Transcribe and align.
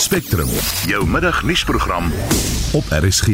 Spectrum, 0.00 0.48
jou 0.88 1.06
middagnuusprogram 1.06 2.06
op 2.72 2.84
RSG. 2.88 3.28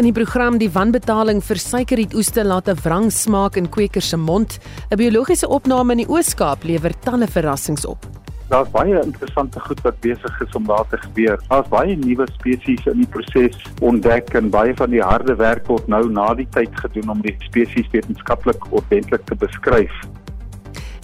In 0.00 0.06
die 0.08 0.14
program 0.16 0.56
die 0.56 0.70
wanbetaling 0.72 1.42
vir 1.44 1.60
suikerrietoeste 1.60 2.44
laat 2.44 2.68
'n 2.68 2.80
wrang 2.82 3.12
smaak 3.12 3.56
in 3.56 3.68
kwekers 3.68 4.08
se 4.08 4.16
mond. 4.16 4.58
'n 4.88 4.96
Biologiese 4.96 5.48
opname 5.48 5.92
in 5.92 5.98
die 5.98 6.08
Oos-Kaap 6.08 6.64
lewer 6.64 6.92
talle 7.00 7.28
verrassings 7.28 7.84
op. 7.84 8.06
Daar's 8.48 8.70
baie 8.70 9.02
interessante 9.02 9.60
goed 9.60 9.80
wat 9.80 10.00
besig 10.00 10.40
is 10.40 10.52
om 10.52 10.64
daar 10.64 10.88
te 10.88 10.96
gebeur. 10.96 11.38
Daar's 11.48 11.68
baie 11.68 11.96
nuwe 11.96 12.26
spesies 12.32 12.86
in 12.86 12.96
die 12.96 13.06
proses 13.06 13.62
ontdek 13.80 14.34
en 14.34 14.50
baie 14.50 14.74
van 14.74 14.90
die 14.90 15.02
harde 15.02 15.36
werk 15.36 15.66
word 15.66 15.86
nou 15.88 16.10
na 16.10 16.34
die 16.34 16.48
tyd 16.50 16.80
gedoen 16.80 17.10
om 17.10 17.20
die 17.20 17.36
spesies 17.38 17.90
wetenskaplik 17.92 18.72
ordentlik 18.72 19.26
te 19.26 19.34
beskryf. 19.34 19.92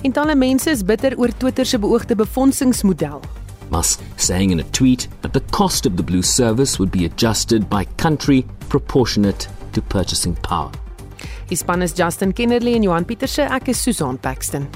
En 0.06 0.12
talle 0.12 0.36
mense 0.38 0.70
is 0.70 0.84
bitter 0.86 1.16
oor 1.18 1.32
Twitter 1.34 1.66
se 1.66 1.78
beoogde 1.82 2.14
befondsingsmodel. 2.14 3.24
Musk 3.70 4.04
saying 4.16 4.52
in 4.52 4.60
a 4.60 4.66
tweet 4.70 5.08
that 5.22 5.32
the 5.32 5.42
cost 5.50 5.86
of 5.86 5.96
the 5.96 6.02
Blue 6.02 6.22
service 6.22 6.78
would 6.78 6.92
be 6.92 7.04
adjusted 7.04 7.68
by 7.68 7.84
country 7.96 8.44
proportionate 8.68 9.48
to 9.72 9.82
purchasing 9.82 10.36
power. 10.42 10.70
Die 11.50 11.56
span 11.56 11.82
is 11.82 11.92
Justin 11.92 12.32
Kennerly 12.32 12.74
en 12.74 12.84
Johan 12.84 13.04
Pieterse. 13.04 13.50
Ek 13.50 13.68
is 13.68 13.82
Susan 13.82 14.16
Paxton. 14.16 14.68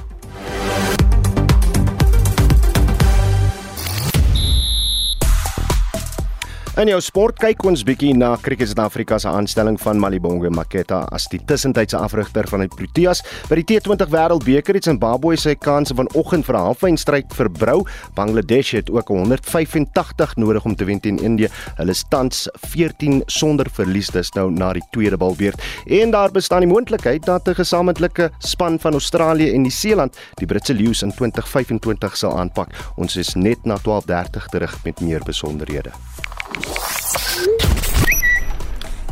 In 6.81 6.89
jou 6.89 7.01
sport 7.05 7.37
kyk 7.37 7.61
ons 7.69 7.83
bietjie 7.85 8.15
na 8.17 8.31
Kriket 8.41 8.71
Suid-Afrika 8.71 9.19
se 9.21 9.29
aanstelling 9.29 9.75
van 9.83 9.99
Malibonge 10.01 10.49
Maketa 10.49 11.03
as 11.13 11.27
die 11.29 11.41
tussentydse 11.45 11.99
afrigter 11.99 12.47
van 12.49 12.63
die 12.65 12.71
Proteas 12.73 13.21
by 13.51 13.59
die 13.59 13.67
T20 13.69 14.09
Wêreldbeker 14.09 14.79
het 14.79 14.89
Zimbabwe 14.89 15.37
sy 15.37 15.53
kanse 15.61 15.93
vanoggend 15.99 16.49
vir 16.49 16.57
'n 16.57 16.65
halffinalestryd 16.71 17.37
verbrou. 17.37 17.85
Bangladesh 18.17 18.73
het 18.73 18.89
ook 18.89 19.13
185 19.13 20.37
nodig 20.37 20.65
om 20.65 20.75
te 20.75 20.87
wen 20.87 21.01
teen 21.01 21.19
Indië. 21.19 21.51
Hulle 21.77 21.95
tans 22.09 22.49
14 22.73 23.23
sonder 23.27 23.67
verlies 23.69 24.09
dis 24.09 24.33
nou 24.33 24.51
na 24.51 24.73
die 24.73 24.87
tweede 24.91 25.19
balbeurt. 25.19 25.61
En 25.87 26.11
daar 26.11 26.31
bestaan 26.31 26.61
die 26.61 26.73
moontlikheid 26.73 27.27
dat 27.27 27.47
'n 27.47 27.55
gesamentlike 27.55 28.31
span 28.39 28.79
van 28.81 28.93
Australië 28.93 29.53
en 29.53 29.63
Nieu-Seeland 29.63 30.17
die 30.37 30.47
Britse 30.47 30.75
Lions 30.75 31.03
in 31.03 31.13
2025 31.13 32.17
sal 32.17 32.39
aanpak. 32.39 32.73
Ons 32.97 33.17
is 33.17 33.35
net 33.35 33.65
na 33.65 33.77
12:30 33.77 34.49
terug 34.49 34.85
met 34.85 35.01
meer 35.01 35.21
besonderhede. 35.25 35.91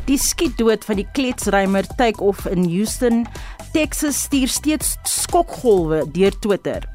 Die 0.08 0.19
skietdood 0.19 0.86
van 0.89 0.97
die 0.97 1.06
kletsrymer 1.12 1.86
take 1.98 2.22
off 2.25 2.47
in 2.48 2.64
Houston, 2.64 3.27
Texas 3.75 4.22
stuur 4.25 4.48
steeds 4.48 4.94
skokgolwe 5.05 6.05
deur 6.16 6.33
Twitter. 6.41 6.86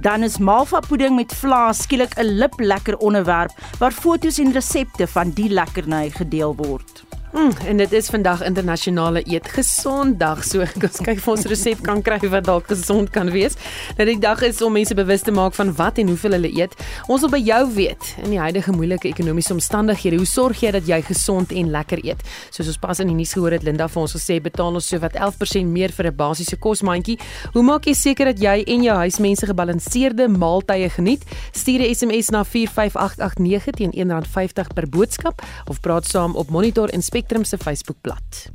Dan 0.00 0.24
is 0.24 0.38
malva 0.38 0.80
pudding 0.80 1.16
met 1.16 1.34
vla 1.36 1.72
skielik 1.72 2.16
'n 2.16 2.38
liplekker 2.40 2.96
onderwerp 2.96 3.52
waar 3.78 3.92
foto's 3.92 4.38
en 4.38 4.52
resepte 4.52 5.06
van 5.06 5.30
die 5.30 5.48
lekkerny 5.48 6.10
gedeel 6.10 6.56
word. 6.56 7.04
Mm, 7.32 7.50
en 7.66 7.76
dit 7.76 7.92
is 7.92 8.08
vandag 8.12 8.42
internasionale 8.44 9.22
eet 9.24 9.46
gesond 9.48 10.18
dag. 10.20 10.42
So 10.44 10.60
ons 10.60 10.98
kyk 11.00 11.16
of 11.16 11.28
ons 11.32 11.46
resep 11.48 11.80
kan 11.80 12.02
kry 12.04 12.18
wat 12.28 12.44
dalk 12.44 12.66
gesond 12.68 13.08
kan 13.14 13.30
wees. 13.32 13.54
Nou 13.96 14.04
die 14.04 14.18
dag 14.20 14.42
is 14.44 14.58
om 14.60 14.74
mense 14.76 14.92
bewus 14.92 15.24
te 15.24 15.32
maak 15.32 15.56
van 15.56 15.70
wat 15.78 15.96
en 16.02 16.10
hoeveel 16.12 16.36
hulle 16.36 16.50
eet. 16.52 16.76
Ons 17.08 17.24
wil 17.24 17.32
by 17.32 17.40
jou 17.40 17.60
weet 17.72 18.10
in 18.20 18.34
die 18.34 18.40
huidige 18.40 18.74
moeilike 18.76 19.08
ekonomiese 19.08 19.54
omstandighede, 19.56 20.18
hoe 20.20 20.28
sorg 20.28 20.60
jy 20.60 20.74
dat 20.76 20.90
jy 20.90 20.98
gesond 21.08 21.54
en 21.56 21.70
lekker 21.72 22.02
eet? 22.04 22.20
Soos 22.52 22.68
ons 22.68 22.80
pas 22.82 23.00
in 23.00 23.08
die 23.08 23.16
nuus 23.16 23.32
gehoor 23.32 23.56
het 23.56 23.64
Linda 23.64 23.88
vir 23.88 24.02
ons 24.02 24.16
gesê 24.18 24.36
betaal 24.44 24.76
ons 24.76 24.92
sowat 24.92 25.16
11% 25.16 25.72
meer 25.72 25.96
vir 25.96 26.10
'n 26.12 26.16
basiese 26.16 26.60
kosmandjie. 26.60 27.16
Hoe 27.54 27.62
maak 27.64 27.86
jy 27.88 27.94
seker 27.94 28.26
dat 28.26 28.42
jy 28.44 28.62
en 28.66 28.82
jou 28.82 28.96
huismense 28.96 29.46
gebalanseerde 29.46 30.28
maaltye 30.28 30.90
geniet? 30.90 31.24
Stuur 31.52 31.80
'n 31.80 31.94
SMS 31.94 32.28
na 32.28 32.44
45889 32.44 33.72
teen 33.72 33.92
R1.50 33.96 34.74
per 34.74 34.86
boodskap 34.86 35.40
of 35.66 35.80
praat 35.80 36.04
saam 36.04 36.36
op 36.36 36.50
Monitor 36.50 36.88
en 36.88 37.00
Spectrum 37.22 37.44
se 37.44 37.56
Facebookblad. 37.56 38.50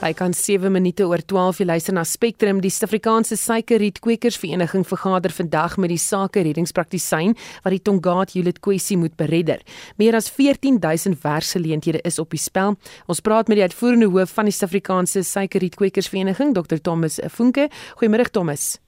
By 0.00 0.12
kan 0.16 0.32
7 0.32 0.72
minute 0.72 1.04
oor 1.04 1.20
12 1.20 1.58
jy 1.60 1.66
luister 1.68 1.92
na 1.92 2.04
Spectrum 2.08 2.62
die 2.64 2.70
Suid-Afrikaanse 2.72 3.36
Suikerriet 3.36 4.00
Kwekersvereniging 4.00 4.86
vergader 4.88 5.34
vandag 5.36 5.76
met 5.76 5.92
die 5.92 6.00
sake 6.00 6.46
reddingspraktisyn 6.46 7.36
wat 7.36 7.74
die 7.76 7.82
Tongaat 7.84 8.32
Juliet 8.32 8.62
kwessie 8.64 8.96
moet 8.96 9.18
beredder. 9.20 9.60
Meer 10.00 10.16
as 10.16 10.30
14000 10.32 11.20
werksgeleenthede 11.20 12.00
is 12.08 12.16
op 12.18 12.32
die 12.32 12.40
spel. 12.40 12.78
Ons 13.04 13.20
praat 13.20 13.52
met 13.52 13.60
die 13.60 13.66
uitvoerende 13.68 14.08
hoof 14.16 14.32
van 14.32 14.48
die 14.48 14.56
Suid-Afrikaanse 14.56 15.26
Suikerriet 15.28 15.76
Kwekersvereniging, 15.76 16.56
Dr 16.56 16.80
Thomas 16.80 17.20
Funke. 17.28 17.68
Goeiemôre 18.00 18.32
Thomas. 18.32 18.78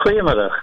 Goeiemiddag. 0.00 0.54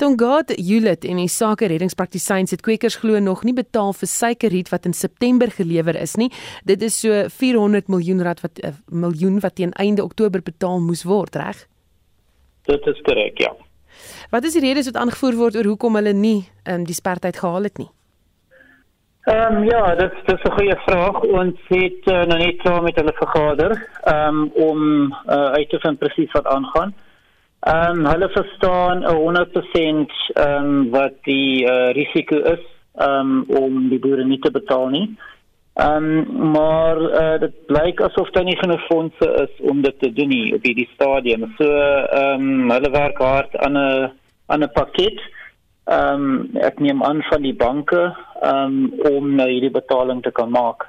Tongaat 0.00 0.54
Juliet 0.56 1.04
en 1.04 1.18
die 1.20 1.28
sake 1.28 1.68
reddingspraktisyns 1.68 2.54
het 2.54 2.62
kwekers 2.64 2.94
glo 3.02 3.18
nog 3.20 3.42
nie 3.44 3.52
betaal 3.52 3.92
vir 3.92 4.08
suikerriet 4.08 4.70
wat 4.72 4.88
in 4.88 4.96
September 4.96 5.52
gelewer 5.52 5.98
is 6.00 6.14
nie. 6.16 6.30
Dit 6.64 6.80
is 6.82 6.96
so 7.02 7.26
400 7.28 7.90
miljoen 7.92 8.22
rand 8.24 8.40
wat 8.40 8.56
'n 8.56 8.66
uh, 8.66 8.72
miljoen 8.88 9.40
wat 9.40 9.54
teen 9.54 9.72
einde 9.72 10.02
Oktober 10.02 10.40
betaal 10.40 10.80
moes 10.80 11.04
word, 11.04 11.36
reg? 11.36 11.66
Dit 12.64 12.86
is 12.86 13.00
korrek, 13.02 13.38
ja. 13.38 13.52
Wat 14.30 14.44
is 14.44 14.52
die 14.52 14.64
redes 14.64 14.88
wat 14.88 14.96
aangevoer 14.96 15.36
word 15.36 15.56
oor 15.56 15.64
hoekom 15.64 15.94
hulle 15.94 16.12
nie 16.12 16.48
um, 16.64 16.84
die 16.84 16.94
spertyd 16.94 17.36
gehaal 17.36 17.62
het 17.62 17.78
nie? 17.78 17.90
Ehm 19.28 19.56
um, 19.56 19.64
ja, 19.64 19.94
dit 19.94 20.12
dis 20.24 20.42
'n 20.42 20.56
goeie 20.56 20.76
vraag. 20.86 21.20
Ons 21.20 21.60
het 21.68 22.02
uh, 22.06 22.24
nou 22.24 22.38
net 22.38 22.56
klaar 22.56 22.82
met 22.82 22.96
hulle 22.96 23.12
vergader 23.12 23.88
um, 24.04 24.50
om 24.54 25.12
uh, 25.28 25.52
uit 25.52 25.68
te 25.68 25.78
vind 25.78 25.98
presies 25.98 26.32
wat 26.32 26.46
aangaan. 26.46 26.94
Ehm 27.66 27.98
um, 27.98 28.06
hulle 28.06 28.28
verstaan 28.28 29.00
100% 29.04 30.12
ehm 30.32 30.64
um, 30.64 30.90
wat 30.90 31.14
die 31.22 31.64
uh, 31.66 31.90
risiko 31.98 32.36
is 32.38 32.62
ehm 32.94 33.30
um, 33.30 33.44
om 33.58 33.88
die 33.88 33.98
boere 33.98 34.24
nie 34.24 34.38
te 34.38 34.50
betaal 34.50 34.88
nie. 34.88 35.06
Ehm 35.74 36.04
um, 36.04 36.50
maar 36.50 37.00
uh, 37.00 37.40
dit 37.40 37.56
blyk 37.66 38.00
asof 38.00 38.30
daar 38.30 38.44
nie 38.46 38.56
genoeg 38.56 38.84
fondse 38.86 39.30
is 39.42 39.64
om 39.70 39.80
dit 39.82 39.98
te 39.98 40.12
doen 40.12 40.28
nie 40.28 40.54
op 40.54 40.62
hierdie 40.62 40.88
stadium. 40.94 41.48
So 41.58 41.66
ehm 41.70 42.44
um, 42.44 42.70
hulle 42.70 42.90
werk 42.90 43.18
hard 43.18 43.56
aan 43.56 43.78
'n 43.78 44.12
aan 44.46 44.62
'n 44.62 44.70
pakket. 44.72 45.18
Ehm 45.84 46.22
um, 46.22 46.56
ek 46.62 46.78
neem 46.78 47.02
aan 47.02 47.22
van 47.22 47.42
die 47.42 47.54
banke 47.54 48.14
ehm 48.42 48.54
um, 48.54 48.92
om 49.10 49.34
nou 49.34 49.48
hierdie 49.50 49.74
betaling 49.74 50.22
te 50.22 50.30
kan 50.30 50.50
maak. 50.50 50.86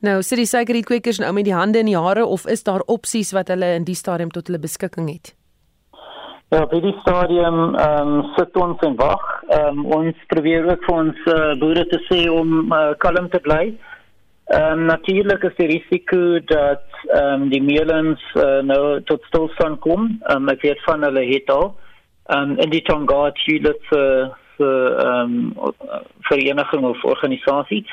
Nou, 0.00 0.22
sit 0.22 0.38
die 0.38 0.46
suikerrietkweekers 0.46 1.18
nou 1.18 1.32
met 1.32 1.44
die 1.44 1.54
hande 1.54 1.78
in 1.78 1.92
die 1.92 1.98
hare 1.98 2.24
of 2.26 2.46
is 2.46 2.62
daar 2.62 2.80
opsies 2.80 3.32
wat 3.32 3.48
hulle 3.48 3.74
in 3.74 3.84
die 3.84 3.94
stadium 3.94 4.30
tot 4.30 4.46
hulle 4.46 4.58
beskikking 4.58 5.12
het? 5.12 5.34
Ja, 6.50 6.64
by 6.66 6.80
die 6.82 6.96
stadium 7.04 7.76
ehm 7.78 8.08
um, 8.10 8.22
sit 8.34 8.56
ons 8.58 8.80
en 8.82 8.96
wag. 8.98 9.26
Ehm 9.54 9.84
um, 9.84 9.84
ons 9.94 10.22
probeer 10.32 10.64
ook 10.66 10.80
vir 10.82 10.96
ons 11.02 11.18
uh, 11.30 11.52
boere 11.60 11.84
te 11.92 12.00
sê 12.08 12.24
om 12.26 12.72
uh, 12.74 12.88
kalm 13.04 13.28
te 13.30 13.38
bly. 13.44 13.68
Ehm 14.56 14.80
um, 14.80 14.82
natuurlik 14.88 15.46
is 15.46 15.54
die 15.60 15.68
risiko 15.70 16.18
dat 16.50 16.96
ehm 17.04 17.44
um, 17.44 17.44
die 17.52 17.60
meelens 17.62 18.24
uh, 18.34 18.64
nou 18.66 18.80
tot 19.06 19.28
stilstand 19.28 19.78
kom. 19.84 20.08
Ehm 20.24 20.40
um, 20.40 20.50
ek 20.50 20.66
weet 20.66 20.82
van 20.88 21.06
hulle 21.06 21.22
het 21.28 21.52
al 21.54 21.68
ehm 21.68 22.50
um, 22.50 22.56
in 22.66 22.74
die 22.74 22.82
Tonga 22.88 23.20
Chilets 23.44 23.86
vir 23.92 24.34
vir 24.56 24.98
ehm 25.04 25.38
um, 25.54 25.70
vereniging 26.32 26.88
of 26.90 27.06
organisasie. 27.12 27.84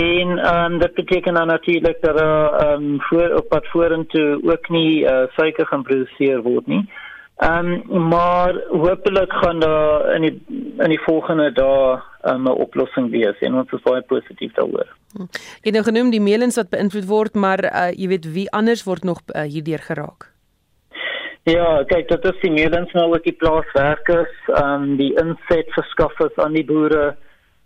En 0.00 0.38
ehm 0.38 0.72
um, 0.72 0.80
dit 0.86 0.96
beteken 1.02 1.36
dan 1.42 1.52
natuurlik 1.52 2.00
dat 2.08 2.24
ehm 2.24 2.72
um, 2.72 2.96
voor 3.10 3.36
op 3.42 3.52
pad 3.52 3.70
vorentoe 3.76 4.40
ook 4.54 4.72
nie 4.72 5.04
uh, 5.04 5.28
suiker 5.36 5.66
gaan 5.66 5.84
produseer 5.92 6.40
word 6.48 6.66
nie. 6.66 6.84
Ehm 6.88 7.08
um, 7.44 7.82
maar 8.08 8.54
hopelik 8.68 9.32
gaan 9.32 9.60
daar 9.60 10.14
in 10.14 10.22
die 10.22 10.36
in 10.78 10.88
die 10.88 11.02
volgende 11.04 11.52
dae 11.52 12.00
um, 12.24 12.48
'n 12.48 12.48
oplossing 12.66 13.10
wees 13.10 13.38
en 13.40 13.54
ons 13.54 13.72
is 13.72 13.82
baie 13.82 14.02
positief 14.02 14.52
daaroor. 14.52 14.88
Hm. 15.16 15.28
Jy 15.62 15.70
het 15.70 15.74
nou 15.74 15.84
genoem 15.84 16.10
die 16.10 16.20
meelens 16.20 16.56
wat 16.56 16.70
beïnvloed 16.70 17.06
word, 17.06 17.34
maar 17.34 17.64
uh, 17.64 17.90
jy 17.92 18.08
weet 18.08 18.32
wie 18.32 18.50
anders 18.50 18.84
word 18.84 19.04
nog 19.04 19.20
uh, 19.34 19.42
hierdeur 19.42 19.78
geraak. 19.78 20.30
Ja, 21.48 21.82
kyk, 21.88 22.08
dit 22.08 22.24
is 22.24 22.40
die 22.42 22.52
meelens 22.52 22.92
nou 22.92 23.06
ook 23.14 23.24
die 23.24 23.36
plaaswerkers, 23.40 24.36
ehm 24.52 24.82
um, 24.82 24.96
die 24.96 25.12
inset 25.16 25.72
verskaffers 25.72 26.36
aan 26.36 26.52
die 26.52 26.64
boere, 26.64 27.16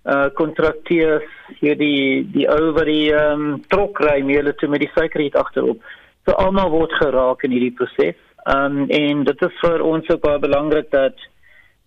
uh 0.04 0.28
kontrakteurs, 0.38 1.26
hier 1.60 1.76
die 1.76 2.22
die 2.32 2.46
ou 2.48 2.72
wat 2.76 2.86
die 2.86 3.10
ehm 3.12 3.40
um, 3.40 3.62
trokry 3.68 4.22
meele 4.22 4.54
toe 4.54 4.68
met 4.68 4.84
die 4.84 4.90
suikerriet 4.94 5.34
agterop. 5.34 5.82
So 6.24 6.36
almal 6.38 6.70
word 6.70 6.92
geraak 7.00 7.42
in 7.44 7.50
hierdie 7.50 7.74
proses. 7.74 8.20
Ehm 8.44 8.78
um, 8.78 8.88
en 8.90 9.24
dit 9.24 9.42
is 9.42 9.60
vir 9.60 9.82
ons 9.82 10.08
ook 10.08 10.20
baie 10.20 10.38
belangrik 10.38 10.90
dat 10.90 11.20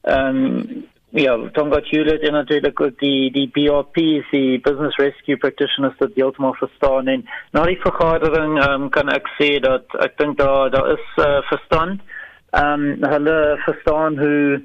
ehm 0.01 0.37
um, 0.45 0.85
ja, 1.09 1.35
Tonga 1.53 1.79
Juliet 1.79 2.21
en 2.21 2.33
natuurlik 2.33 2.79
die 2.99 3.31
die 3.31 3.47
BRP, 3.47 3.95
die 4.31 4.59
Business 4.59 4.97
Rescue 4.97 5.37
Practitioners 5.37 5.97
dat 5.97 6.15
die 6.15 6.23
almal 6.23 6.55
verstaan 6.57 7.07
en 7.07 7.27
na 7.51 7.65
die 7.69 7.79
vergadering 7.81 8.57
ehm 8.57 8.87
um, 8.87 8.89
kan 8.89 9.09
ek 9.13 9.29
sê 9.37 9.59
dat 9.61 9.85
ek 10.07 10.17
dink 10.17 10.37
daar 10.37 10.73
daar 10.73 10.89
is 10.95 11.05
uh, 11.17 11.41
verstand. 11.51 12.01
Ehm 12.49 12.87
um, 12.87 13.05
hulle 13.13 13.37
verstaan 13.65 14.17
hoe 14.17 14.61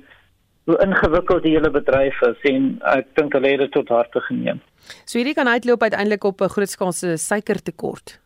hoe 0.65 0.79
ingewikkeld 0.79 1.43
die 1.43 1.57
hele 1.57 1.71
bedryf 1.71 2.21
is 2.23 2.51
en 2.55 2.73
ek 2.95 3.13
dink 3.19 3.33
hulle 3.37 3.51
het 3.51 3.65
dit 3.67 3.73
tot 3.73 3.89
harte 3.89 4.21
geneem. 4.31 4.61
So 5.05 5.19
hierdie 5.19 5.35
kan 5.35 5.49
uitloop 5.49 5.83
uiteindelik 5.83 6.25
op 6.25 6.41
'n 6.41 6.55
grootskaalse 6.57 7.17
suikertekort. 7.17 8.22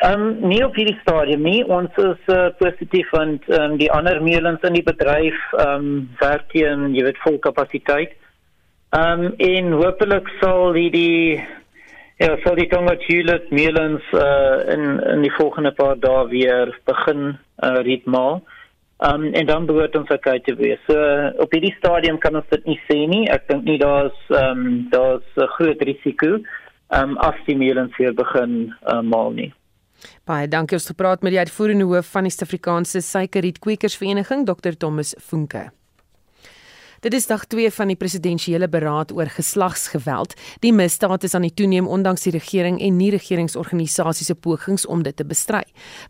Ehm 0.00 0.22
um, 0.22 0.48
nie 0.48 0.62
op 0.64 0.76
hierdie 0.80 0.96
stadium 1.02 1.42
nie. 1.44 1.58
Ons 1.68 1.96
is 2.00 2.28
uh, 2.32 2.46
positief 2.56 3.10
want 3.12 3.44
ehm 3.50 3.72
um, 3.72 3.74
die 3.76 3.90
ander 3.92 4.22
meulens 4.24 4.62
in 4.64 4.78
die 4.78 4.86
bedryf 4.86 5.40
ehm 5.58 5.74
um, 5.74 5.90
werk 6.22 6.46
teen 6.54 6.86
jy 6.96 7.04
weet 7.04 7.20
vol 7.20 7.36
kapasiteit. 7.44 8.14
Ehm 8.96 9.26
um, 9.26 9.34
en 9.48 9.68
hopelik 9.82 10.30
sal 10.38 10.72
die 10.78 10.86
die 10.94 11.44
ja, 12.16 12.30
sal 12.46 12.56
die 12.56 12.66
Tonga 12.72 12.96
Tulip 13.04 13.52
meulens 13.52 14.08
uh, 14.16 14.64
in 14.72 14.88
in 15.12 15.26
die 15.28 15.34
volgende 15.36 15.74
paar 15.82 16.00
dae 16.00 16.24
weer 16.32 16.72
begin 16.88 17.36
uh, 17.36 17.76
ritmaal. 17.90 18.40
Ehm 19.04 19.28
um, 19.28 19.28
en 19.34 19.52
dan 19.52 19.68
behoort 19.68 20.00
ons 20.00 20.16
ook 20.16 20.32
uit 20.32 20.44
te 20.48 20.56
wees. 20.64 20.80
So 20.88 20.96
op 21.44 21.52
hierdie 21.52 21.76
stadium 21.76 22.24
kan 22.24 22.40
ons 22.40 22.48
dit 22.56 22.64
nie 22.72 22.80
sê 22.88 23.02
nie. 23.04 23.26
Ek 23.28 23.48
dink 23.52 23.68
nie 23.68 23.78
daar's 23.84 24.26
ehm 24.32 24.64
um, 24.64 24.82
daar's 24.96 25.28
'n 25.36 25.54
groot 25.60 25.88
risiko 25.92 26.34
ehm 26.40 27.10
um, 27.10 27.16
as 27.30 27.36
die 27.44 27.60
meulens 27.68 27.96
weer 28.00 28.16
begin 28.16 28.72
uh, 28.88 29.02
maal 29.04 29.36
nie. 29.36 29.52
Baie 30.24 30.48
dankie 30.48 30.78
ons 30.78 30.90
gepraat 30.92 31.22
met 31.22 31.34
die 31.34 31.42
uitvoerende 31.42 31.88
hoof 31.90 32.14
van 32.14 32.28
die 32.28 32.32
Suid-Afrikaanse 32.34 33.02
Suikerriet 33.04 33.60
Kwekersvereniging 33.64 34.46
Dr 34.46 34.76
Thomas 34.78 35.14
Funke. 35.18 35.70
Dit 37.00 37.14
is 37.16 37.24
dag 37.26 37.46
2 37.48 37.70
van 37.72 37.88
die 37.88 37.96
presidensiële 37.96 38.66
beraad 38.68 39.12
oor 39.16 39.30
geslagsgeweld. 39.32 40.34
Die 40.60 40.72
misdaad 40.72 41.24
is 41.24 41.34
aan 41.34 41.46
die 41.46 41.54
toeneem 41.56 41.86
ondanks 41.88 42.26
die 42.26 42.34
regering 42.34 42.76
en 42.76 42.98
nie 42.98 43.08
regeringsorganisasies 43.14 44.28
se 44.28 44.36
pogings 44.36 44.84
om 44.84 45.00
dit 45.06 45.16
te 45.16 45.24
bestry. 45.24 45.62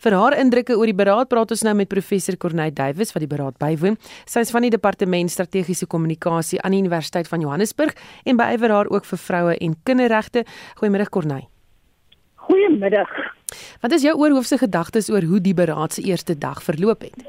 Vir 0.03 0.19
haar 0.19 0.35
indrukke 0.43 0.75
oor 0.75 0.91
die 0.91 0.97
beraad 0.99 1.31
praat 1.31 1.55
ons 1.55 1.63
nou 1.63 1.77
met 1.79 1.93
professor 1.95 2.35
Corneille 2.35 2.75
Duwys 2.75 3.15
wat 3.15 3.23
die 3.23 3.31
beraad 3.31 3.55
bywoon. 3.63 4.01
Sy 4.27 4.43
is 4.43 4.51
van 4.51 4.67
die 4.67 4.75
departement 4.75 5.31
strategiese 5.31 5.87
kommunikasie 5.87 6.59
aan 6.59 6.75
die 6.75 6.83
Universiteit 6.83 7.31
van 7.31 7.47
Johannesburg 7.47 7.95
en 8.27 8.43
beywer 8.43 8.75
haar 8.75 8.91
ook 8.91 9.07
vir 9.13 9.27
vroue 9.31 9.59
en 9.63 9.79
kinderregte. 9.87 10.43
Goeiemôre 10.83 11.07
Corneille. 11.07 11.47
Goeiemiddag. 12.51 13.15
Wat 13.81 13.93
is 13.93 14.03
jou 14.03 14.15
oorhoofse 14.19 14.59
gedagtes 14.59 15.11
oor 15.11 15.23
hoe 15.23 15.41
die 15.41 15.55
beraad 15.55 15.93
se 15.93 16.03
eerste 16.03 16.39
dag 16.39 16.63
verloop 16.63 17.01
het? 17.01 17.25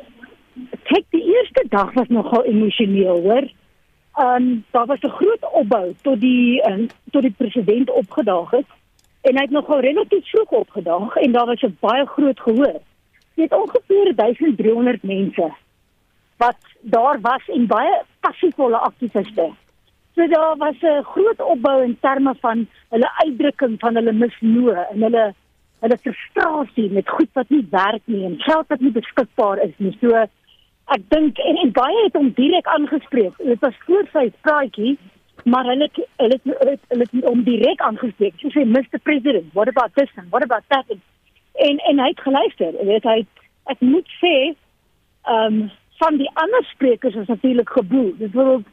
Kyk, 0.83 1.05
die 1.09 1.23
eerste 1.35 1.65
dag 1.69 1.93
was 1.93 2.07
nogal 2.07 2.43
emosioneel, 2.43 3.21
hoor. 3.21 3.49
Ehm 4.19 4.35
um, 4.35 4.63
daar 4.71 4.85
was 4.85 4.99
'n 5.01 5.09
groot 5.09 5.43
opbou 5.51 5.93
tot 6.01 6.19
die 6.19 6.61
um, 6.69 6.87
tot 7.11 7.21
die 7.21 7.35
president 7.37 7.89
opgedaag 7.89 8.49
het 8.51 8.69
en 9.21 9.35
hy 9.35 9.41
het 9.41 9.51
nogal 9.51 9.79
relatief 9.79 10.29
vroeg 10.29 10.49
opgedaag 10.49 11.15
en 11.15 11.31
daar 11.31 11.45
was 11.45 11.61
'n 11.61 11.77
baie 11.79 12.05
groot 12.05 12.39
gehoor. 12.39 12.79
Het 13.35 13.53
ongeveer 13.53 14.15
1300 14.15 15.03
mense 15.03 15.51
wat 16.37 16.57
daar 16.81 17.21
was 17.21 17.47
en 17.47 17.67
baie 17.67 18.01
passievolle 18.19 18.77
aktiviste. 18.77 19.49
So 20.15 20.27
daar 20.27 20.57
was 20.57 20.75
'n 20.81 21.03
groot 21.03 21.41
opbou 21.41 21.83
in 21.83 21.97
terme 21.99 22.35
van 22.39 22.67
hulle 22.89 23.11
uitdrukking 23.23 23.79
van 23.79 23.95
hulle 23.95 24.11
misnoë 24.11 24.87
en 24.91 25.01
hulle 25.01 25.33
hulle 25.81 25.97
frustrasie 25.97 26.89
met 26.93 27.09
goed 27.09 27.29
wat 27.33 27.49
nie 27.49 27.63
werk 27.71 28.03
nie 28.05 28.25
en 28.25 28.37
geld 28.45 28.67
wat 28.69 28.81
nie 28.85 28.93
beskikbaar 28.93 29.61
is 29.65 29.73
nie. 29.77 29.93
So 30.01 30.13
ek 30.15 31.07
dink 31.13 31.39
en, 31.41 31.57
en 31.63 31.73
baie 31.75 32.03
het 32.03 32.17
hom 32.19 32.29
direk 32.37 32.69
aangespreek. 32.75 33.37
Dit 33.41 33.63
was 33.65 33.79
voor 33.87 34.05
sy 34.13 34.27
praatjie, 34.45 34.97
maar 35.49 35.65
hulle 35.65 35.89
hulle 36.21 36.39
hulle 36.45 37.07
het 37.07 37.15
hom 37.25 37.43
direk 37.47 37.81
aangespreek. 37.87 38.37
Sy 38.41 38.53
sê 38.53 38.65
Mr 38.65 39.01
President, 39.01 39.49
what 39.57 39.71
about 39.71 39.95
this 39.97 40.11
and 40.17 40.29
what 40.29 40.45
about 40.45 40.67
that? 40.73 40.85
En 41.67 41.81
en 41.89 42.03
hy 42.05 42.09
het 42.13 42.25
geluister. 42.27 42.77
Weet 42.93 43.09
hy 43.09 43.19
ek 43.73 43.85
moet 43.85 44.17
sê 44.21 44.35
ehm 44.51 45.61
um, 45.61 45.61
van 46.01 46.15
die 46.17 46.29
ander 46.41 46.63
sprekers 46.65 47.15
is 47.15 47.27
natuurlik 47.29 47.69
geboel. 47.69 48.13
Dit 48.17 48.33
word 48.37 48.65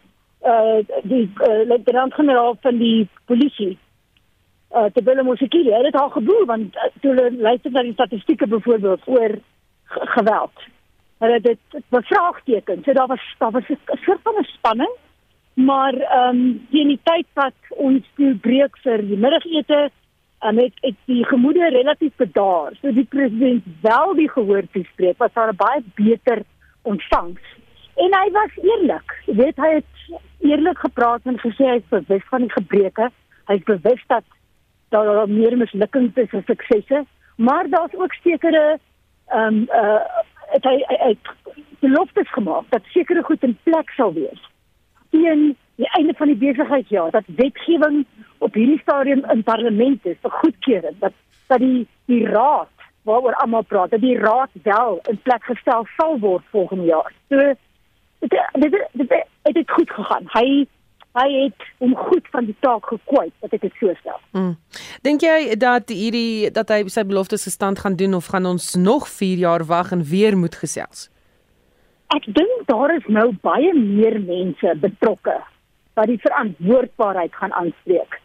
eh 0.49 0.53
uh, 0.53 1.03
die 1.03 1.27
uh, 1.45 1.65
luitenant-generaal 1.69 2.57
van 2.61 2.79
die 2.79 3.09
polisie 3.27 3.77
uh, 4.75 4.85
te 4.93 5.03
Willem 5.03 5.25
Mosekile. 5.25 5.75
Hulle 5.75 5.91
het 5.91 6.01
al 6.01 6.11
geboel 6.11 6.45
want 6.45 6.77
uh, 6.77 6.89
toe 7.01 7.15
hulle 7.15 7.33
luister 7.37 7.71
na 7.71 7.83
die 7.83 7.93
statistieke 7.93 8.47
byvoorbeeld 8.47 9.07
oor 9.07 9.39
geweld. 9.89 10.67
Hulle 11.19 11.33
het 11.33 11.43
dit 11.43 11.85
bevraagteken. 11.89 12.83
So 12.85 12.93
daar 12.93 13.07
was 13.07 13.35
daar 13.39 13.51
was 13.51 13.69
'n 13.69 13.79
soort 14.05 14.21
van 14.23 14.35
'n 14.39 14.45
spanning. 14.45 14.95
Maar 15.55 15.95
ehm 15.95 16.37
um, 16.37 16.67
teen 16.71 16.89
die 16.89 17.01
tyd 17.03 17.27
wat 17.35 17.59
ons 17.69 18.05
toe 18.15 18.35
breek 18.35 18.79
vir 18.79 18.99
die 19.07 19.17
middagete, 19.17 19.91
um, 20.47 20.59
het, 20.59 20.73
het 20.81 20.95
die 21.05 21.25
gemoede 21.25 21.69
relatief 21.69 22.13
bedaar. 22.17 22.73
So 22.81 22.93
die 22.93 23.05
president 23.05 23.65
wel 23.81 24.15
die 24.15 24.31
gehoor 24.31 24.63
toespreek, 24.73 25.19
was 25.19 25.33
daar 25.33 25.53
'n 25.53 25.57
baie 25.57 25.83
beter 25.95 26.43
ontvangs. 26.83 27.43
En 27.95 28.15
hy 28.15 28.31
was 28.31 28.51
eerlik. 28.63 29.23
Jy 29.27 29.35
weet 29.35 29.57
hy 29.57 29.73
het 29.75 30.21
eerlik 30.39 30.79
gepraat 30.79 31.21
en 31.25 31.39
gesê 31.39 31.65
hy 31.65 31.77
is 31.81 31.89
bewus 31.91 32.25
van 32.31 32.41
die 32.41 32.53
gebreke. 32.53 33.11
Hy 33.47 33.55
is 33.55 33.65
bewus 33.65 34.03
dat 34.07 34.25
daar 34.89 35.29
meer 35.29 35.57
mislukkings 35.57 36.17
is 36.17 36.33
as 36.33 36.45
suksesse, 36.47 37.05
maar 37.37 37.69
daar's 37.69 37.95
ook 37.95 38.13
sekere 38.23 38.79
ehm 39.29 39.55
um, 39.55 39.67
uh 39.73 40.01
het 40.49 40.65
hy 40.65 40.85
het 40.87 41.27
beloftes 41.81 42.31
gemaak 42.33 42.65
dat 42.69 42.81
sekere 42.85 43.23
goed 43.23 43.43
in 43.43 43.59
plek 43.63 43.91
sal 43.91 44.13
wees. 44.13 44.41
Teen 45.11 45.57
die 45.75 45.91
einde 45.91 46.15
van 46.17 46.27
die 46.27 46.37
besigheidsjaar 46.37 47.11
dat 47.11 47.25
wetgewing 47.27 48.07
op 48.39 48.55
hierdie 48.55 48.81
stadium 48.81 49.25
in 49.31 49.43
parlement 49.43 50.07
is 50.07 50.17
vir 50.23 50.31
goedkeuring 50.31 50.97
dat 50.99 51.13
dat 51.47 51.59
die 51.59 51.87
die 52.05 52.25
raad 52.27 52.73
waaroor 53.03 53.35
almal 53.35 53.63
praat 53.63 53.91
dat 53.91 54.01
die 54.01 54.19
raad 54.19 54.51
wel 54.63 55.01
in 55.11 55.21
plek 55.23 55.45
gestel 55.45 55.87
sal 55.97 56.19
word 56.19 56.45
volgende 56.51 56.85
jaar. 56.85 57.13
So 57.29 57.37
dit 58.19 58.35
dit 58.53 58.89
dit 58.93 59.11
het 59.43 59.55
dit 59.55 59.71
goed 59.71 59.91
gegaan. 59.91 60.29
Hy 60.33 60.67
hy 61.19 61.45
het 61.45 61.67
hom 61.83 61.95
goed 62.09 62.27
van 62.33 62.47
die 62.49 62.57
taak 62.65 62.87
gekwyt 62.91 63.35
dat 63.43 63.55
ek 63.57 63.67
dit 63.67 63.77
so 63.81 63.93
stel. 64.01 64.19
Mm. 64.37 64.55
Dink 65.07 65.25
jy 65.27 65.55
dat 65.61 65.91
hierdie 65.93 66.51
dat 66.55 66.71
hy 66.75 66.85
sy 66.93 67.05
beloftes 67.09 67.47
gestand 67.49 67.83
gaan 67.83 67.99
doen 67.99 68.17
of 68.19 68.31
gaan 68.33 68.47
ons 68.47 68.75
nog 68.79 69.09
4 69.09 69.45
jaar 69.45 69.65
wag 69.69 69.93
en 69.97 70.05
weer 70.07 70.39
moet 70.39 70.55
gesels? 70.55 71.09
Ek 72.15 72.25
dink 72.25 72.65
daar 72.71 72.95
is 72.95 73.07
nou 73.13 73.31
baie 73.45 73.75
meer 73.77 74.21
mense 74.21 74.75
betrokke 74.81 75.37
wat 75.99 76.09
die 76.09 76.21
verantwoordbaarheid 76.23 77.35
gaan 77.35 77.53
aanspreek. 77.53 78.21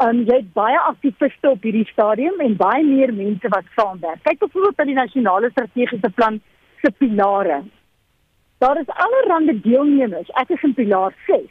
Um 0.00 0.24
jy 0.24 0.40
het 0.40 0.52
baie 0.56 0.78
aktiviste 0.88 1.50
op 1.50 1.66
hierdie 1.66 1.86
stadium 1.92 2.40
en 2.40 2.56
baie 2.56 2.82
meer 2.86 3.12
mense 3.14 3.52
wat 3.52 3.68
saamwerk. 3.76 4.22
Kyk 4.24 4.40
byvoorbeeld 4.46 4.80
aan 4.80 4.92
die 4.92 4.98
nasionale 4.98 5.50
strategiese 5.52 6.10
plan 6.16 6.40
se 6.80 6.90
pilare. 6.90 7.62
Daar 8.60 8.80
is 8.80 8.88
allerlei 9.04 9.60
deelnemers. 9.62 10.28
Ek 10.40 10.50
is 10.56 10.62
in 10.64 10.74
pilaar 10.74 11.14
6 11.26 11.48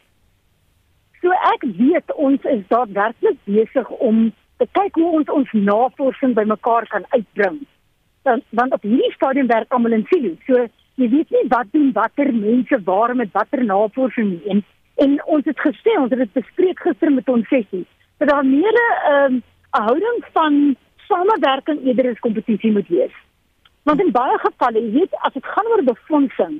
So 1.21 1.35
ek 1.53 1.65
weet 1.77 2.13
ons 2.15 2.45
is 2.47 2.63
daadwerklik 2.71 3.37
besig 3.43 3.89
om 3.99 4.29
te 4.59 4.67
kyk 4.77 4.95
hoe 4.99 5.11
ons 5.19 5.31
ons 5.35 5.51
navorsing 5.51 6.35
bymekaar 6.37 6.87
kan 6.91 7.05
uitbring. 7.15 7.61
Dan 8.27 8.43
want 8.55 8.75
op 8.75 8.83
hierdie 8.87 9.11
stadium 9.15 9.47
werk 9.51 9.73
almal 9.73 9.95
in 9.97 10.05
silo. 10.11 10.35
So 10.47 10.67
jy 10.99 11.09
weet 11.11 11.31
nie 11.35 11.45
wat 11.51 11.71
doen 11.75 11.91
watter 11.95 12.31
mense 12.33 12.81
waar 12.87 13.15
met 13.15 13.31
watter 13.35 13.63
navorsing 13.63 14.33
nie. 14.33 14.43
En, 14.55 14.63
en 15.03 15.15
ons 15.35 15.45
het 15.47 15.59
gesê 15.63 15.95
ons 15.99 16.11
het 16.11 16.23
dit 16.23 16.35
bespreek 16.39 16.83
gister 16.87 17.11
met 17.11 17.29
ons 17.31 17.47
sessie 17.51 17.85
dat 18.19 18.27
daar 18.31 18.45
meer 18.45 18.75
'n 18.75 19.15
um, 19.15 19.41
houding 19.71 20.19
van 20.35 20.75
samewerking 21.07 21.85
eerder 21.85 22.11
as 22.11 22.19
kompetisie 22.19 22.71
moet 22.71 22.87
wees. 22.87 23.15
Want 23.83 24.01
in 24.01 24.11
baie 24.11 24.37
gevalle, 24.39 24.79
jy 24.79 24.91
weet, 24.91 25.13
as 25.23 25.33
dit 25.33 25.45
gaan 25.45 25.67
oor 25.71 25.83
befondsing 25.83 26.59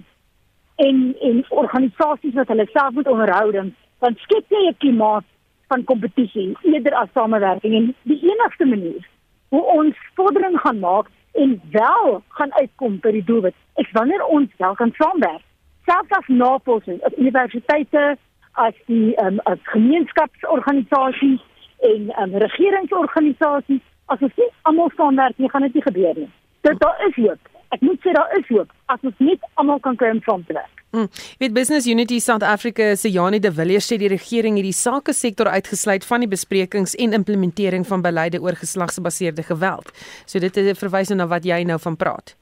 en 0.75 1.15
en 1.19 1.43
organisasies 1.49 2.33
wat 2.33 2.47
hulle 2.47 2.67
self 2.71 2.93
moet 2.95 3.07
onderhouding 3.07 3.59
dan 3.63 3.75
skep 3.99 4.45
jy 4.47 4.67
'n 4.69 4.77
klimaat 4.77 5.25
van 5.67 5.83
kompetisie 5.83 6.55
eerder 6.61 6.93
as 6.93 7.09
samewerking? 7.13 7.75
En 7.75 7.95
die 8.03 8.19
enigste 8.31 8.65
manier 8.65 9.07
hoe 9.49 9.63
ons 9.63 9.95
vordering 10.15 10.59
gaan 10.59 10.79
maak 10.79 11.07
en 11.33 11.61
wel 11.71 12.23
gaan 12.27 12.53
uitkom 12.53 12.99
by 12.99 13.11
die 13.11 13.23
doelwit 13.23 13.55
is 13.75 13.91
wanneer 13.91 14.25
ons 14.25 14.49
wel 14.57 14.75
kan 14.75 14.91
saamwerk. 14.97 15.43
Selfs 15.85 16.17
as 16.17 16.27
navorsing 16.27 17.03
as 17.03 17.17
universiteite 17.17 18.17
as 18.51 18.73
die 18.85 19.15
um, 19.21 19.39
as 19.43 19.59
gemeenskapsorganisasies 19.63 21.41
en 21.79 22.11
um, 22.21 22.35
regeringsorganisasies 22.45 23.81
as 24.05 24.19
ons 24.21 24.35
nie 24.35 24.49
almal 24.61 24.91
saamwerk 24.95 25.37
nie 25.37 25.49
gaan 25.49 25.61
dit 25.61 25.73
nie 25.73 25.87
gebeur 25.91 26.15
nie. 26.15 26.31
Dit 26.61 26.79
daar 26.79 27.07
is 27.07 27.15
hoop. 27.15 27.39
Ek 27.69 27.81
moet 27.81 28.01
sê 28.01 28.11
daar 28.11 28.37
is 28.37 28.47
hoop 28.47 28.71
as 28.85 28.99
ons 29.03 29.17
net 29.17 29.39
almal 29.53 29.79
kan 29.79 29.95
kry 29.95 30.09
om 30.09 30.21
saam 30.25 30.45
te 30.45 30.53
werk 30.53 30.78
Mm. 30.91 31.07
Weet 31.37 31.53
Business 31.53 31.85
Unity 31.85 32.19
South 32.19 32.43
Africa 32.43 32.95
se 32.95 33.09
Janie 33.09 33.39
de 33.39 33.51
Villiers 33.51 33.85
sê 33.85 33.97
die 34.01 34.09
regering 34.09 34.55
het 34.57 34.65
die 34.65 34.73
sake 34.73 35.13
sektor 35.13 35.45
uitgesluit 35.47 36.05
van 36.05 36.23
die 36.25 36.29
besprekings 36.29 36.95
en 36.95 37.13
implementering 37.13 37.85
van 37.87 38.01
beleide 38.01 38.41
oor 38.41 38.57
geslagsgebaseerde 38.57 39.43
geweld. 39.43 39.91
So 40.25 40.39
dit 40.39 40.57
is 40.57 40.71
'n 40.71 40.75
verwysing 40.75 41.19
na 41.19 41.27
wat 41.27 41.45
jy 41.45 41.63
nou 41.63 41.79
van 41.79 41.95
praat. 41.95 42.35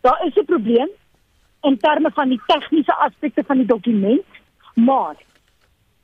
Daar 0.00 0.26
is 0.26 0.36
'n 0.36 0.44
probleem 0.44 0.88
in 1.62 1.78
terme 1.78 2.10
van 2.14 2.28
die 2.28 2.40
tegniese 2.46 2.94
aspekte 2.96 3.42
van 3.46 3.56
die 3.56 3.66
dokument, 3.66 4.26
maar 4.74 5.16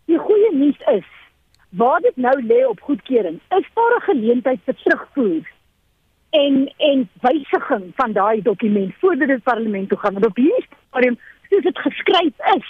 die 0.05 0.19
goeie 0.19 0.55
nuus 0.55 0.81
is 0.87 1.07
waar 1.71 2.01
dit 2.01 2.17
nou 2.17 2.47
lê 2.47 2.67
op 2.67 2.81
goedkeuring, 2.81 3.41
is 3.49 3.67
daar 3.75 3.97
'n 3.97 4.03
geleentheid 4.11 4.61
vir 4.65 4.75
terugvoer 4.75 5.55
en 6.31 6.73
en 6.77 7.09
wysiging 7.21 7.93
van 7.95 8.13
daai 8.13 8.43
dokument 8.43 8.95
voordat 9.01 9.29
dit 9.29 9.43
parlement 9.43 9.89
toe 9.89 9.99
gaan. 9.99 10.13
Want 10.13 10.27
op 10.27 10.37
hierdie 10.37 10.67
stadium 10.89 11.19
soos 11.57 11.65
dit 11.65 11.79
geskryf 11.79 12.35
is, 12.55 12.69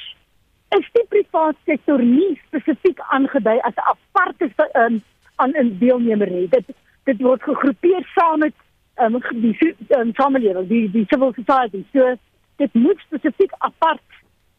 is 0.78 0.86
die 0.94 1.04
private 1.10 1.58
sektor 1.64 2.02
nie 2.02 2.34
spesifiek 2.46 3.00
aangedui 3.10 3.58
as 3.68 3.74
'n 3.74 3.88
aparte 3.92 4.50
um, 4.74 5.02
aan 5.36 5.52
'n 5.56 5.78
deelnemer 5.78 6.30
nie. 6.30 6.48
Dit 6.48 6.66
dit 7.04 7.20
word 7.20 7.42
gegroepeer 7.42 8.06
saam 8.14 8.38
met 8.38 8.54
um, 8.98 9.20
die 9.30 9.74
um, 9.98 10.12
samelewing, 10.14 10.68
die 10.68 10.90
die 10.90 11.06
civil 11.08 11.32
society. 11.32 11.84
So 11.92 12.14
dit 12.56 12.74
moet 12.74 12.98
spesifiek 12.98 13.52
apart 13.58 14.02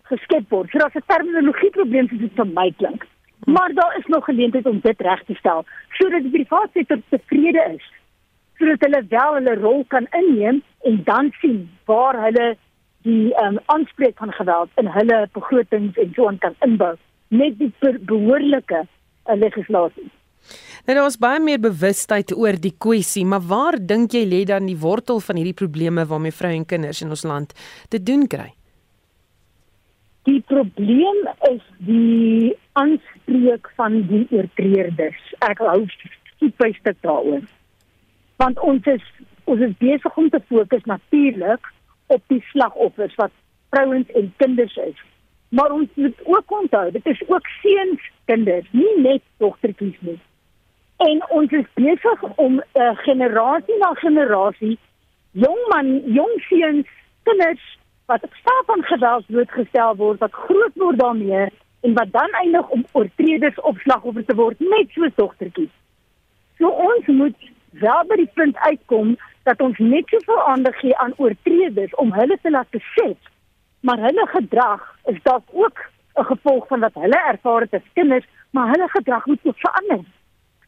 geskep 0.04 0.50
word. 0.50 0.70
So 0.70 0.78
daar's 0.78 0.96
'n 0.96 1.08
terminologie 1.08 1.70
probleem 1.70 2.08
soos 2.08 2.20
dit 2.20 2.36
vir 2.36 2.48
my 2.48 2.74
klink. 2.78 3.06
Maar 3.46 3.74
daar 3.74 3.98
is 3.98 4.06
nog 4.06 4.26
geleentheid 4.26 4.66
om 4.66 4.80
dit 4.80 5.02
reg 5.02 5.24
te 5.24 5.34
stel 5.34 5.66
sodat 5.90 6.22
die 6.22 6.32
private 6.32 6.70
sektor 6.74 7.00
tevrede 7.10 7.64
is. 7.76 7.86
Sodat 8.58 8.80
hulle 8.80 9.06
wel 9.10 9.34
hulle 9.34 9.56
rol 9.56 9.86
kan 9.88 10.08
inneem 10.12 10.64
en 10.84 11.04
dan 11.04 11.32
sien 11.40 11.70
waar 11.86 12.22
hulle 12.24 12.58
die 13.08 13.32
ehm 13.34 13.58
um, 13.58 13.64
aanspreek 13.74 14.18
van 14.20 14.36
geweld 14.36 14.70
in 14.82 14.92
hulle 14.92 15.24
begrotings 15.34 15.98
en 16.04 16.14
so 16.16 16.28
aan 16.28 16.40
kan 16.44 16.56
inbou 16.68 16.94
met 17.28 17.58
die 17.60 17.72
behoorlike 18.12 18.84
uh, 18.84 19.36
legislasie. 19.36 20.10
Nou 20.88 20.96
daar 20.96 21.10
is 21.10 21.20
baie 21.20 21.40
meer 21.44 21.60
bewustheid 21.60 22.32
oor 22.36 22.56
die 22.64 22.74
kwessie, 22.86 23.26
maar 23.26 23.44
waar 23.48 23.76
dink 23.80 24.16
jy 24.16 24.24
lê 24.28 24.44
dan 24.48 24.70
die 24.70 24.78
wortel 24.80 25.20
van 25.24 25.40
hierdie 25.40 25.58
probleme 25.58 26.06
waarmee 26.08 26.36
vroue 26.36 26.62
en 26.62 26.66
kinders 26.66 27.02
in 27.04 27.12
ons 27.16 27.26
land 27.28 27.52
te 27.92 28.00
doen 28.00 28.28
kry? 28.28 28.54
Die 30.28 30.42
probleem 30.48 31.28
is 31.50 31.64
die 31.88 32.56
aanspreek 32.80 33.70
van 33.76 34.02
die 34.08 34.26
oortreders. 34.36 35.20
Ek 35.48 35.60
hou 35.64 35.86
super 36.40 36.74
stuk 36.80 37.00
daaroor. 37.04 37.44
Want 38.40 38.60
ons 38.60 38.88
is 38.92 39.04
ons 39.48 39.64
is 39.64 39.76
besig 39.80 40.18
om 40.20 40.28
te 40.30 40.42
fokus 40.50 40.84
natuurlik 40.84 41.72
op 42.08 42.22
die 42.28 42.44
slagoffers 42.52 43.16
wat 43.16 43.32
vrouens 43.70 44.12
en 44.12 44.34
kinders 44.38 44.76
is. 44.76 45.04
Maar 45.50 45.72
ons 45.72 45.88
moet 45.94 46.20
ook 46.24 46.60
onthou, 46.60 46.92
dit 46.92 47.06
is 47.06 47.24
ook 47.28 47.48
seuns 47.62 48.12
kinders, 48.26 48.68
nie 48.72 49.00
net 49.02 49.22
dogtertjies 49.38 50.00
nie. 50.00 50.20
En 50.98 51.22
ons 51.30 51.52
is 51.52 51.66
besig 51.74 52.24
om 52.36 52.54
'n 52.54 52.64
uh, 52.82 52.98
generasie 52.98 53.78
na 53.78 53.94
generasie 53.94 54.78
jong 55.32 55.60
man, 55.70 56.02
jong 56.14 56.42
seuns, 56.50 56.88
kinders 57.24 57.78
wat 58.06 58.24
op 58.24 58.34
staat 58.34 58.64
van 58.66 58.84
geweld 58.84 59.26
blootgestel 59.26 59.96
word 59.96 60.20
wat 60.20 60.34
groot 60.34 60.76
word 60.76 61.00
daarmee 61.00 61.50
en 61.82 61.94
wat 61.94 62.12
dan 62.12 62.30
eindig 62.30 62.70
om 62.70 62.86
oortreders 62.92 63.60
op 63.62 63.78
slagoffer 63.78 64.26
te 64.26 64.36
word 64.36 64.60
net 64.60 64.90
soos 64.96 65.16
dogtertjies. 65.16 65.74
So 66.58 66.68
ons 66.68 67.08
moet 67.08 67.36
wel 67.72 68.06
by 68.08 68.16
die 68.16 68.32
punt 68.34 68.58
uitkom 68.58 69.18
dat 69.44 69.62
ons 69.62 69.78
net 69.78 70.08
soveel 70.08 70.42
aandag 70.48 70.80
gee 70.80 70.98
aan 70.98 71.14
oortreders 71.18 71.96
om 71.96 72.14
hulle 72.14 72.38
te 72.42 72.52
laat 72.52 72.70
beset, 72.70 73.20
maar 73.80 73.98
hulle 73.98 74.28
gedrag 74.28 74.96
is 75.06 75.22
dalk 75.24 75.46
ook 75.52 75.78
'n 76.16 76.24
gevolg 76.24 76.68
van 76.68 76.80
wat 76.80 76.94
hulle 76.94 77.20
ervaar 77.28 77.62
het 77.62 77.74
as 77.74 77.94
kinders, 77.94 78.26
maar 78.52 78.68
hulle 78.68 78.88
gedrag 78.90 79.26
moet 79.26 79.40
ook 79.44 79.60
verander. 79.60 80.06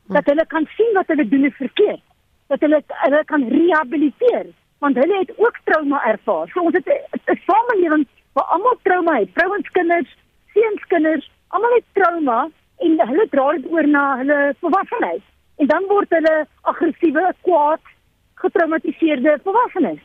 Dat 0.08 0.26
hulle 0.26 0.46
kan 0.46 0.66
sien 0.76 0.94
wat 0.94 1.08
hulle 1.08 1.28
doen 1.28 1.46
is 1.46 1.56
verkeerd 1.56 2.02
dat 2.50 2.60
hulle 2.60 2.84
hulle 2.88 3.24
kan 3.26 3.48
rehabiliteer 3.50 4.46
want 4.80 4.96
hulle 4.96 5.18
het 5.18 5.32
ook 5.38 5.58
trauma 5.64 6.00
ervaar. 6.06 6.48
So 6.48 6.62
ons 6.62 6.76
het 6.76 6.88
'n 6.88 7.42
samelewing 7.48 8.08
waar 8.34 8.44
almal 8.44 8.80
trauma 8.84 9.14
het. 9.20 9.30
Vrouens 9.34 9.70
kinders 9.70 10.16
seuns 10.54 10.84
kinders 10.88 11.32
almal 11.48 11.74
het 11.74 11.84
trauma 11.94 12.50
en 12.78 13.08
hulle 13.08 13.28
dra 13.30 13.52
dit 13.52 13.72
oor 13.72 13.88
na 13.88 14.18
hulle 14.18 14.56
volwassenheid 14.60 15.22
en 15.60 15.68
dan 15.68 15.88
word 15.92 16.14
hulle 16.16 16.36
aggressiewe 16.72 17.26
kwaad 17.48 17.94
getraumatiseerde 18.40 19.40
volwassenes. 19.44 20.02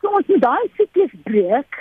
So 0.00 0.14
ons 0.14 0.26
moet 0.30 0.42
daai 0.44 0.66
siklus 0.78 1.14
breek 1.26 1.80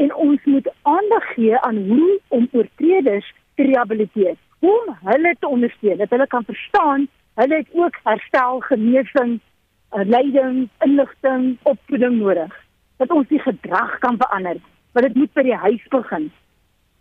en 0.00 0.14
ons 0.14 0.44
moet 0.44 0.68
aandag 0.82 1.26
gee 1.34 1.58
aan 1.68 1.82
hoe 1.90 2.14
om 2.28 2.48
oortreders 2.52 3.28
te 3.56 3.66
rehabiliteer 3.68 4.36
om 4.58 4.96
hulle 5.10 5.34
te 5.38 5.48
ondersteun 5.48 6.00
dat 6.00 6.10
hulle 6.14 6.26
kan 6.26 6.44
verstaan 6.44 7.06
hulle 7.40 7.60
het 7.60 7.68
ook 7.72 8.00
herstel 8.04 8.60
genesing 8.70 9.36
uh, 9.38 10.04
leiding 10.04 10.68
inligting 10.86 11.58
opvoeding 11.62 12.18
nodig 12.22 12.54
dat 12.96 13.12
ons 13.14 13.28
die 13.28 13.42
gedrag 13.42 13.98
kan 13.98 14.16
verander 14.16 14.58
want 14.92 15.06
dit 15.06 15.14
moet 15.20 15.32
by 15.36 15.44
die 15.46 15.58
huis 15.66 15.82
begin. 15.92 16.30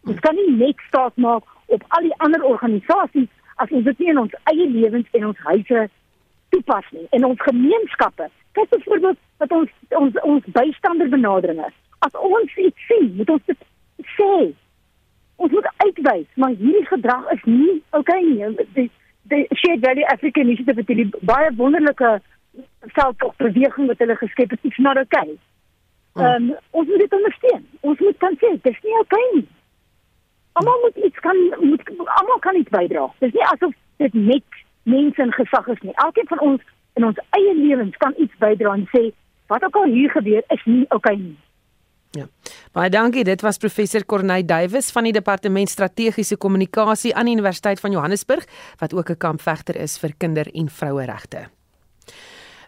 Ons 0.06 0.20
kan 0.22 0.36
nie 0.36 0.52
net 0.60 0.82
staat 0.88 1.16
maak 1.16 1.48
op 1.74 1.84
al 1.96 2.06
die 2.06 2.18
ander 2.26 2.44
organisasies 2.44 3.32
as 3.64 3.72
ons 3.72 3.86
dit 3.88 4.00
nie 4.00 4.12
in 4.14 4.22
ons 4.22 4.36
eie 4.52 4.68
lewens 4.70 5.08
en 5.18 5.30
ons 5.30 5.42
huise 5.50 5.88
toepas 6.54 6.86
nie. 6.96 7.08
In 7.18 7.26
ons 7.28 7.42
gemeenskappe 7.48 8.30
kyk 8.58 8.70
byvoorbeeld 8.74 9.20
wat 9.42 9.52
ons 9.58 9.74
ons 10.02 10.22
ons 10.24 10.54
bystander 10.60 11.10
benadering 11.14 11.60
is. 11.66 11.76
As 12.06 12.16
ons 12.30 12.62
iets 12.62 12.88
sien 12.90 13.12
moet 13.18 13.34
ons 13.36 13.50
dit 13.50 13.68
sê. 14.16 14.32
Ons 15.38 15.54
moet 15.54 15.70
uitwys 15.86 16.30
maar 16.36 16.56
hierdie 16.62 16.88
gedrag 16.92 17.34
is 17.36 17.44
nie 17.50 17.76
okay 18.00 18.22
nie. 18.30 18.54
Die 18.78 18.90
die 19.34 19.44
Shared 19.60 19.84
Valley 19.84 20.06
Africa 20.14 20.42
Initiative 20.42 20.86
het 20.86 21.02
die 21.02 21.10
baie 21.28 21.52
wonderlike 21.58 22.18
selfs 22.96 23.38
beweging 23.42 23.90
wat 23.92 24.00
hulle 24.02 24.16
geskep 24.22 24.56
het 24.56 24.70
is 24.70 24.78
not 24.82 24.98
okay 25.02 25.28
hmm. 25.28 26.24
ehm 26.24 26.50
um, 26.50 26.56
ons 26.72 26.88
moet 26.88 27.04
dit 27.06 27.20
ondersteun. 27.20 27.64
Ons 27.82 28.00
moet 28.06 28.18
kan 28.24 28.38
sê 28.42 28.54
dis 28.70 28.84
nie 28.86 29.00
okay 29.02 29.26
nie 29.36 29.48
almal 30.60 30.80
moet 30.86 30.98
iets 31.10 31.20
kan 31.26 31.38
moet 31.60 31.84
almal 32.20 32.40
kan 32.46 32.60
iets 32.62 32.74
bydra 32.74 33.08
dis 33.24 33.34
nie 33.34 33.48
asof 33.54 33.74
dit 34.04 34.14
net 34.14 34.62
mense 34.84 35.22
in 35.22 35.34
gesag 35.40 35.68
is 35.76 35.82
nie 35.88 35.96
elkeen 36.06 36.30
van 36.34 36.46
ons 36.52 36.62
in 37.00 37.06
ons 37.10 37.20
eie 37.40 37.58
lewens 37.58 37.98
kan 38.04 38.14
iets 38.18 38.38
bydra 38.44 38.78
en 38.78 38.88
sê 38.96 39.04
wat 39.52 39.64
ook 39.64 39.76
al 39.82 39.92
hier 39.98 40.16
gebeur 40.16 40.44
is 40.56 40.66
nie 40.66 40.86
okay 41.00 41.16
nie 41.16 41.38
Ja. 42.16 42.24
Baie 42.74 42.90
dankie. 42.90 43.24
Dit 43.28 43.44
was 43.46 43.60
professor 43.62 44.06
Corneil 44.06 44.46
Duwys 44.48 44.92
van 44.96 45.04
die 45.10 45.14
Departement 45.14 45.70
Strategiese 45.70 46.38
Kommunikasie 46.38 47.14
aan 47.16 47.30
die 47.30 47.36
Universiteit 47.36 47.84
van 47.84 47.92
Johannesburg 47.92 48.48
wat 48.80 48.94
ook 48.94 49.10
'n 49.10 49.18
kampvegter 49.18 49.76
is 49.76 49.98
vir 50.00 50.14
kinder- 50.18 50.54
en 50.54 50.70
vroueregte. 50.70 51.57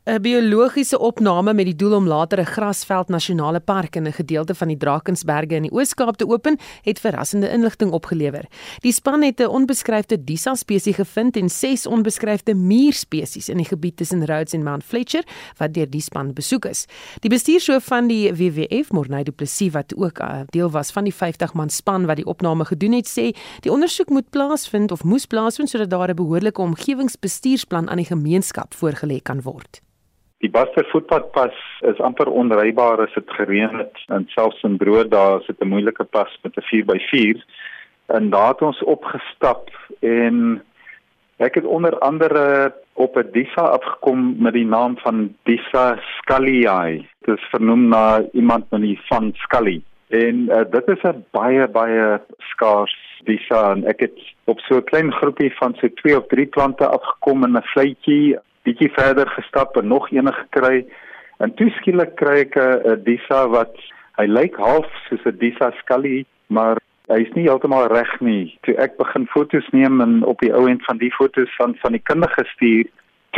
'n 0.10 0.22
biologiese 0.22 0.98
opname 1.00 1.54
met 1.54 1.66
die 1.66 1.76
doel 1.76 1.94
om 1.94 2.08
later 2.08 2.40
'n 2.40 2.46
grasveld 2.46 3.10
nasionale 3.10 3.60
park 3.60 3.96
in 3.96 4.08
'n 4.08 4.14
gedeelte 4.14 4.56
van 4.56 4.68
die 4.68 4.78
Drakensberge 4.78 5.56
in 5.56 5.62
die 5.62 5.72
Oos-Kaap 5.72 6.16
te 6.16 6.28
open, 6.28 6.58
het 6.82 7.00
verrassende 7.00 7.50
inligting 7.50 7.92
opgelewer. 7.92 8.46
Die 8.80 8.92
span 8.92 9.22
het 9.22 9.40
'n 9.40 9.48
onbeskryfde 9.48 10.24
Disa 10.24 10.56
spesies 10.56 10.96
gevind 10.96 11.36
en 11.36 11.50
ses 11.50 11.86
onbeskryfde 11.86 12.56
muurspesies 12.56 13.50
in 13.50 13.58
die 13.58 13.66
gebied 13.66 13.98
tussen 13.98 14.26
Rhodes 14.26 14.54
en 14.54 14.64
Mount 14.64 14.84
Fletcher 14.84 15.24
wat 15.58 15.74
deur 15.74 15.90
die 15.90 16.02
span 16.02 16.34
besoek 16.34 16.66
is. 16.66 16.86
Die 17.20 17.30
bestuurshoof 17.30 17.84
van 17.84 18.08
die 18.08 18.34
WWF, 18.34 18.92
Morney 18.92 19.24
Du 19.24 19.32
Plessis 19.32 19.72
wat 19.72 19.96
ook 19.96 20.20
uh, 20.20 20.40
deel 20.46 20.72
was 20.72 20.92
van 20.92 21.04
die 21.04 21.14
50-man 21.14 21.70
span 21.70 22.06
wat 22.06 22.16
die 22.16 22.26
opname 22.26 22.66
gedoen 22.66 22.92
het, 22.92 23.08
sê 23.08 23.36
die 23.60 23.72
ondersoek 23.72 24.10
moet 24.10 24.30
plaasvind 24.30 24.92
of 24.92 25.04
moes 25.04 25.26
plaasvind 25.26 25.70
sodat 25.70 25.90
daar 25.90 26.10
'n 26.10 26.16
behoorlike 26.16 26.62
omgewingsbestuursplan 26.62 27.90
aan 27.90 27.98
die 27.98 28.06
gemeenskap 28.06 28.74
voorgelê 28.74 29.22
kan 29.22 29.42
word. 29.42 29.82
Die 30.40 30.50
Buster 30.50 30.86
voetpadpas 30.88 31.56
is 31.84 32.00
amper 32.00 32.30
onrybaar 32.32 33.02
as 33.04 33.16
dit 33.16 33.32
gereën 33.36 33.74
het 33.76 33.98
en 34.08 34.24
selfs 34.32 34.62
in 34.64 34.78
droë 34.80 35.10
dae 35.12 35.40
is 35.42 35.48
dit 35.52 35.60
'n 35.60 35.72
moeilike 35.74 36.06
pas 36.16 36.32
met 36.44 36.56
'n 36.56 36.68
4x4. 36.70 37.44
En 38.08 38.30
daar 38.30 38.48
het 38.54 38.62
ons 38.62 38.84
opgestap 38.84 39.68
en 40.00 40.64
ek 41.38 41.56
het 41.56 41.66
onder 41.66 42.00
andere 42.00 42.74
op 42.94 43.18
'n 43.18 43.32
Disa 43.32 43.64
afgekom 43.78 44.36
met 44.40 44.54
die 44.54 44.66
naam 44.66 44.98
van 44.98 45.36
Disa 45.44 46.00
Scully. 46.16 46.64
Dit 47.22 47.38
is 47.38 47.50
vernoem 47.52 47.88
na 47.88 48.24
iemand 48.32 48.72
met 48.72 48.82
die 48.82 49.00
van 49.08 49.32
Scully. 49.36 49.82
En 50.08 50.36
uh, 50.36 50.64
dit 50.72 50.88
is 50.88 51.02
'n 51.04 51.26
baie 51.32 51.68
baie 51.68 52.22
skaars 52.38 52.96
Disa 53.24 53.72
en 53.72 53.86
ek 53.86 54.00
het 54.00 54.18
op 54.46 54.60
so 54.60 54.76
'n 54.76 54.84
klein 54.84 55.12
groepie 55.12 55.52
van 55.56 55.76
so 55.76 55.88
2 55.88 56.18
of 56.18 56.28
3 56.28 56.46
plante 56.46 56.88
afgekom 56.88 57.44
in 57.44 57.58
'n 57.58 57.64
vletjie 57.64 58.40
bietjie 58.70 58.92
verder 58.96 59.30
gestap 59.38 59.78
en 59.78 59.88
nog 59.88 60.10
eene 60.12 60.34
gekry. 60.34 60.86
En 61.40 61.54
toe 61.56 61.70
skielik 61.80 62.16
kry 62.20 62.44
ek 62.46 62.56
'n 62.58 63.04
Disa 63.04 63.48
wat 63.48 63.76
hy 64.20 64.28
lyk 64.28 64.56
half 64.58 64.88
soos 65.08 65.26
'n 65.26 65.40
Disa 65.40 65.72
skully, 65.82 66.26
maar 66.48 66.78
hy 67.10 67.22
is 67.26 67.34
nie 67.36 67.48
heeltemal 67.48 67.88
reg 67.90 68.12
nie. 68.22 68.58
Toe 68.64 68.76
ek 68.78 68.98
begin 68.98 69.26
foto's 69.34 69.68
neem 69.74 70.02
en 70.02 70.24
op 70.24 70.40
die 70.44 70.54
ou 70.54 70.68
end 70.70 70.84
van 70.86 70.98
die 70.98 71.12
foto's 71.12 71.56
van 71.58 71.76
van 71.82 71.98
die 71.98 72.06
kundige 72.12 72.46
stuur, 72.54 72.86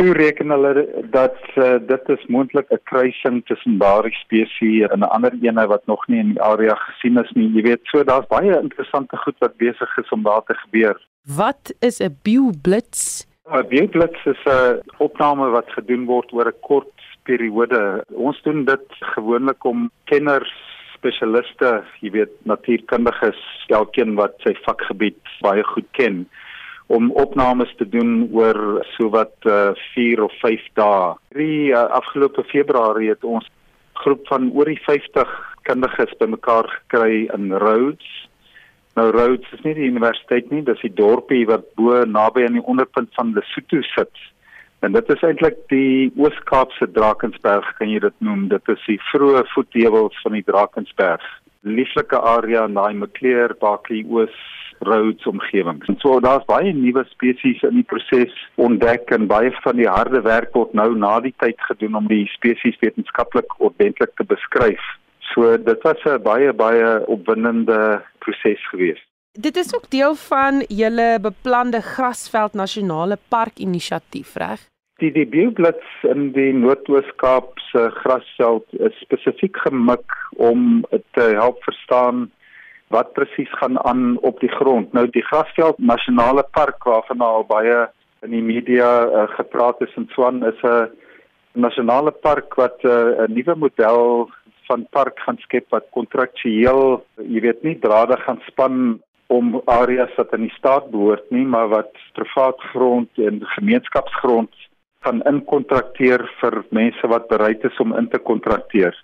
toe 0.00 0.12
reken 0.12 0.50
hulle 0.50 0.86
dat 1.14 1.38
uh, 1.56 1.78
dit 1.86 2.08
is 2.16 2.26
moontlik 2.28 2.68
'n 2.70 2.84
kruising 2.84 3.42
tussen 3.46 3.78
daardie 3.78 4.14
spesies 4.24 4.88
en 4.90 5.00
'n 5.00 5.12
ander 5.14 5.32
een 5.40 5.66
wat 5.66 5.86
nog 5.86 6.06
nie 6.08 6.18
in 6.18 6.32
die 6.34 6.42
area 6.42 6.74
gesien 6.74 7.18
is 7.18 7.32
nie. 7.32 7.48
Jy 7.54 7.62
weet, 7.62 7.80
so 7.82 8.04
daar's 8.04 8.26
baie 8.26 8.60
interessante 8.60 9.16
goed 9.16 9.38
wat 9.38 9.56
besig 9.56 9.98
is 9.98 10.08
om 10.08 10.22
daar 10.22 10.44
te 10.44 10.54
gebeur. 10.54 10.96
Wat 11.36 11.74
is 11.80 12.00
'n 12.00 12.18
bioblits? 12.22 13.31
'n 13.50 13.66
Beeldblits 13.68 14.24
is 14.24 14.42
'n 14.46 14.80
opname 14.98 15.46
wat 15.50 15.68
gedoen 15.76 16.04
word 16.06 16.32
oor 16.32 16.48
'n 16.48 16.60
kort 16.60 16.94
periode. 17.22 18.04
Ons 18.14 18.42
doen 18.42 18.64
dit 18.64 18.86
gewoonlik 19.14 19.64
om 19.64 19.90
kenners 20.04 20.52
spesialiste, 20.94 21.82
jy 22.00 22.10
weet 22.10 22.34
natuurkundiges, 22.44 23.40
elkeen 23.68 24.14
wat 24.14 24.34
sy 24.44 24.54
vakgebied 24.66 25.18
baie 25.40 25.62
goed 25.62 25.90
ken 25.98 26.28
om 26.86 27.10
opnames 27.10 27.74
te 27.78 27.88
doen 27.88 28.28
oor 28.32 28.84
sowat 28.96 29.34
4 29.42 30.18
uh, 30.18 30.24
of 30.24 30.32
5 30.40 30.60
dae. 30.74 31.14
Die 31.34 31.72
uh, 31.72 31.88
afgelope 31.98 32.44
Februarie 32.44 33.08
het 33.08 33.24
ons 33.24 33.48
groep 33.92 34.26
van 34.28 34.50
oor 34.52 34.70
die 34.70 34.82
50 34.86 35.28
kundiges 35.62 36.14
bymekaar 36.18 36.68
gekry 36.68 37.26
in 37.34 37.52
Rhodes 37.52 38.28
Nou 38.98 39.08
Rhodes 39.10 39.52
is 39.56 39.62
nie 39.64 39.72
die 39.78 39.88
universiteit 39.88 40.50
nie, 40.52 40.60
dis 40.66 40.80
die 40.84 40.92
dorpie 40.92 41.46
wat 41.48 41.64
bo 41.80 42.02
naby 42.04 42.44
aan 42.44 42.58
die 42.58 42.66
onderpunt 42.68 43.08
van 43.16 43.32
Lesotho 43.36 43.80
sit. 43.94 44.24
En 44.84 44.92
dit 44.92 45.12
is 45.14 45.22
eintlik 45.24 45.60
die 45.70 46.10
Oos-Kaapse 46.18 46.90
Drakensberg, 46.92 47.68
kan 47.78 47.88
jy 47.88 48.02
dit 48.02 48.16
noem. 48.26 48.48
Dit 48.50 48.68
is 48.68 48.82
die 48.90 48.98
vroeë 49.12 49.44
voetheuwels 49.54 50.18
van 50.24 50.36
die 50.36 50.44
Drakensberg. 50.44 51.24
Lieflike 51.62 52.18
area 52.18 52.66
in 52.66 52.74
daai 52.76 52.92
Maclear, 52.98 53.54
Barkley 53.60 54.02
Oos 54.10 54.34
roads 54.82 55.26
omgewings. 55.30 55.86
En 55.86 55.96
so 56.02 56.18
daar's 56.20 56.44
baie 56.48 56.72
nuwe 56.74 57.04
spesies 57.12 57.62
in 57.62 57.78
die 57.78 57.86
proses 57.86 58.34
ontdek 58.60 59.14
en 59.14 59.28
baie 59.30 59.52
van 59.62 59.78
die 59.78 59.88
harde 59.88 60.20
werk 60.26 60.50
word 60.58 60.74
nou 60.74 60.90
na 60.98 61.18
die 61.22 61.34
tyd 61.38 61.60
gedoen 61.70 62.00
om 62.02 62.10
die 62.10 62.24
spesies 62.34 62.76
wetenskaplik 62.82 63.54
ordentlik 63.62 64.12
te 64.18 64.26
beskryf. 64.26 64.82
So 65.34 65.56
dit 65.56 65.82
was 65.82 66.04
'n 66.04 66.22
baie 66.22 66.52
baie 66.52 67.06
opwindende 67.06 68.02
proses 68.18 68.68
geweest. 68.68 69.06
Dit 69.32 69.56
is 69.56 69.74
ook 69.74 69.90
deel 69.90 70.14
van 70.14 70.64
julle 70.68 71.18
beplande 71.20 71.80
Grasveld 71.80 72.52
Nasionale 72.52 73.18
Park 73.28 73.58
inisiatief, 73.58 74.34
reg? 74.34 74.60
Die 75.00 75.12
die 75.12 75.26
bioblits 75.26 75.88
in 76.02 76.32
die 76.32 76.52
Noord-Oos-Kaap 76.52 77.58
se 77.58 77.90
grasveld 77.90 78.64
is 78.70 78.98
spesifiek 79.00 79.56
gemik 79.56 80.12
om 80.36 80.84
te 81.10 81.22
help 81.22 81.62
verstaan 81.62 82.30
wat 82.88 83.12
presies 83.12 83.52
gaan 83.58 83.80
aan 83.84 84.18
op 84.18 84.40
die 84.40 84.52
grond. 84.52 84.92
Nou 84.92 85.08
die 85.10 85.24
Grasveld 85.24 85.78
Nasionale 85.78 86.44
Park 86.50 86.84
waarvan 86.84 87.20
al 87.20 87.44
baie 87.48 87.88
in 88.22 88.30
die 88.30 88.42
media 88.42 88.90
uh, 89.06 89.24
gepraat 89.28 89.80
is 89.80 89.96
in 89.96 90.08
Swan 90.12 90.44
is 90.44 90.60
'n 90.62 90.90
nasionale 91.52 92.10
park 92.10 92.54
wat 92.54 92.78
uh, 92.84 93.24
'n 93.24 93.32
nuwe 93.32 93.54
model 93.56 94.30
van 94.72 94.86
park 94.96 95.20
gaan 95.26 95.38
skep 95.44 95.68
wat 95.74 95.90
kontraktueel, 95.96 97.02
jy 97.20 97.40
weet 97.44 97.64
nie 97.66 97.76
drade 97.80 98.16
gaan 98.24 98.40
span 98.48 98.76
om 99.32 99.58
areas 99.70 100.12
wat 100.16 100.32
aan 100.32 100.46
die 100.46 100.56
staat 100.56 100.88
behoort 100.92 101.24
nie, 101.34 101.44
maar 101.44 101.68
wat 101.72 101.92
privaat 102.16 102.60
grond 102.72 103.20
en 103.28 103.40
gemeenskapsgrond 103.56 104.52
gaan 105.04 105.22
inkontrakteer 105.28 106.24
vir 106.40 106.60
mense 106.70 107.10
wat 107.10 107.28
bereid 107.32 107.64
is 107.68 107.80
om 107.82 107.94
in 107.98 108.08
te 108.12 108.20
kontrakteer. 108.30 108.96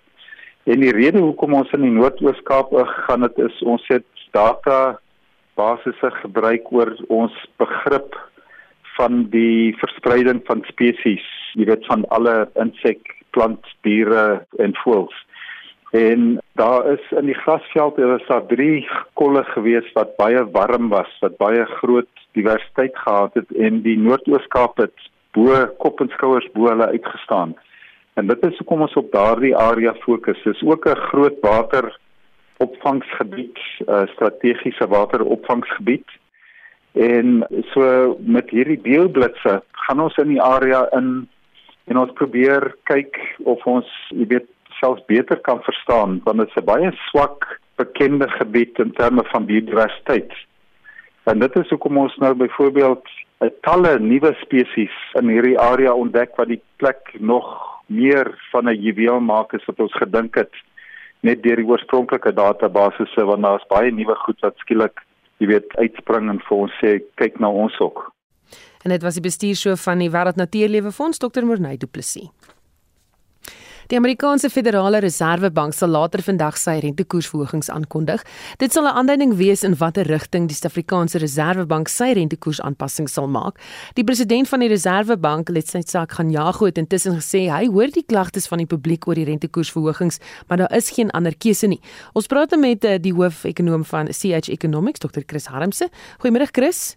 En 0.69 0.81
die 0.85 0.93
rede 0.95 1.21
hoekom 1.21 1.55
ons 1.59 1.71
in 1.75 1.85
die 1.85 1.93
Noord-Oos-Kaap 1.95 2.73
gegaan 2.77 3.25
het 3.27 3.37
is 3.41 3.61
ons 3.65 3.85
het 3.91 4.07
data 4.37 4.99
basisse 5.59 6.11
gebruik 6.21 6.69
oor 6.71 6.93
ons 7.09 7.35
begrip 7.61 8.15
van 8.97 9.25
die 9.33 9.75
verspreiding 9.79 10.41
van 10.47 10.63
spesies, 10.69 11.25
jy 11.57 11.67
weet 11.69 11.85
van 11.89 12.05
alle 12.15 12.43
insek, 12.59 13.15
plant, 13.35 13.65
diere 13.87 14.43
en 14.59 14.75
voëls. 14.83 15.15
En 15.91 16.41
daar 16.53 16.91
is 16.91 17.11
in 17.17 17.25
die 17.25 17.37
grasveld 17.37 17.97
er 17.97 18.07
was 18.07 18.25
daar 18.27 18.45
drie 18.45 18.87
kolle 19.13 19.43
gewees 19.43 19.87
wat 19.93 20.15
baie 20.17 20.43
warm 20.51 20.89
was, 20.89 21.09
wat 21.19 21.37
baie 21.37 21.65
groot 21.65 22.09
diversiteit 22.37 22.97
gehad 22.97 23.33
het 23.33 23.51
en 23.57 23.81
die 23.81 23.97
Noord-Oos-Kaap 23.97 24.77
het 24.77 25.09
bo 25.33 25.65
kop 25.81 26.01
en 26.01 26.11
skouers 26.13 26.45
bo 26.53 26.69
hulle 26.69 26.91
uitgestaan. 26.93 27.55
En 28.13 28.27
dit 28.27 28.45
is 28.45 28.57
hoekom 28.57 28.85
ons 28.85 28.93
op 29.01 29.11
daardie 29.11 29.55
area 29.57 29.93
fokus. 30.05 30.37
Dit 30.43 30.55
is 30.55 30.63
ook 30.63 30.85
'n 30.85 31.05
groot 31.09 31.37
water 31.41 31.97
opvangsgebied, 32.57 33.57
'n 33.87 34.07
strategiese 34.13 34.87
wateropvangsgebied. 34.87 36.07
En 36.93 37.47
so 37.73 38.15
met 38.19 38.49
hierdie 38.49 38.79
beeldblitse 38.79 39.63
gaan 39.71 39.99
ons 39.99 40.17
in 40.17 40.27
die 40.27 40.41
area 40.41 40.87
in 40.91 41.29
en 41.85 41.97
ons 41.97 42.11
probeer 42.13 42.75
kyk 42.83 43.17
of 43.43 43.65
ons, 43.65 43.87
jy 44.09 44.27
weet, 44.27 44.47
selfs 44.79 45.05
beter 45.05 45.39
kan 45.47 45.61
verstaan 45.63 46.21
want 46.23 46.37
dit 46.39 46.47
is 46.47 46.61
'n 46.61 46.65
baie 46.65 46.91
swak 47.09 47.59
bekende 47.75 48.29
gebied 48.29 48.79
in 48.79 48.91
terme 48.91 49.23
van 49.31 49.45
biodiversiteit. 49.45 50.33
En 51.23 51.39
dit 51.39 51.55
is 51.55 51.69
hoekom 51.69 51.97
ons 51.97 52.15
nou 52.17 52.33
byvoorbeeld 52.33 53.05
'n 53.41 53.51
talle 53.61 53.99
nuwe 53.99 54.35
spesies 54.41 54.95
in 55.19 55.29
hierdie 55.29 55.59
area 55.59 55.93
ontdek 55.93 56.35
wat 56.35 56.47
die 56.47 56.61
plek 56.75 57.13
nog 57.19 57.45
meer 57.85 58.27
van 58.51 58.69
'n 58.69 58.81
juweel 58.81 59.19
maak 59.19 59.53
as 59.53 59.65
wat 59.65 59.79
ons 59.79 59.93
gedink 59.93 60.35
het 60.35 60.53
net 61.21 61.43
deur 61.43 61.55
die 61.55 61.67
oorspronklike 61.67 62.33
databasisse 62.33 63.25
want 63.25 63.43
daar's 63.43 63.67
baie 63.67 63.91
nuwe 63.91 64.15
goed 64.15 64.39
wat 64.39 64.57
skielik 64.57 65.03
jy 65.39 65.47
weet 65.47 65.75
uitspring 65.77 66.29
en 66.29 66.39
vir 66.39 66.57
ons 66.57 66.79
sê 66.83 66.99
kyk 67.15 67.39
na 67.39 67.49
ons 67.49 67.79
ook. 67.79 68.11
En 68.83 68.91
dit 68.91 69.03
was 69.03 69.13
die 69.19 69.23
bestuurshoof 69.23 69.83
van 69.83 69.99
die 69.99 70.11
Wêreld 70.11 70.35
Natuurlewe 70.35 70.91
Fonds 70.91 71.19
Dr. 71.19 71.45
Morney 71.45 71.77
Du 71.77 71.87
Plessis. 71.87 72.29
Die 73.89 73.97
Amerikaanse 73.97 74.51
Federale 74.53 74.99
Reservebank 75.01 75.73
sal 75.73 75.89
later 75.89 76.21
vandag 76.21 76.59
sy 76.61 76.75
rentekoersverhogings 76.83 77.71
aankondig. 77.73 78.21
Dit 78.61 78.71
sal 78.71 78.85
'n 78.85 78.93
aanduiding 78.93 79.33
wees 79.37 79.63
in 79.63 79.73
watter 79.77 80.05
rigting 80.05 80.45
die 80.47 80.53
Suid-Afrikaanse 80.53 81.17
Reservebank 81.17 81.89
sy 81.89 82.13
rentekoersaanpassings 82.13 83.13
sal 83.13 83.27
maak. 83.27 83.57
Die 83.95 84.03
president 84.03 84.47
van 84.47 84.59
die 84.59 84.67
Reservebank, 84.69 85.49
Letsetsak 85.49 86.11
Ganyago, 86.11 86.65
het 86.65 86.77
intussen 86.77 87.15
gesê 87.15 87.49
hy 87.49 87.65
hoor 87.65 87.87
die 87.87 88.05
klagtes 88.05 88.47
van 88.47 88.59
die 88.59 88.67
publiek 88.67 89.07
oor 89.07 89.15
die 89.15 89.25
rentekoersverhogings, 89.25 90.19
maar 90.47 90.57
daar 90.57 90.75
is 90.75 90.91
geen 90.91 91.09
ander 91.09 91.35
keuse 91.35 91.67
nie. 91.67 91.81
Ons 92.13 92.27
praat 92.27 92.55
met 92.57 92.83
eh, 92.83 92.99
die 93.01 93.13
hoof-ekonoom 93.13 93.83
van 93.85 94.07
CH 94.07 94.49
Economics, 94.49 94.99
Dr. 94.99 95.21
Chris 95.25 95.47
Harmse. 95.47 95.89
Goeiemôre 96.19 96.51
Chris. 96.51 96.95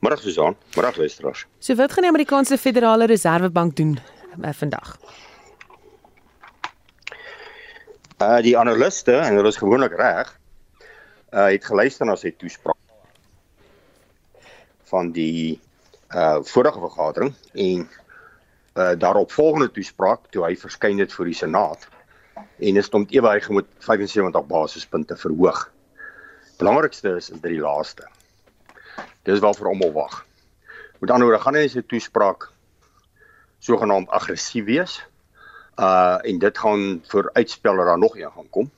Môre 0.00 0.16
Susan, 0.16 0.54
môre 0.76 0.96
luisteraars. 0.96 1.46
So 1.58 1.74
wat 1.74 1.92
gaan 1.92 2.02
die 2.02 2.10
Amerikaanse 2.10 2.56
Federale 2.56 3.06
Reservebank 3.06 3.76
doen 3.76 3.98
uh, 4.44 4.52
vandag? 4.52 4.98
Uh 8.20 8.38
die 8.44 8.58
analiste 8.58 9.16
en 9.16 9.38
hulle 9.38 9.48
is 9.48 9.60
gewoonlik 9.60 9.96
reg. 9.96 10.32
Uh 11.32 11.48
het 11.54 11.64
geluister 11.64 12.06
na 12.06 12.16
sy 12.20 12.34
toespraak 12.36 12.76
van 14.90 15.12
die 15.16 15.60
uh 16.10 16.38
vorige 16.42 16.82
vergadering 16.82 17.34
en 17.52 17.88
uh 18.76 18.92
daarop 18.98 19.32
volgende 19.32 19.70
toespraak 19.70 20.28
toe 20.30 20.44
hy 20.44 20.56
verskyn 20.56 20.98
het 20.98 21.12
voor 21.12 21.30
die 21.30 21.38
senaat 21.38 21.88
en 22.60 22.76
is 22.76 22.88
om 22.96 23.06
ewe 23.08 23.28
hy 23.32 23.40
moet 23.48 23.68
75 23.78 24.46
basispunte 24.46 25.16
verhoog. 25.16 25.70
Belangrikste 26.58 27.16
is 27.16 27.30
is 27.30 27.40
dit 27.40 27.54
die 27.56 27.60
laaste. 27.60 28.08
Dis 29.24 29.40
vir 29.40 29.68
almal 29.68 29.92
wag. 29.92 30.24
Met 31.00 31.10
ander 31.10 31.28
woorde 31.28 31.42
gaan 31.42 31.56
hy 31.56 31.68
sy 31.68 31.80
toespraak 31.80 32.50
sogenaamd 33.60 34.10
aggressief 34.10 34.64
wees. 34.64 34.98
Uh 35.76 36.18
en 36.22 36.38
dit 36.38 36.58
gaan 36.58 37.02
vir 37.12 37.30
uitspeller 37.32 37.84
daar 37.84 37.98
nog 37.98 38.16
een 38.16 38.30
gaan 38.30 38.50
kom. 38.50 38.70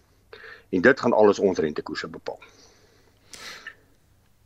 En 0.71 0.81
dit 0.81 1.01
gaan 1.01 1.13
alles 1.13 1.39
ons 1.39 1.59
rentekoerse 1.59 2.09
bepaal. 2.09 2.41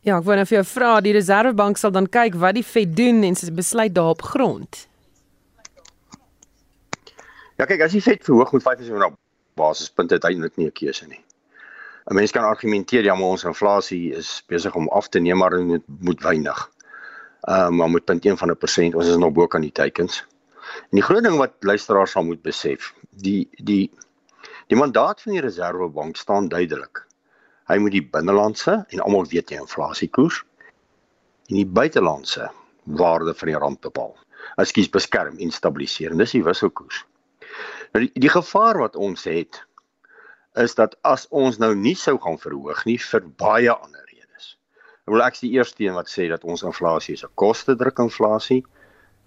Ja, 0.07 0.17
ek 0.17 0.23
wou 0.23 0.35
net 0.39 0.47
vir 0.47 0.61
jou 0.61 0.67
vra, 0.69 0.91
die 1.03 1.11
Reservebank 1.11 1.79
sal 1.79 1.91
dan 1.91 2.05
kyk 2.07 2.37
wat 2.39 2.55
die 2.55 2.63
Fed 2.63 2.93
doen 2.95 3.25
en 3.27 3.35
sy 3.35 3.49
besluit 3.51 3.91
daarop 3.95 4.21
grond. 4.23 4.85
Ja, 7.57 7.65
kyk, 7.65 7.81
as 7.83 7.95
die 7.97 8.03
Fed 8.05 8.23
verhoog 8.23 8.53
met 8.55 8.63
25 8.63 9.17
basispunte, 9.57 10.15
het 10.15 10.27
hy 10.27 10.35
eintlik 10.35 10.55
nie 10.61 10.69
'n 10.69 10.77
keuse 10.79 11.07
nie. 11.07 11.23
'n 12.07 12.15
Mens 12.15 12.31
kan 12.31 12.43
argumenteer 12.43 13.03
ja, 13.03 13.15
maar 13.15 13.35
ons 13.35 13.43
inflasie 13.43 14.13
is 14.15 14.43
besig 14.47 14.75
om 14.75 14.87
af 14.89 15.09
te 15.09 15.19
neem, 15.19 15.37
maar 15.37 15.49
dit 15.49 15.83
moet 15.99 16.21
weinig. 16.23 16.69
Ehm 17.41 17.67
um, 17.67 17.75
maar 17.75 17.89
met 17.89 18.03
0.1 18.03 18.33
van 18.33 18.51
'n 18.51 18.57
persent, 18.57 18.95
ons 18.95 19.07
is 19.07 19.15
nog 19.15 19.31
bo 19.33 19.47
kan 19.47 19.61
die 19.61 19.71
teikens. 19.71 20.25
En 20.89 20.99
die 20.99 21.01
groot 21.01 21.23
ding 21.23 21.37
wat 21.37 21.53
luisteraars 21.59 22.11
sal 22.11 22.23
moet 22.23 22.41
besef, 22.41 22.93
die 23.09 23.49
die 23.51 23.91
die 24.67 24.77
mandaat 24.77 25.21
van 25.21 25.31
die 25.31 25.41
Reserwebank 25.41 26.17
staan 26.17 26.47
duidelik. 26.47 27.05
Hy 27.67 27.77
moet 27.77 27.91
die 27.91 28.07
binnelandse 28.11 28.85
en 28.87 28.99
almal 28.99 29.25
weet 29.25 29.49
jy 29.49 29.59
inflasiekoers 29.59 30.43
en 31.47 31.55
die 31.55 31.65
buitelandse 31.65 32.49
waarde 32.83 33.33
van 33.35 33.47
die 33.47 33.57
rand 33.57 33.79
bepaal. 33.79 34.15
Ekskuus 34.55 34.89
beskerm 34.89 35.37
en 35.37 35.51
stabiliseer. 35.51 36.11
En 36.11 36.17
dis 36.17 36.35
die 36.35 36.43
wisselkoers. 36.43 37.05
Nou 37.93 38.03
die, 38.05 38.11
die 38.19 38.31
gevaar 38.31 38.79
wat 38.79 38.95
ons 38.95 39.23
het 39.27 39.61
is 40.57 40.75
dat 40.75 40.95
as 41.07 41.27
ons 41.29 41.59
nou 41.61 41.73
nie 41.75 41.95
sou 41.95 42.17
gaan 42.19 42.39
verhoog 42.41 42.83
nie 42.89 42.97
vir 42.99 43.27
baie 43.39 43.71
ander 43.71 44.06
Ek 45.07 45.13
wil 45.15 45.23
ek 45.23 45.37
is 45.37 45.43
die 45.45 45.53
eerste 45.55 45.85
een 45.85 45.95
wat 45.95 46.09
sê 46.11 46.25
dat 46.27 46.43
ons 46.43 46.65
inflasie 46.67 47.13
is 47.15 47.23
'n 47.23 47.31
koste 47.39 47.77
druk 47.79 47.99
inflasie 48.03 48.65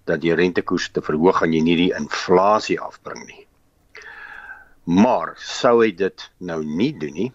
dat 0.05 0.21
die 0.21 0.35
rentekoers 0.37 0.91
te 0.93 1.01
verhoog 1.01 1.39
gaan 1.41 1.53
jy 1.53 1.61
nie 1.65 1.75
die 1.75 1.93
inflasie 1.97 2.77
afbring 2.79 3.23
nie. 3.25 3.47
Maar 4.85 5.33
sou 5.37 5.81
hy 5.81 5.89
dit 5.91 6.29
nou 6.37 6.59
nie 6.63 6.91
doen 6.93 7.13
nie 7.13 7.31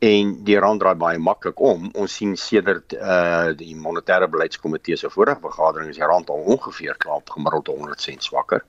en 0.00 0.32
die 0.48 0.56
rand 0.56 0.80
draai 0.80 0.94
baie 0.94 1.18
maklik 1.18 1.60
om. 1.60 1.90
Ons 1.92 2.16
sien 2.16 2.32
sedert 2.36 2.96
uh 2.96 3.52
die 3.52 3.76
monetêre 3.76 4.28
beleidskomitee 4.32 4.96
se 4.96 5.12
vorige 5.12 5.44
vergadering 5.44 5.92
is 5.92 6.00
die 6.00 6.10
rand 6.14 6.32
al 6.32 6.48
ongeveer 6.56 6.96
klaar 6.96 7.20
gemiddeld 7.28 7.68
100 7.68 8.00
sent 8.00 8.24
swakker. 8.24 8.64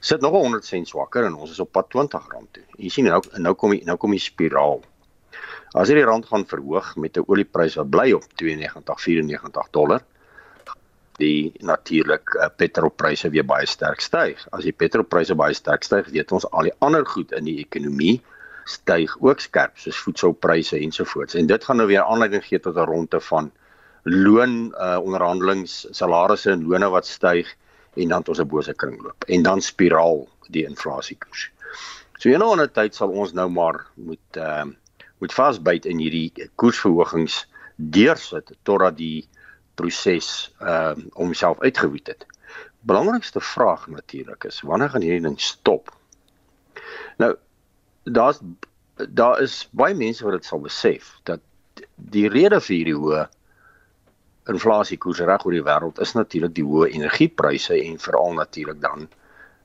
Sit 0.00 0.20
nog 0.20 0.34
100 0.34 0.66
sent 0.66 0.88
swakker 0.88 1.30
en 1.30 1.38
ons 1.38 1.54
is 1.54 1.62
op 1.62 1.70
pad 1.72 1.90
20 1.94 2.30
rand 2.34 2.52
toe. 2.52 2.66
Jy 2.78 2.88
sien 2.88 3.06
nou 3.06 3.22
nou 3.38 3.54
kom 3.54 3.78
die 3.78 3.84
nou 3.86 3.96
kom 3.96 4.10
die 4.10 4.26
spiraal. 4.26 4.82
As 5.74 5.88
hierdie 5.88 6.06
rand 6.08 6.26
gaan 6.26 6.46
verhoog 6.46 6.96
met 6.96 7.16
'n 7.16 7.24
oliepryse 7.26 7.78
wat 7.78 7.90
bly 7.90 8.12
op 8.12 8.24
92 8.34 9.00
94 9.00 9.68
dollar, 9.70 10.02
die 11.18 11.52
natuurlik 11.58 12.34
uh, 12.34 12.46
petrolpryse 12.56 13.30
weer 13.30 13.44
baie 13.44 13.66
sterk 13.66 14.00
styg. 14.00 14.46
As 14.54 14.64
die 14.64 14.72
petrolpryse 14.72 15.34
baie 15.34 15.54
sterk 15.54 15.82
styg, 15.82 16.10
weet 16.14 16.32
ons 16.32 16.46
al 16.50 16.70
die 16.70 16.76
ander 16.78 17.06
goed 17.06 17.32
in 17.32 17.44
die 17.44 17.58
ekonomie 17.58 18.20
styg 18.68 19.16
ook 19.20 19.40
skerp 19.40 19.78
soos 19.80 19.98
voedselpryse 20.04 20.78
ensovoorts. 20.78 21.34
En 21.34 21.46
dit 21.46 21.64
gaan 21.64 21.76
nou 21.76 21.88
weer 21.88 22.04
aanleiding 22.04 22.44
gee 22.44 22.60
tot 22.60 22.76
'n 22.76 22.86
ronde 22.86 23.20
van 23.20 23.50
loon 24.04 24.74
uh, 24.78 24.98
onderhandelings, 25.02 25.86
salarisse 25.90 26.50
en 26.50 26.66
lone 26.68 26.88
wat 26.88 27.06
styg 27.06 27.54
en 27.96 28.08
dan 28.08 28.22
ons 28.26 28.40
'n 28.40 28.48
bose 28.48 28.74
kringloop 28.74 29.24
en 29.28 29.42
dan 29.42 29.60
spiraal 29.60 30.28
die 30.48 30.64
inflasiekoers. 30.64 31.50
So 32.18 32.28
eendag 32.28 32.52
in 32.52 32.62
'n 32.62 32.70
tyd 32.72 32.94
sal 32.94 33.08
ons 33.08 33.32
nou 33.32 33.48
maar 33.50 33.86
moet 33.94 34.36
ehm 34.36 34.68
uh, 34.68 34.74
moet 35.18 35.34
vasbyt 35.34 35.86
in 35.86 35.98
hierdie 36.02 36.48
koersverhogings 36.60 37.42
deursit 37.76 38.52
totdat 38.62 38.96
die 38.98 39.26
proses 39.78 40.50
uh, 40.60 40.94
homself 41.14 41.60
uitgewoed 41.60 42.06
het. 42.06 42.26
Belangrikste 42.80 43.40
vraag 43.40 43.86
natuurlik 43.86 44.44
is 44.44 44.60
wanneer 44.66 44.90
gaan 44.90 45.04
hierdie 45.06 45.26
ding 45.26 45.40
stop? 45.40 45.92
Nou 47.18 47.34
daar's 48.04 48.40
daar 49.08 49.40
is 49.40 49.68
baie 49.70 49.94
mense 49.94 50.24
wat 50.24 50.38
dit 50.38 50.44
sal 50.44 50.60
besef 50.60 51.12
dat 51.22 51.40
die 51.94 52.28
rede 52.28 52.60
vir 52.60 52.74
hierdie 52.74 52.96
hoë 52.98 53.26
inflasiekoers 54.50 55.20
reg 55.28 55.44
oor 55.46 55.54
die 55.54 55.66
wêreld 55.66 56.00
is 56.02 56.14
natuurlik 56.16 56.54
die 56.56 56.66
hoë 56.66 56.88
energiepryse 56.96 57.76
en 57.78 58.00
veral 58.02 58.34
natuurlik 58.38 58.80
dan 58.82 59.06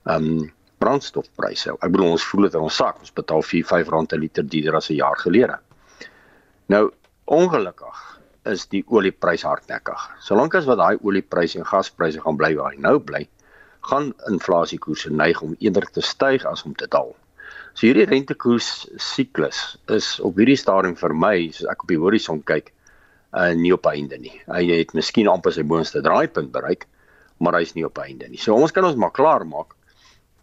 ehm 0.04 0.28
um, 0.28 0.52
brandstofpryse. 0.84 1.74
Ek 1.80 1.92
bedoel 1.92 2.14
ons 2.14 2.26
voel 2.30 2.48
dit 2.48 2.58
in 2.58 2.66
ons 2.68 2.80
sak. 2.82 3.00
Ons 3.00 3.14
betaal 3.16 3.44
4-5 3.44 3.92
rand 3.94 4.12
per 4.12 4.20
liter 4.20 4.46
duurder 4.46 4.80
as 4.80 4.90
'n 4.90 5.00
jaar 5.00 5.18
gelede. 5.24 5.58
Nou 6.68 6.90
ongelukkig 7.24 8.00
is 8.52 8.66
die 8.68 8.84
oliepryse 8.92 9.46
hardnekkig. 9.48 10.00
Solank 10.20 10.54
as 10.54 10.68
wat 10.68 10.78
daai 10.78 10.98
oliepryse 11.00 11.58
en 11.58 11.66
gaspryse 11.68 12.20
gaan 12.20 12.36
bly 12.36 12.54
waar 12.56 12.72
hy 12.72 12.80
nou 12.80 12.98
bly, 12.98 13.24
gaan 13.88 14.12
inflasiekoerse 14.30 15.12
neig 15.12 15.40
om 15.44 15.56
eerder 15.58 15.86
te 15.92 16.00
styg 16.00 16.44
as 16.48 16.64
om 16.64 16.74
te 16.74 16.88
daal. 16.88 17.14
So 17.74 17.88
hierdie 17.88 18.06
rentekoers 18.06 18.86
siklus 19.02 19.76
is 19.92 20.20
op 20.20 20.36
hierdie 20.38 20.58
stadium 20.60 20.96
vir 20.96 21.14
my, 21.14 21.34
soos 21.52 21.70
ek 21.72 21.84
op 21.84 21.92
die 21.92 22.00
horison 22.00 22.42
kyk, 22.46 22.72
uh 23.34 23.50
nie 23.58 23.72
op 23.74 23.86
einde 23.90 24.18
nie. 24.20 24.34
Hy 24.46 24.62
het 24.70 24.94
miskien 24.94 25.28
amper 25.28 25.52
sy 25.52 25.64
boonste 25.66 26.02
draaipunt 26.04 26.52
bereik, 26.54 26.86
maar 27.42 27.58
hy's 27.58 27.74
nie 27.74 27.84
op 27.84 27.98
einde 27.98 28.28
nie. 28.30 28.38
So 28.38 28.54
ons 28.54 28.72
kan 28.72 28.86
ons 28.86 28.96
maar 29.00 29.12
klaar 29.16 29.44
maak 29.48 29.73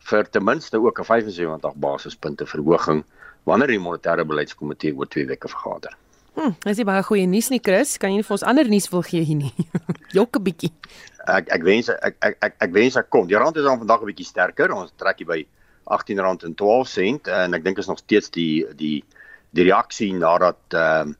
vir 0.10 0.30
ten 0.30 0.44
minste 0.44 0.80
ook 0.82 1.00
'n 1.00 1.04
75 1.06 1.76
basispunte 1.76 2.46
verhoging 2.46 3.04
wanneer 3.44 3.68
die 3.68 3.80
monetêre 3.80 4.26
beleidskomitee 4.26 4.96
oor 4.96 5.08
2 5.08 5.26
weke 5.28 5.48
vergader. 5.48 5.98
Hm, 6.34 6.54
dis 6.64 6.84
baie 6.84 7.04
goeie 7.04 7.28
nuus 7.28 7.50
nie, 7.50 7.60
Chris. 7.60 7.98
Kan 7.98 8.14
jy 8.14 8.24
vir 8.24 8.32
ons 8.32 8.44
ander 8.44 8.68
nuus 8.70 8.90
wil 8.90 9.02
gee 9.04 9.24
hier 9.24 9.36
nie? 9.36 9.54
Jokke 10.18 10.40
bietjie. 10.40 10.72
Ek 11.28 11.50
ek 11.50 11.64
wens 11.64 11.90
ek 11.90 12.16
ek 12.20 12.38
ek, 12.40 12.56
ek 12.60 12.72
wens 12.72 12.96
ek 12.96 13.10
kon. 13.10 13.28
Die 13.28 13.38
rand 13.38 13.58
is 13.58 13.64
dan 13.64 13.78
vandag 13.78 14.02
'n 14.02 14.06
bietjie 14.06 14.26
sterker. 14.26 14.72
Ons 14.72 14.94
trek 14.96 15.18
hier 15.18 15.28
by 15.28 15.46
R18.12 15.90 17.28
en 17.28 17.54
ek 17.54 17.64
dink 17.64 17.78
is 17.78 17.88
nog 17.88 18.00
steeds 18.00 18.30
die 18.30 18.66
die 18.76 19.04
die 19.52 19.64
reaksie 19.64 20.14
nadat 20.14 20.62
ehm 20.70 21.10
uh, 21.10 21.18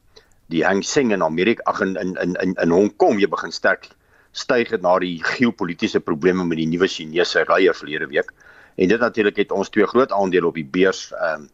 die 0.52 0.66
Hang 0.66 0.84
Seng 0.84 1.14
in 1.16 1.24
Amerika 1.24 1.64
ag 1.66 1.82
in 1.82 1.96
in 1.96 2.16
in 2.20 2.56
in 2.56 2.72
Hong 2.72 2.92
Kong 2.98 3.20
jy 3.20 3.28
begin 3.32 3.54
sterk 3.56 3.88
styg 4.36 4.72
het 4.72 4.84
na 4.84 4.98
die 5.00 5.20
geopolitiese 5.24 6.00
probleme 6.00 6.44
met 6.48 6.60
die 6.60 6.68
nuwe 6.68 6.88
Chinese 6.92 7.46
rye 7.48 7.74
verlede 7.74 8.08
week 8.12 8.32
en 8.76 8.88
dit 8.88 9.00
natuurlik 9.00 9.36
het 9.36 9.52
ons 9.52 9.70
twee 9.70 9.86
groot 9.86 10.12
aandele 10.12 10.48
op 10.48 10.56
die 10.56 10.66
beurs 10.66 11.12
ehm 11.12 11.42
um, 11.42 11.50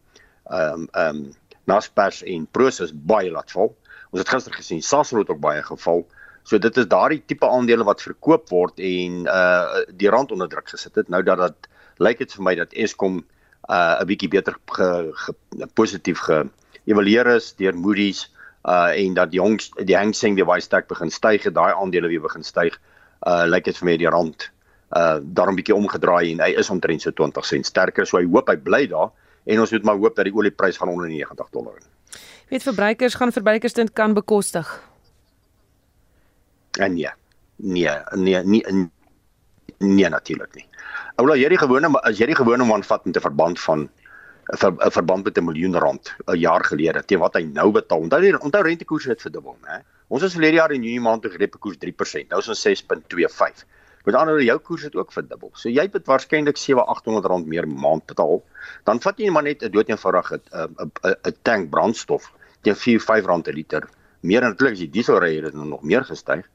ehm 0.48 0.72
um, 0.72 0.88
ehm 0.92 1.16
um, 1.16 1.34
Naspers 1.68 2.22
en 2.22 2.46
Prosus 2.50 2.92
baie 2.92 3.30
laat 3.30 3.52
val. 3.52 3.74
Ons 4.10 4.22
het 4.22 4.30
gister 4.32 4.54
gesien 4.56 4.80
Sasol 4.82 5.20
het 5.22 5.32
ook 5.32 5.40
baie 5.40 5.62
geval. 5.62 6.06
So 6.48 6.58
dit 6.58 6.76
is 6.80 6.88
daardie 6.88 7.20
tipe 7.28 7.48
aandele 7.48 7.84
wat 7.84 8.02
verkoop 8.04 8.48
word 8.48 8.80
en 8.80 9.26
uh 9.28 9.82
die 10.00 10.08
rand 10.08 10.32
onder 10.32 10.48
druk 10.48 10.72
gesit 10.72 10.96
het. 10.96 11.10
Nou 11.12 11.22
dat 11.22 11.42
dit 11.44 11.68
lyk 12.00 12.22
dit 12.22 12.32
vir 12.32 12.46
my 12.46 12.54
dat 12.56 12.72
Eskom 12.72 13.20
uh 13.68 14.00
'n 14.00 14.08
bietjie 14.08 14.30
beter 14.32 14.56
ge, 14.64 14.88
ge, 15.12 15.34
positief 15.74 16.24
geëvalueer 16.24 17.34
is 17.36 17.52
deur 17.60 17.76
Moody's 17.76 18.28
uh 18.64 18.88
en 18.96 19.14
dat 19.14 19.30
die 19.30 19.40
jongs 19.40 19.70
die 19.84 19.96
Hang 19.96 20.14
Seng 20.14 20.36
die 20.36 20.60
sterk 20.60 20.88
begin 20.88 21.10
styg 21.10 21.44
daai 21.52 21.72
aandele 21.74 22.08
weer 22.08 22.24
begin 22.24 22.44
styg. 22.44 22.80
Uh 23.26 23.44
lyk 23.44 23.64
dit 23.64 23.76
vir 23.76 23.86
my 23.86 23.96
die 23.96 24.08
rand 24.08 24.50
uh 24.96 25.18
daarom 25.22 25.54
bietjie 25.58 25.74
omgedraai 25.74 26.32
en 26.32 26.40
hy 26.40 26.54
is 26.56 26.70
omtrent 26.70 27.02
so 27.02 27.10
20 27.10 27.44
sent 27.44 27.66
sterker. 27.66 28.06
So 28.06 28.18
hy 28.18 28.24
hoop 28.24 28.48
hy 28.48 28.56
bly 28.56 28.86
daar 28.88 29.10
en 29.44 29.60
ons 29.60 29.72
moet 29.72 29.84
maar 29.84 29.96
hoop 29.96 30.16
dat 30.16 30.24
die 30.24 30.34
olieprys 30.34 30.76
gaan 30.76 30.88
onder 30.88 31.08
90 31.08 31.50
dollar. 31.50 31.80
Weet 32.48 32.62
verbruikers 32.62 33.14
gaan 33.14 33.32
verbruikers 33.32 33.72
dit 33.72 33.92
kan 33.92 34.14
bekostig. 34.14 34.88
En 36.78 36.96
ja. 36.96 37.14
Nee, 37.56 37.90
nee, 38.14 38.42
nee, 38.44 38.62
nee, 38.62 38.90
nee 39.78 40.08
natuurlik 40.08 40.54
nie. 40.54 40.66
Oula, 41.18 41.34
jy 41.34 41.48
die 41.50 41.58
gewone 41.58 41.90
as 42.06 42.20
jy 42.20 42.28
die 42.30 42.38
gewone 42.38 42.64
man 42.64 42.84
vat 42.86 43.04
met 43.04 43.16
'n 43.16 43.20
verband 43.20 43.60
van 43.60 43.88
'n 44.54 44.90
verband 44.90 45.24
met 45.24 45.38
'n 45.38 45.44
miljoen 45.44 45.76
rand 45.76 46.14
'n 46.26 46.38
jaar 46.38 46.64
gelede 46.64 47.04
teen 47.04 47.18
wat 47.18 47.34
hy 47.34 47.42
nou 47.42 47.72
betaal. 47.72 47.98
Onthou 47.98 48.20
die 48.20 48.40
onthou 48.40 48.62
rentekoerse 48.62 49.08
het 49.08 49.20
verdubbel, 49.20 49.56
né? 49.66 49.82
Ons 50.08 50.22
is 50.22 50.32
verlede 50.32 50.56
jaar 50.56 50.72
in 50.72 50.82
Junie 50.82 51.00
maand 51.00 51.22
te 51.22 51.28
grepe 51.28 51.58
koers 51.58 51.76
3%. 51.76 52.28
Nou 52.28 52.40
is 52.40 52.48
ons 52.48 52.60
6.25. 52.62 53.66
Met 54.04 54.14
ander 54.14 54.34
woorde, 54.34 54.44
jou 54.44 54.58
koers 54.58 54.82
het 54.82 54.96
ook 54.96 55.12
verdubbel. 55.12 55.50
So 55.54 55.68
jy 55.68 55.88
het 55.92 56.06
waarskynlik 56.06 56.58
7-800 56.58 57.26
rand 57.30 57.46
meer 57.46 57.68
maand 57.68 58.06
betaal. 58.06 58.42
Dan 58.84 59.00
vat 59.00 59.18
jy 59.18 59.30
maar 59.30 59.42
net 59.42 59.62
'n 59.62 59.70
doeteenvoudige 59.70 60.40
'n 60.52 60.90
'n 61.04 61.36
tank 61.42 61.70
brandstof 61.70 62.32
teen 62.62 62.76
4-5 62.76 63.26
rand 63.26 63.44
per 63.44 63.52
liter. 63.52 63.88
Meer 64.20 64.40
natuurlik 64.40 64.74
as 64.74 64.80
jy 64.80 64.90
diesel 64.90 65.18
ry, 65.18 65.34
het 65.34 65.44
dit 65.44 65.54
nog 65.54 65.82
meer 65.82 66.04
gestyg. 66.04 66.46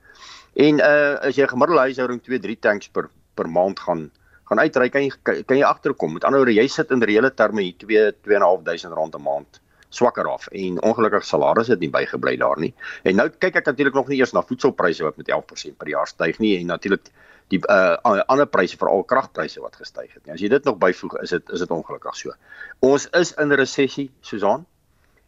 En 0.53 0.79
uh 0.79 1.15
as 1.21 1.35
jy 1.35 1.47
gemiddelde 1.47 1.81
huishouding 1.81 2.21
2-3 2.21 2.59
tanks 2.59 2.87
per 2.87 3.09
per 3.35 3.49
maand 3.49 3.79
gaan 3.79 4.11
gaan 4.43 4.59
uitry 4.59 4.89
kan 4.89 5.03
jy 5.03 5.43
kan 5.45 5.57
jy 5.57 5.63
agterkom. 5.63 6.13
Met 6.13 6.23
ander 6.23 6.39
woorde, 6.39 6.53
jy 6.53 6.67
sit 6.67 6.91
in 6.91 7.03
reële 7.03 7.33
terme 7.33 7.61
hier 7.61 7.77
2 7.77 8.11
2.500 8.27 8.93
rand 8.93 9.15
'n 9.15 9.21
maand 9.21 9.61
swakker 9.93 10.27
af 10.27 10.47
en 10.47 10.81
ongelukkig 10.81 11.25
salarisse 11.25 11.71
het 11.71 11.79
nie 11.79 11.89
bygebly 11.89 12.35
daar 12.37 12.59
nie. 12.59 12.73
En 13.03 13.15
nou 13.15 13.29
kyk 13.29 13.55
ek 13.61 13.65
natuurlik 13.65 13.93
nog 13.93 14.07
nie 14.07 14.19
eers 14.19 14.33
na 14.33 14.41
voedselpryse 14.41 15.03
wat 15.03 15.17
met 15.17 15.29
11% 15.29 15.77
per 15.77 15.89
jaar 15.89 16.07
styg 16.07 16.39
nie 16.39 16.57
en 16.59 16.65
natuurlik 16.73 17.11
die 17.51 17.59
uh 17.69 18.21
ander 18.25 18.47
pryse 18.47 18.77
veral 18.77 19.03
kragpryse 19.03 19.61
wat 19.61 19.75
gestyg 19.75 20.13
het. 20.13 20.29
As 20.33 20.41
jy 20.41 20.49
dit 20.49 20.63
nog 20.63 20.77
byvoeg, 20.77 21.17
is 21.21 21.29
dit 21.29 21.49
is 21.49 21.59
dit 21.59 21.71
ongelukkig 21.71 22.15
so. 22.15 22.35
Ons 22.79 23.07
is 23.11 23.33
in 23.33 23.47
'n 23.47 23.57
resessie, 23.59 24.11
Susan. 24.21 24.65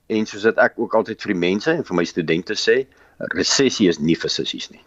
En 0.08 0.26
soos 0.26 0.42
dit 0.42 0.58
ek 0.58 0.74
ook 0.76 0.94
altyd 0.94 1.22
vir 1.22 1.34
die 1.34 1.40
mense 1.40 1.72
en 1.72 1.84
vir 1.84 1.96
my 1.96 2.06
studente 2.06 2.54
sê, 2.54 2.86
resessie 3.34 3.90
is 3.90 4.00
nie 4.00 4.16
vir 4.16 4.30
sissies 4.30 4.70
nie. 4.70 4.84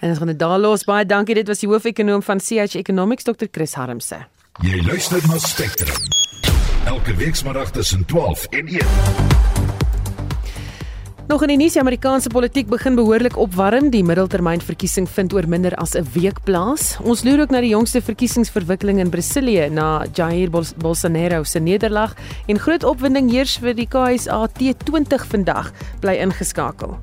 En 0.00 0.08
ons 0.08 0.18
gaan 0.18 0.26
dit 0.32 0.38
daar 0.38 0.58
los. 0.58 0.84
Baie 0.84 1.06
dankie. 1.06 1.34
Dit 1.34 1.46
was 1.46 1.58
die 1.58 1.68
hoofekonoom 1.68 2.22
van 2.22 2.38
CH 2.38 2.74
Economics, 2.74 3.24
Dr. 3.24 3.50
Chris 3.50 3.74
Harmse. 3.74 4.24
Jy 4.62 4.82
luister 4.86 5.20
na 5.28 5.38
Spectrum. 5.38 5.96
Elke 6.86 7.14
week 7.14 7.36
saterdag 7.36 7.70
tussen 7.70 8.04
12 8.04 8.44
en 8.44 8.66
1. 8.66 9.79
Nog 11.30 11.44
in 11.46 11.52
die 11.52 11.60
nuus, 11.60 11.76
die 11.76 11.80
Amerikaanse 11.84 12.30
politiek 12.32 12.66
begin 12.66 12.96
behoorlik 12.98 13.36
opwarm. 13.38 13.92
Die 13.94 14.02
middeltermynverkiesing 14.02 15.06
vind 15.14 15.34
oor 15.36 15.46
minder 15.46 15.76
as 15.78 15.94
'n 15.94 16.02
week 16.14 16.42
plaas. 16.42 16.98
Ons 17.04 17.22
loer 17.22 17.40
ook 17.40 17.50
na 17.50 17.60
die 17.60 17.70
jongste 17.70 18.02
verkiesingsverwikkeling 18.02 18.98
in 18.98 19.10
Brasilië 19.10 19.70
na 19.70 20.06
Jair 20.12 20.50
Bolsonaro 20.50 21.44
se 21.44 21.60
nederlaag 21.60 22.16
en 22.48 22.58
groot 22.58 22.84
opwinding 22.84 23.30
heers 23.30 23.58
vir 23.58 23.74
die 23.74 23.86
KSA 23.86 24.48
T20 24.58 25.26
vandag. 25.26 25.72
Bly 26.00 26.18
ingeskakel. 26.18 26.98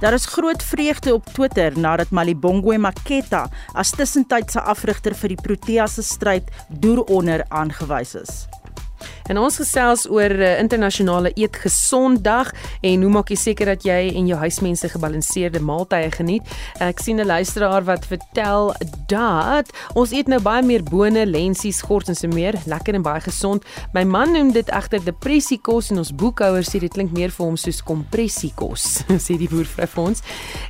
Daar 0.00 0.12
is 0.12 0.24
groot 0.26 0.62
vreugde 0.62 1.14
op 1.14 1.24
Twitter 1.24 1.78
nadat 1.78 2.10
Malibongwe 2.10 2.78
Maketa 2.78 3.48
as 3.76 3.90
tussentydse 3.92 4.60
afrigter 4.60 5.12
vir 5.12 5.34
die 5.34 5.42
Proteas 5.42 5.98
se 5.98 6.04
stryd 6.08 6.48
deur 6.80 7.04
onder 7.12 7.44
aangewys 7.48 8.14
is. 8.16 8.34
En 9.30 9.38
ons 9.38 9.56
gesels 9.62 10.08
oor 10.10 10.32
uh, 10.34 10.58
internasionale 10.58 11.30
eet 11.38 11.54
gesonddag 11.62 12.50
en 12.82 13.02
hoe 13.04 13.12
maak 13.14 13.30
jy 13.30 13.36
seker 13.38 13.70
dat 13.70 13.84
jy 13.86 13.98
en 14.18 14.26
jou 14.26 14.38
huismense 14.40 14.88
gebalanseerde 14.90 15.62
maaltye 15.62 16.10
geniet? 16.16 16.46
Ek 16.82 16.98
sien 16.98 17.20
'n 17.20 17.26
luisteraar 17.26 17.84
wat 17.86 18.06
vertel 18.10 18.74
dat 19.06 19.70
ons 19.94 20.10
eet 20.10 20.26
nou 20.26 20.40
baie 20.42 20.62
meer 20.62 20.82
bone, 20.82 21.26
lensies, 21.26 21.80
gort 21.82 22.08
en 22.08 22.14
so 22.14 22.26
meer, 22.26 22.58
lekker 22.66 22.94
en 22.94 23.02
baie 23.02 23.20
gesond. 23.20 23.62
My 23.94 24.02
man 24.04 24.32
noem 24.32 24.52
dit 24.52 24.68
egter 24.68 25.04
depressiekos 25.04 25.90
en 25.90 25.98
ons 25.98 26.12
boekhouer 26.12 26.64
sê 26.66 26.80
dit 26.80 26.92
klink 26.92 27.12
meer 27.12 27.30
vir 27.30 27.46
hom 27.46 27.56
soos 27.56 27.82
kompressiekos, 27.82 29.04
sê 29.26 29.38
die 29.38 29.48
boervrou 29.48 29.86
vir 29.86 30.02
ons. 30.02 30.22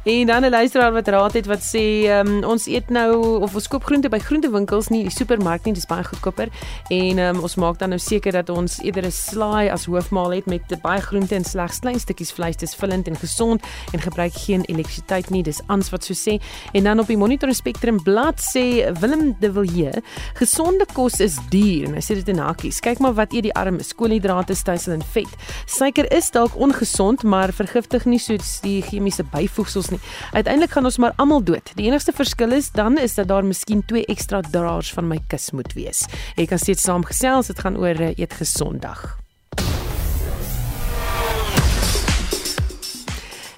En 0.05 0.27
dan 0.27 0.45
'n 0.45 0.51
luisteraar 0.51 0.93
wat 0.93 1.09
raad 1.09 1.33
het 1.33 1.47
wat 1.47 1.63
sê 1.65 2.11
um, 2.21 2.45
ons 2.45 2.67
eet 2.67 2.91
nou 2.91 3.41
of 3.41 3.55
ons 3.55 3.69
koop 3.69 3.85
groente 3.85 4.09
by 4.09 4.19
groentewinkels 4.19 4.91
nie 4.91 5.05
die 5.05 5.17
supermark 5.17 5.65
nie, 5.65 5.73
dis 5.73 5.87
baie 5.87 6.05
goedkoper 6.05 6.49
en 6.91 7.19
um, 7.19 7.41
ons 7.41 7.57
maak 7.57 7.79
dan 7.79 7.89
nou 7.89 7.99
seker 7.99 8.33
dat 8.33 8.50
ons 8.53 8.79
eerder 8.83 9.07
'n 9.07 9.11
slaai 9.11 9.71
as 9.71 9.85
hoofmaal 9.85 10.33
het 10.33 10.47
met 10.47 10.63
baie 10.83 11.01
groente 11.01 11.35
en 11.35 11.45
slegs 11.45 11.79
klein 11.79 12.01
stukkies 12.01 12.33
vleis. 12.33 12.57
Dis 12.57 12.75
vullend 12.75 13.09
en 13.09 13.17
gesond 13.17 13.63
en 13.93 14.01
gebruik 14.01 14.33
geen 14.35 14.65
elektrisiteit 14.65 15.31
nie. 15.31 15.43
Dis 15.43 15.61
ans 15.67 15.91
wat 15.91 16.05
so 16.05 16.15
sê. 16.15 16.41
En 16.73 16.85
dan 16.85 16.99
op 16.99 17.07
die 17.07 17.17
Monitor 17.17 17.55
Spectrum 17.55 18.03
blad 18.03 18.41
sê 18.41 18.93
Willem 19.01 19.37
de 19.41 19.53
Villiers, 19.53 20.01
gesonde 20.35 20.87
kos 20.93 21.21
is 21.21 21.39
duur 21.51 21.89
en 21.89 21.95
hy 21.95 22.01
sê 22.01 22.15
dit 22.15 22.29
in 22.29 22.39
hakies. 22.39 22.81
Kyk 22.81 22.99
maar 22.99 23.15
wat 23.15 23.33
eet 23.33 23.43
die 23.43 23.55
armes, 23.55 23.95
koolhidrate, 23.95 24.55
stysel 24.55 24.93
en 24.93 25.03
vet. 25.15 25.31
Suiker 25.67 26.13
is 26.13 26.31
dalk 26.31 26.57
ongesond, 26.57 27.23
maar 27.23 27.53
vergiftig 27.53 28.05
nie 28.05 28.19
soos 28.19 28.61
die 28.65 28.81
chemiese 28.83 29.25
byvoegsels 29.25 29.91
nie. 29.91 30.01
Uiteindelik 30.33 30.71
gaan 30.71 30.85
ons 30.85 30.99
maar 30.99 31.13
almal 31.17 31.43
dood. 31.45 31.73
Die 31.77 31.87
enigste 31.89 32.13
verskil 32.13 32.53
is 32.53 32.71
dan 32.71 32.99
is 32.99 33.15
dat 33.15 33.29
daar 33.29 33.45
miskien 33.45 33.85
twee 33.87 34.05
ekstra 34.07 34.41
draers 34.41 34.93
van 34.93 35.09
my 35.09 35.19
kus 35.29 35.51
moet 35.57 35.73
wees. 35.77 36.05
Jy 36.37 36.47
kan 36.51 36.59
steeds 36.59 36.85
saamgesels, 36.87 37.51
dit 37.53 37.59
gaan 37.59 37.79
oor 37.81 38.01
uh, 38.01 38.13
eet 38.17 38.35
gesondag. 38.41 39.20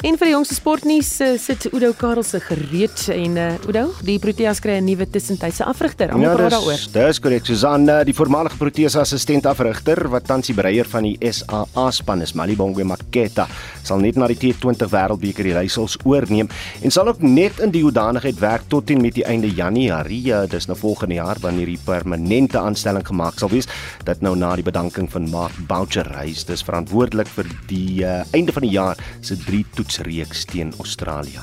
En 0.03 0.17
vir 0.19 0.27
die 0.27 0.33
jongste 0.33 0.57
sportnuus 0.57 1.09
uh, 1.23 1.27
sit 1.39 1.69
Udo 1.71 1.93
Karelse 1.95 2.41
gereed 2.43 3.05
en 3.15 3.37
uh, 3.39 3.45
Udo, 3.71 3.85
die 4.03 4.17
Proteas 4.19 4.59
kry 4.59 4.81
'n 4.81 4.85
nuwe 4.89 5.07
tussentydse 5.07 5.63
afrigter. 5.63 6.11
Almal 6.11 6.27
Ja, 6.27 6.33
praat 6.35 6.51
daaroor. 6.57 6.81
dis 6.93 7.21
korrek. 7.23 7.47
Susan, 7.47 7.89
eh, 7.89 8.03
die 8.05 8.15
voormalige 8.15 8.57
Proteas 8.59 8.97
assistent 8.97 9.47
afrigter 9.47 10.09
wat 10.11 10.27
tans 10.27 10.47
die 10.51 10.55
breier 10.59 10.85
van 10.91 11.05
die 11.05 11.17
SAA 11.21 11.91
span 11.93 12.21
is, 12.23 12.33
Malibongwe 12.35 12.83
Maketa, 12.85 13.47
sal 13.85 14.01
net 14.01 14.17
na 14.17 14.27
die 14.27 14.35
T20 14.35 14.91
Wêreldbeker 14.91 15.45
die 15.45 15.55
leiersels 15.55 15.97
oorneem 16.05 16.49
en 16.83 16.91
sal 16.91 17.07
ook 17.07 17.23
net 17.23 17.61
in 17.61 17.71
die 17.71 17.83
hoedanigheid 17.83 18.41
werk 18.41 18.63
tot 18.69 18.91
en 18.91 19.01
met 19.03 19.15
die 19.15 19.25
einde 19.25 19.55
Januarie. 19.55 20.23
Ja, 20.25 20.47
dis 20.47 20.67
nou 20.67 20.77
volgende 20.77 21.15
jaar 21.15 21.37
wanneer 21.41 21.67
die 21.67 21.79
permanente 21.85 22.59
aanstelling 22.59 23.07
gemaak 23.07 23.39
sal 23.39 23.51
wees. 23.51 23.69
Dit 24.05 24.21
nou 24.21 24.35
na 24.35 24.57
die 24.57 24.65
bedanking 24.67 25.09
van 25.09 25.31
Mark 25.31 25.55
Boucher 25.69 26.11
reis. 26.11 26.43
Dis 26.45 26.63
verantwoordelik 26.65 27.29
vir 27.29 27.47
die 27.69 28.03
uh, 28.03 28.25
einde 28.33 28.53
van 28.53 28.63
die 28.63 28.75
jaar 28.75 28.97
se 29.21 29.37
drie 29.37 29.65
toetsreeks 29.93 30.45
teen 30.45 30.73
Australië. 30.79 31.41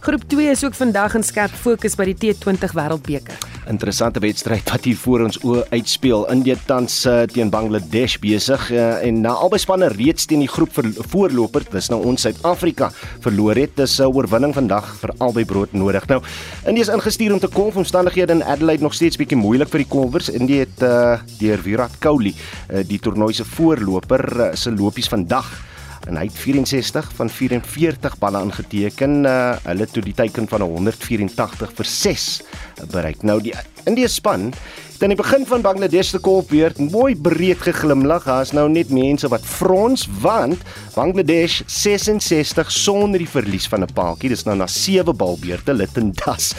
Groep 0.00 0.22
2 0.30 0.50
is 0.50 0.64
ook 0.64 0.74
vandag 0.78 1.14
in 1.18 1.24
skerp 1.26 1.50
fokus 1.50 1.96
by 1.98 2.04
die 2.06 2.14
T20 2.14 2.70
Wêreldbeker. 2.76 3.34
Interessante 3.68 4.20
wedstryd 4.22 4.70
wat 4.70 4.86
hier 4.86 4.96
voor 4.96 5.24
ons 5.26 5.38
oë 5.42 5.64
uitspeel. 5.72 6.22
India 6.30 6.54
tans 6.68 7.00
uh, 7.10 7.24
teen 7.28 7.50
Bangladesh 7.50 8.14
besig 8.22 8.68
uh, 8.70 9.02
en 9.04 9.18
na 9.24 9.34
albei 9.34 9.58
spanne 9.60 9.90
reeds 9.90 10.28
teen 10.30 10.44
die 10.44 10.48
groep 10.48 10.70
ver- 10.78 10.92
voorloper, 11.10 11.66
dis 11.74 11.90
nou 11.90 11.98
ons 12.06 12.22
Suid-Afrika 12.24 12.92
verloor 13.26 13.58
het. 13.58 13.74
Dis 13.76 13.98
'n 13.98 14.06
uh, 14.06 14.14
oorwinning 14.14 14.54
vandag 14.54 14.86
vir 15.02 15.14
albei 15.18 15.44
brood 15.44 15.74
nodig. 15.74 16.06
Nou, 16.06 16.22
India 16.66 16.86
is 16.86 16.94
ingestuur 16.94 17.32
om 17.32 17.40
te 17.42 17.50
kolf. 17.50 17.76
Omstandighede 17.76 18.32
in 18.38 18.44
Adelaide 18.44 18.82
nog 18.82 18.94
steeds 18.94 19.18
bietjie 19.18 19.36
moeilik 19.36 19.68
vir 19.68 19.82
die 19.82 19.90
kolwers. 19.90 20.30
India 20.30 20.62
het 20.62 20.82
uh, 20.82 21.18
deur 21.40 21.58
Virat 21.58 21.98
Kohli, 21.98 22.34
uh, 22.70 22.86
die 22.86 22.98
toernooi 22.98 23.34
se 23.34 23.44
voorloper, 23.44 24.24
uh, 24.36 24.54
se 24.54 24.70
lopies 24.70 25.08
vandag 25.08 25.67
en 26.08 26.16
hy 26.16 26.24
het 26.28 26.38
64 26.40 27.10
van 27.18 27.30
44 27.30 28.18
balle 28.18 28.40
aangeteken. 28.40 29.24
Uh, 29.28 29.56
hulle 29.68 29.84
het 29.84 29.92
toe 29.92 30.02
die 30.02 30.16
teiken 30.16 30.48
van 30.48 30.64
184 30.64 31.72
vir 31.76 31.90
6 31.92 32.28
bereik. 32.92 33.22
Nou 33.22 33.40
die 33.44 33.54
Indië 33.88 34.08
span 34.08 34.52
het 34.98 35.06
aan 35.06 35.12
die 35.14 35.20
begin 35.20 35.44
van 35.46 35.62
Bangladesh 35.62 36.08
se 36.10 36.18
kolfbeurt 36.18 36.80
mooi 36.90 37.14
breed 37.14 37.60
geglimlag. 37.62 38.24
Daar's 38.26 38.50
nou 38.56 38.66
net 38.72 38.90
mense 38.90 39.28
wat 39.30 39.44
frons 39.46 40.08
want 40.24 40.64
Bangladesh 40.96 41.60
66 41.70 42.72
sonder 42.74 43.22
die 43.22 43.30
verlies 43.30 43.68
van 43.70 43.84
'n 43.84 43.92
paaltjie. 43.94 44.28
Dis 44.34 44.44
nou 44.44 44.56
na 44.56 44.66
7 44.66 45.16
balbeurte 45.16 45.74
Litton 45.74 46.12
Das. 46.12 46.54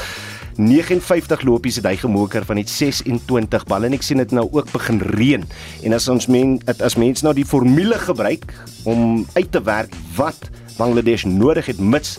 59 0.60 1.46
lopies 1.48 1.78
het 1.80 1.88
hy 1.88 1.96
gemoker 2.02 2.44
van 2.44 2.60
net 2.60 2.70
26 2.72 3.64
balle 3.70 3.88
en 3.88 3.96
ek 3.96 4.04
sien 4.04 4.20
dit 4.20 4.34
nou 4.36 4.44
ook 4.52 4.72
begin 4.74 5.00
reën. 5.16 5.46
En 5.88 5.96
as 5.96 6.10
ons 6.12 6.28
men 6.28 6.58
as 6.84 6.98
mense 7.00 7.24
nou 7.24 7.34
die 7.38 7.48
formule 7.48 7.96
gebruik 8.02 8.44
om 8.90 9.24
uit 9.38 9.52
te 9.52 9.64
werk 9.64 9.96
wat 10.18 10.50
Bangladesh 10.76 11.24
nodig 11.28 11.72
het 11.72 11.80
mits 11.80 12.18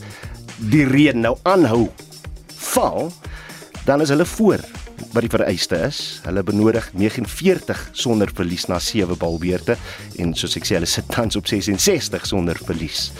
die 0.72 0.86
reën 0.88 1.20
nou 1.20 1.36
aanhou 1.48 1.88
val, 2.72 3.10
dan 3.84 4.00
is 4.04 4.12
hulle 4.12 4.28
voor 4.28 4.64
wat 5.12 5.24
die 5.24 5.32
vereiste 5.32 5.78
is. 5.86 6.00
Hulle 6.24 6.42
benodig 6.46 6.90
49 6.96 7.88
sonder 7.92 8.30
verlies 8.34 8.66
na 8.70 8.78
7 8.82 9.16
balbeurte 9.20 9.76
en 10.20 10.34
soos 10.38 10.56
ek 10.60 10.68
sê 10.68 10.76
hulle 10.78 10.88
sit 10.90 11.08
tans 11.12 11.38
op 11.40 11.48
66 11.50 12.28
sonder 12.28 12.60
verlies. 12.68 13.10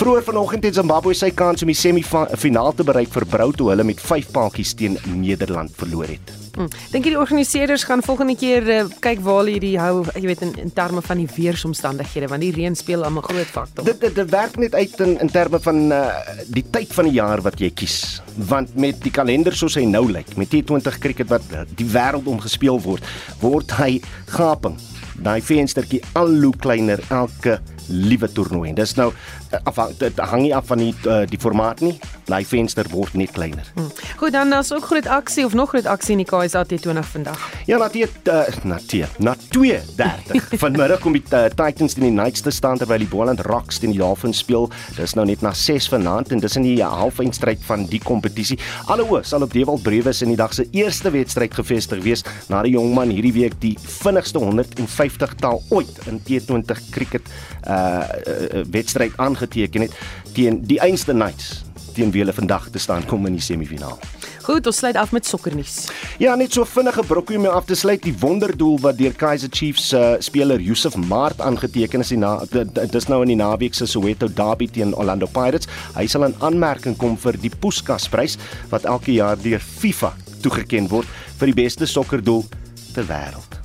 Vroeger 0.00 0.22
vanoggend 0.24 0.62
het 0.64 0.74
Zimbabwe 0.74 1.12
sy 1.12 1.28
kans 1.36 1.60
om 1.60 1.68
die 1.68 1.76
semifinaal 1.76 2.70
te 2.72 2.84
bereik 2.88 3.10
verbrou 3.12 3.50
toe 3.52 3.66
hulle 3.68 3.84
met 3.84 3.98
5 4.00 4.30
paadjies 4.32 4.70
teen 4.72 4.94
Nederland 5.12 5.74
verloor 5.76 6.08
het. 6.08 6.30
Hm. 6.54 6.70
Dink 6.94 7.04
jy 7.04 7.10
die 7.12 7.18
organiseerders 7.20 7.82
gaan 7.84 8.00
volgende 8.00 8.32
keer 8.40 8.64
uh, 8.64 8.78
kyk 9.04 9.20
waar 9.26 9.42
hulle 9.42 9.58
hierdie 9.58 9.74
hou, 9.76 10.06
jy 10.14 10.22
weet 10.30 10.44
in, 10.46 10.54
in 10.62 10.72
terme 10.72 11.02
van 11.04 11.20
die 11.20 11.26
weeromstandighede 11.34 12.30
want 12.32 12.40
die 12.40 12.48
reën 12.56 12.78
speel 12.80 13.04
'n 13.04 13.20
groot 13.20 13.52
faktor. 13.52 13.84
Dit 13.84 14.00
dit, 14.00 14.14
dit 14.14 14.30
werk 14.32 14.56
net 14.56 14.74
uit 14.74 14.94
in 15.04 15.18
in 15.20 15.30
terme 15.30 15.60
van 15.60 15.92
uh, 15.92 16.00
die 16.48 16.64
tyd 16.64 16.94
van 16.96 17.04
die 17.04 17.18
jaar 17.18 17.44
wat 17.44 17.60
jy 17.60 17.68
kies. 17.68 18.22
Want 18.48 18.72
met 18.80 19.02
die 19.04 19.12
kalender 19.12 19.52
soos 19.52 19.76
hy 19.76 19.84
nou 19.84 20.06
lyk, 20.08 20.32
met 20.40 20.48
T20 20.48 20.96
cricket 20.98 21.28
wat 21.28 21.44
die 21.76 21.84
wêreld 21.92 22.24
omgespeel 22.24 22.80
word, 22.80 23.04
word 23.44 23.76
hy 23.76 24.00
gaping. 24.32 24.80
Daai 25.20 25.42
venstertjie 25.44 26.00
al 26.16 26.32
hoe 26.40 26.56
kleiner 26.56 27.04
elke 27.10 27.60
liewe 27.90 28.30
toernooi. 28.32 28.72
Dis 28.78 28.94
nou 28.98 29.10
uh, 29.10 29.60
afhang 29.68 29.94
dit 30.00 30.18
hang 30.30 30.44
nie 30.46 30.54
af 30.56 30.70
van 30.70 30.82
die 30.82 30.94
uh, 31.06 31.22
die 31.30 31.38
formaat 31.40 31.82
nie. 31.84 31.96
Daai 32.30 32.44
venster 32.46 32.88
word 32.92 33.16
net 33.18 33.34
kleiner. 33.34 33.66
Hm. 33.74 33.90
Goed, 34.20 34.32
dan 34.32 34.52
is 34.54 34.72
ook 34.72 34.86
groot 34.90 35.06
aksie 35.10 35.44
of 35.44 35.54
nog 35.58 35.74
groot 35.74 35.86
aksie 35.90 36.16
in 36.16 36.22
die 36.22 36.28
KSA 36.28 36.64
T20 36.70 37.10
vandag. 37.12 37.46
Ja, 37.66 37.78
na 37.80 37.88
die 37.92 38.06
uh, 38.06 38.42
na 38.64 38.78
die 38.90 39.04
na 39.18 39.34
2:30 39.54 40.58
vanmiddag 40.62 41.02
kom 41.02 41.16
die 41.16 41.24
uh, 41.34 41.46
Titans 41.50 41.96
teen 41.96 42.08
die 42.08 42.14
Knights 42.14 42.44
te 42.46 42.54
staan 42.54 42.78
terwyl 42.80 43.02
die 43.02 43.10
Boland 43.10 43.42
Rocks 43.48 43.80
teen 43.82 43.94
die 43.94 44.00
Dolphins 44.02 44.42
speel. 44.44 44.68
Dis 44.96 45.16
nou 45.18 45.26
net 45.28 45.42
na 45.44 45.52
6 45.56 45.90
vanaand 45.92 46.32
en 46.34 46.42
dis 46.42 46.58
in 46.60 46.66
die 46.66 46.78
halfeindstryd 46.84 47.62
van 47.66 47.86
die 47.90 48.00
kompetisie. 48.02 48.58
Alle 48.90 49.06
oë 49.08 49.24
sal 49.26 49.44
op 49.46 49.54
Dewald 49.54 49.82
Brewes 49.86 50.22
in 50.24 50.32
die 50.32 50.38
dag 50.40 50.54
se 50.56 50.66
eerste 50.76 51.12
wedstryd 51.14 51.54
gevestig 51.56 52.02
wees 52.04 52.24
na 52.52 52.62
die 52.66 52.74
jongman 52.76 53.12
hierdie 53.14 53.34
week 53.36 53.58
die 53.62 53.74
vinnigste 54.00 54.42
150 54.42 55.36
taal 55.40 55.62
ooit 55.70 56.00
in 56.10 56.20
T20 56.26 56.90
cricket 56.94 57.26
uh, 57.66 57.79
uh 57.80 58.64
wedstryd 58.70 59.16
aangeteken 59.16 59.86
het 59.86 59.98
teen 60.34 60.62
die 60.66 60.80
Einste 60.80 61.12
Knights 61.12 61.62
teen 61.94 62.12
wie 62.14 62.22
hulle 62.22 62.34
vandag 62.34 62.68
te 62.70 62.78
staan 62.78 63.06
kom 63.06 63.26
in 63.26 63.36
die 63.38 63.44
semifinaal. 63.44 63.98
Goed, 64.46 64.66
ons 64.66 64.78
sluit 64.80 64.96
af 64.96 65.12
met 65.12 65.26
sokkernuus. 65.28 65.90
Ja, 66.18 66.34
net 66.34 66.54
so 66.56 66.64
vinnige 66.64 67.02
brokkie 67.06 67.36
om 67.38 67.46
af 67.46 67.68
te 67.68 67.76
sluit. 67.78 68.02
Die 68.02 68.14
wonderdoel 68.18 68.78
wat 68.80 68.98
deur 68.98 69.12
Kaizer 69.14 69.50
Chiefs 69.52 69.92
uh, 69.92 70.14
speler 70.18 70.60
Yusuf 70.60 70.96
Maart 70.96 71.40
aangeteken 71.44 72.00
is, 72.00 72.12
die 72.14 72.18
na, 72.18 72.32
dit 72.50 72.96
is 72.96 73.08
nou 73.12 73.20
in 73.22 73.34
die 73.34 73.38
naweek 73.38 73.76
se 73.76 73.86
Soweto 73.86 74.30
Derby 74.32 74.66
teen 74.70 74.94
Orlando 74.96 75.28
Pirates. 75.30 75.68
Hy 75.94 76.06
sal 76.10 76.26
in 76.30 76.34
aanmerking 76.40 76.96
kom 76.98 77.18
vir 77.20 77.38
die 77.40 77.52
Puskas-prys 77.52 78.38
wat 78.72 78.88
elke 78.88 79.12
jaar 79.14 79.38
deur 79.38 79.60
FIFA 79.60 80.14
toegeken 80.40 80.88
word 80.90 81.08
vir 81.38 81.52
die 81.52 81.58
beste 81.62 81.86
sokkerdoel 81.86 82.46
ter 82.94 83.06
wêreld. 83.06 83.60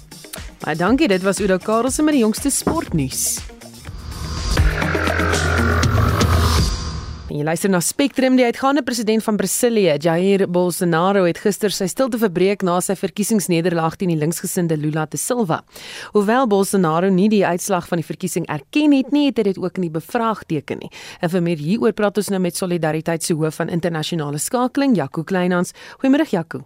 Baie 0.62 0.78
dankie, 0.78 1.08
dit 1.08 1.24
was 1.24 1.40
Udo 1.40 1.58
Karelse 1.62 2.04
met 2.04 2.18
die 2.18 2.26
jongste 2.26 2.52
sportnuus. 2.52 3.55
En 7.36 7.42
jy 7.42 7.44
luister 7.50 7.68
na 7.68 7.82
Spectrum, 7.84 8.38
die 8.40 8.46
uitgaande 8.48 8.80
president 8.88 9.24
van 9.26 9.36
Brasilië, 9.36 9.98
Jair 10.00 10.46
Bolsonaro, 10.48 11.26
het 11.28 11.42
gister 11.44 11.74
sy 11.76 11.90
stilte 11.92 12.16
verbreek 12.22 12.64
na 12.64 12.78
sy 12.80 12.96
verkiesingsnederlaag 12.96 13.98
teen 14.00 14.14
die 14.14 14.20
linksgesinde 14.22 14.78
Lula 14.80 15.04
da 15.12 15.20
Silva. 15.20 15.58
Hoewel 16.14 16.48
Bolsonaro 16.48 17.10
nie 17.12 17.28
die 17.34 17.44
uitslag 17.44 17.90
van 17.92 18.00
die 18.00 18.08
verkiesing 18.08 18.48
erken 18.48 18.96
het 18.96 19.12
nie, 19.12 19.26
het 19.28 19.44
hy 19.44 19.50
dit 19.50 19.60
ook 19.60 19.84
nie 19.84 19.92
bevraagteken 19.92 20.86
nie. 20.86 20.94
En 21.20 21.36
vir 21.36 21.44
meer 21.44 21.60
hieroor 21.60 21.98
praat 22.00 22.24
ons 22.24 22.32
nou 22.32 22.40
met 22.40 22.56
Solidariteit 22.56 23.28
se 23.28 23.36
hoof 23.36 23.60
van 23.60 23.74
internasionale 23.74 24.40
skakeling, 24.40 24.96
Jaco 24.96 25.28
Kleinhans. 25.28 25.76
Goeiemôre 26.00 26.32
Jaco. 26.32 26.64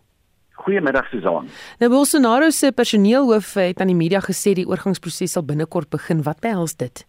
Goeiemiddag 0.61 1.09
Susan. 1.09 1.49
Nou 1.81 1.89
Bolsonaro 1.97 2.53
se 2.53 2.69
personeelhoof 2.77 3.55
het 3.57 3.81
aan 3.81 3.89
die 3.89 3.97
media 3.97 4.21
gesê 4.21 4.53
die 4.53 4.69
oorgangsproses 4.69 5.33
sal 5.33 5.49
binnekort 5.49 5.89
begin. 5.89 6.21
Wat 6.21 6.45
behels 6.45 6.77
dit? 6.77 7.08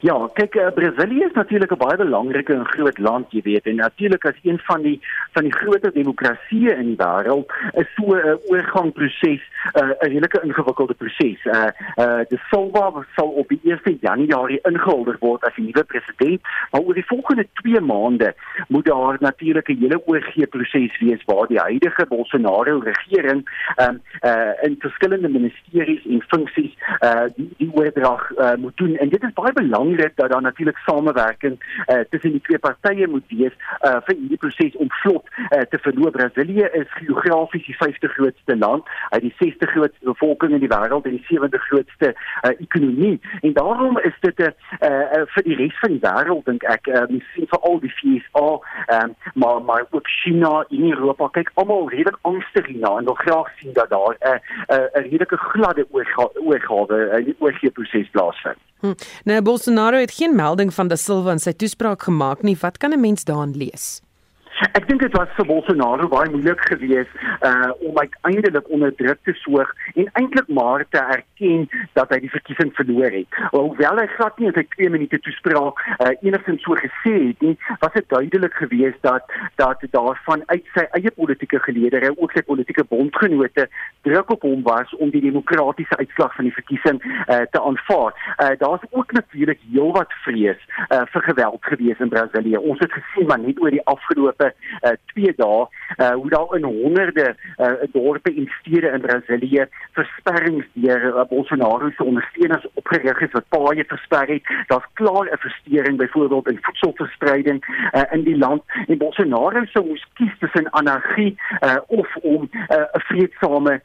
Ja, 0.00 0.14
kyk, 0.32 0.54
uh, 0.56 0.70
Brasilië 0.72 1.24
is 1.24 1.32
natuurlik 1.32 1.72
'n 1.72 1.76
baie 1.76 1.96
belangrike 1.96 2.54
en 2.54 2.64
groot 2.64 2.98
land, 2.98 3.26
jy 3.32 3.40
weet, 3.42 3.66
en 3.66 3.74
natuurlik 3.76 4.24
as 4.24 4.38
een 4.42 4.58
van 4.58 4.82
die 4.82 5.00
van 5.32 5.42
die 5.42 5.52
groter 5.52 5.92
demokratieë 5.92 6.72
in 6.76 6.86
die 6.86 6.96
wêreld, 6.96 7.52
is 7.72 7.86
so 7.96 8.14
'n 8.14 8.26
uh, 8.26 8.34
oorgangproses 8.48 9.42
uh, 9.74 9.82
'n 9.82 9.94
redelike 10.00 10.40
ingewikkelde 10.42 10.94
proses. 10.94 11.44
Uh 11.44 11.68
uh 11.96 12.20
die 12.28 12.40
Silva 12.50 13.04
sal 13.16 13.28
op 13.28 13.48
die 13.48 13.60
1 13.62 13.98
Januarie 14.00 14.58
ingehuldig 14.62 15.18
word 15.18 15.44
as 15.44 15.54
die 15.54 15.64
nuwe 15.64 15.84
president, 15.84 16.40
maar 16.70 16.80
oor 16.80 16.94
die 16.94 17.06
volgende 17.06 17.46
2 17.52 17.80
maande 17.80 18.34
moet 18.68 18.84
daar 18.84 19.16
natuurlik 19.20 19.68
'n 19.68 19.78
hele 19.80 20.02
OG 20.06 20.48
proses 20.48 20.98
wees 20.98 21.24
waar 21.24 21.46
die 21.46 21.60
huidige 21.60 22.06
Bolsonaro 22.06 22.78
regering 22.78 23.48
um 23.76 24.00
uh 24.24 24.52
in 24.62 24.76
verskillende 24.78 25.28
ministeries 25.28 26.06
en 26.06 26.22
funksies 26.22 26.74
uh 27.00 27.24
die, 27.36 27.50
die 27.56 27.70
oordrag 27.72 28.30
uh, 28.38 28.54
moet 28.54 28.76
doen 28.76 28.96
en 28.96 29.08
dit 29.08 29.22
is 29.22 29.32
baie 29.32 29.52
belangrik 29.52 29.89
belang 29.90 30.08
dit 30.08 30.16
dat 30.16 30.30
daar 30.30 30.42
natuurlik 30.42 30.76
samewerking 30.76 31.84
uh, 31.86 32.00
tussen 32.10 32.30
die 32.30 32.40
twee 32.40 32.58
partye 32.58 33.08
moet 33.08 33.24
wees 33.28 33.52
uh, 33.80 33.96
vir 34.04 34.16
hierdie 34.16 34.36
proses 34.36 34.76
om 34.76 34.90
vlot 34.90 35.28
uh, 35.36 35.60
te 35.60 35.78
verloop. 35.78 36.12
Brasilië 36.12 36.68
is 36.72 36.86
geografies 36.88 37.66
die 37.66 37.76
50ste 37.76 38.08
grootste 38.08 38.56
land, 38.56 38.88
het 39.08 39.22
die 39.22 39.34
60ste 39.38 39.66
grootste 39.66 40.04
bevolking 40.04 40.52
in 40.52 40.60
die 40.60 40.70
wêreld 40.70 41.06
en 41.06 41.16
die 41.16 41.26
70ste 41.28 41.62
grootste 41.68 42.14
uh, 42.14 42.50
ekonomie. 42.58 43.20
En 43.40 43.52
daarom 43.52 43.98
is 43.98 44.16
dit 44.20 44.38
'n 44.38 44.42
uh, 44.42 44.88
uh, 44.88 45.22
vir 45.34 45.42
die 45.42 45.56
res 45.56 45.78
van 45.78 45.90
die 45.90 46.02
wêreld 46.02 46.44
dink 46.44 46.62
ek, 46.62 46.86
uh, 46.86 47.06
vir 47.50 47.60
al 47.60 47.80
die 47.80 47.94
VSA, 47.98 48.48
um, 48.96 49.14
maar 49.34 49.62
maar 49.62 49.86
ook 49.90 50.08
China 50.08 50.64
en 50.68 50.90
Europa 50.90 51.28
kyk 51.28 51.50
almal 51.54 51.88
redelik 51.88 52.18
angstig 52.22 52.66
hierna 52.66 52.96
en 52.96 53.04
wil 53.04 53.14
graag 53.14 53.48
sien 53.58 53.72
dat 53.72 53.90
daar 53.90 54.16
'n 54.18 54.28
uh, 54.28 54.38
'n 54.74 54.98
uh, 54.98 55.10
redelike 55.10 55.36
gladde 55.36 55.86
oorgawe 55.90 57.18
in 57.18 57.24
die 57.24 57.36
OG 57.38 57.72
proses 57.72 58.08
plaasvind. 58.10 58.69
Hm. 58.80 58.92
Nou 59.24 59.42
Bolsonaro 59.42 59.96
het 59.96 60.12
geen 60.12 60.36
melding 60.36 60.74
van 60.74 60.88
da 60.88 60.96
Silva 60.96 61.32
in 61.32 61.42
sy 61.42 61.52
toespraak 61.52 62.02
gemaak 62.02 62.42
nie. 62.42 62.56
Wat 62.60 62.78
kan 62.78 62.92
'n 62.92 63.00
mens 63.00 63.24
daarin 63.24 63.56
lees? 63.56 64.00
Ek 64.60 64.84
dink 64.88 65.00
dit 65.00 65.14
was 65.16 65.30
vir 65.38 65.46
Bolsonaro 65.48 66.06
baie 66.12 66.28
moeilik 66.28 66.60
geweest 66.68 67.12
uh 67.48 67.70
om 67.88 67.96
uiteindelik 67.98 68.66
onder 68.68 68.92
druk 68.94 69.18
te 69.24 69.32
sorg 69.40 69.70
en 69.94 70.08
eintlik 70.20 70.48
maar 70.52 70.84
te 70.92 71.00
erken 71.00 71.62
dat 71.96 72.12
hy 72.12 72.18
die 72.24 72.32
verkiesing 72.32 72.72
verloor 72.76 73.14
het. 73.14 73.38
Hoewel 73.54 74.00
hy 74.02 74.06
glad 74.18 74.36
nie 74.38 74.50
in 74.50 74.56
sy 74.58 74.66
2 74.74 74.92
minute 74.92 75.20
toespraak 75.24 75.80
uh 75.96 76.10
enigstens 76.26 76.66
so 76.66 76.76
gesê 76.76 77.14
het 77.30 77.46
nie, 77.46 77.54
was 77.80 77.96
dit 77.96 78.08
duidelik 78.12 78.58
geweest 78.60 79.00
dat 79.06 79.32
dat 79.62 79.86
daarvan 79.96 80.44
uit 80.52 80.68
sy 80.74 80.84
eie 80.98 81.14
politieke 81.16 81.62
geleedere, 81.64 82.12
ook 82.18 82.36
sy 82.36 82.44
politieke 82.44 82.84
bondgenote 82.92 83.66
druk 84.08 84.34
op 84.36 84.44
hom 84.44 84.60
was 84.68 84.92
om 84.98 85.14
die 85.14 85.24
demokratiese 85.24 85.96
uitslag 86.02 86.36
van 86.36 86.50
die 86.50 86.56
verkiesing 86.58 87.00
uh 87.06 87.40
te 87.48 87.64
aanvaar. 87.64 88.12
Uh 88.36 88.52
daar's 88.60 88.84
ook 88.90 89.16
natuurlik 89.16 89.64
heelwat 89.72 90.12
vrees 90.26 90.60
uh 90.90 91.06
vir 91.16 91.28
geweld 91.32 91.64
geweest 91.72 92.04
in 92.04 92.12
Brasilië. 92.12 92.60
Ons 92.60 92.84
het 92.84 92.92
gesien 92.92 93.26
maar 93.32 93.40
net 93.40 93.56
oor 93.60 93.72
die 93.72 93.84
afgelope 93.88 94.49
uh, 94.52 94.90
twee 95.12 95.32
dae 95.36 95.66
uh, 95.96 96.12
hoe 96.12 96.30
daar 96.30 96.56
in 96.56 96.64
honderde 96.64 97.36
uh, 97.58 97.72
dorpe 97.92 98.34
en 98.34 98.48
stede 98.60 98.88
in 98.88 99.00
Brasilië 99.00 99.66
versperrings 99.92 100.66
deur 100.72 101.04
uh, 101.04 101.24
Bolsonaro 101.28 101.90
se 101.90 102.04
ondersteuners 102.04 102.66
opgerig 102.74 103.20
is 103.20 103.32
wat 103.32 103.48
paaie 103.48 103.84
versper 103.84 104.28
het. 104.28 104.42
Daar's 104.66 104.88
klaar 104.92 105.26
'n 105.26 105.42
verstoring 105.46 105.96
byvoorbeeld 105.96 106.48
in 106.48 106.58
voedselverspreiding 106.62 107.64
uh, 107.92 108.02
in 108.10 108.24
die 108.24 108.38
land 108.38 108.62
en 108.86 108.98
Bolsonaro 108.98 109.64
sou 109.64 109.86
moes 109.86 110.06
kies 110.14 110.38
tussen 110.38 110.70
anargie 110.72 111.38
uh, 111.60 111.76
of 111.86 112.16
om 112.16 112.42
'n 112.42 112.74
uh, 112.74 112.84
vreedsame 112.92 113.80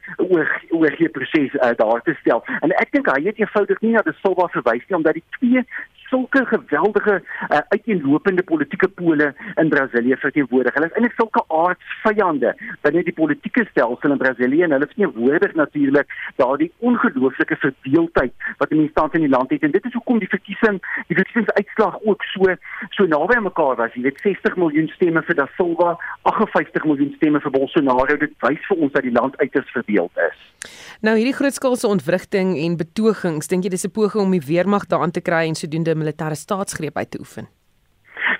oorgeproses 0.70 1.54
uh, 1.54 1.70
daar 1.76 2.02
te 2.02 2.14
stel. 2.20 2.44
En 2.60 2.70
ek 2.70 2.90
dink 2.90 3.06
hy 3.06 3.22
het 3.22 3.38
eenvoudig 3.38 3.80
nie 3.80 3.92
na 3.92 4.02
die 4.02 4.16
Silva 4.22 4.48
verwys 4.48 4.84
nie 4.88 4.96
omdat 4.96 5.18
die 5.18 5.28
twee 5.38 5.64
sulke 6.10 6.44
geweldige 6.46 7.20
uh, 7.20 7.60
uiteenlopende 7.68 8.42
politieke 8.42 8.88
pole 8.88 9.32
in 9.54 9.68
Brasilië 9.68 10.16
verteenwoordig. 10.16 10.74
Hulle 10.74 10.90
is 10.90 10.96
eintlik 10.98 11.16
sulke 11.20 11.42
aardsvyande 11.48 12.54
binne 12.86 13.04
die 13.06 13.16
politieke 13.16 13.66
stelsel 13.70 14.14
in 14.14 14.22
Brasilië 14.22 14.66
en 14.66 14.76
hulle 14.76 14.90
verteenwoordig 14.92 15.54
natuurlik 15.54 16.16
daardie 16.42 16.70
ongelooflike 16.78 17.56
verdeeldheid 17.64 18.32
wat 18.58 18.70
in 18.70 18.84
die 18.84 18.92
stand 18.94 19.14
in 19.14 19.26
die 19.26 19.32
land 19.32 19.50
het 19.50 19.66
en 19.66 19.74
dit 19.74 19.84
is 19.84 19.96
hoekom 19.98 20.20
die 20.22 20.30
verkiesing 20.32 20.80
die 21.10 21.18
verkiesingsuitslag 21.18 21.98
ook 22.04 22.22
so 22.32 22.54
so 22.90 23.06
naby 23.06 23.36
aan 23.36 23.48
mekaar 23.48 23.76
was. 23.76 23.94
Jy 23.94 24.02
weet 24.06 24.20
60 24.24 24.56
miljoen 24.60 24.88
stemme 24.94 25.22
vir 25.26 25.38
Da 25.38 25.48
Silva, 25.56 25.96
58 26.22 26.84
miljoen 26.84 27.12
stemme 27.16 27.40
vir 27.40 27.54
Bolsonaro. 27.54 28.18
Dit 28.20 28.34
wys 28.44 28.62
vir 28.68 28.84
ons 28.84 28.92
dat 28.94 29.04
die 29.06 29.14
land 29.14 29.36
uiters 29.42 29.70
verdeeld 29.74 30.22
is. 30.28 30.44
Nou 31.04 31.16
hierdie 31.18 31.36
grootskaalse 31.36 31.88
ontwrigting 31.88 32.54
en 32.58 32.78
betogings, 32.80 33.50
dink 33.50 33.66
jy 33.66 33.70
dis 33.70 33.86
'n 33.86 33.92
poging 33.92 34.24
om 34.24 34.32
die 34.32 34.46
weermag 34.46 34.86
daaraan 34.86 35.10
te 35.12 35.20
kry 35.20 35.46
en 35.46 35.54
sodoende 35.54 35.94
militêre 35.96 36.36
staatsgreep 36.36 36.96
uit 36.96 37.10
te 37.10 37.18
oefen? 37.18 37.48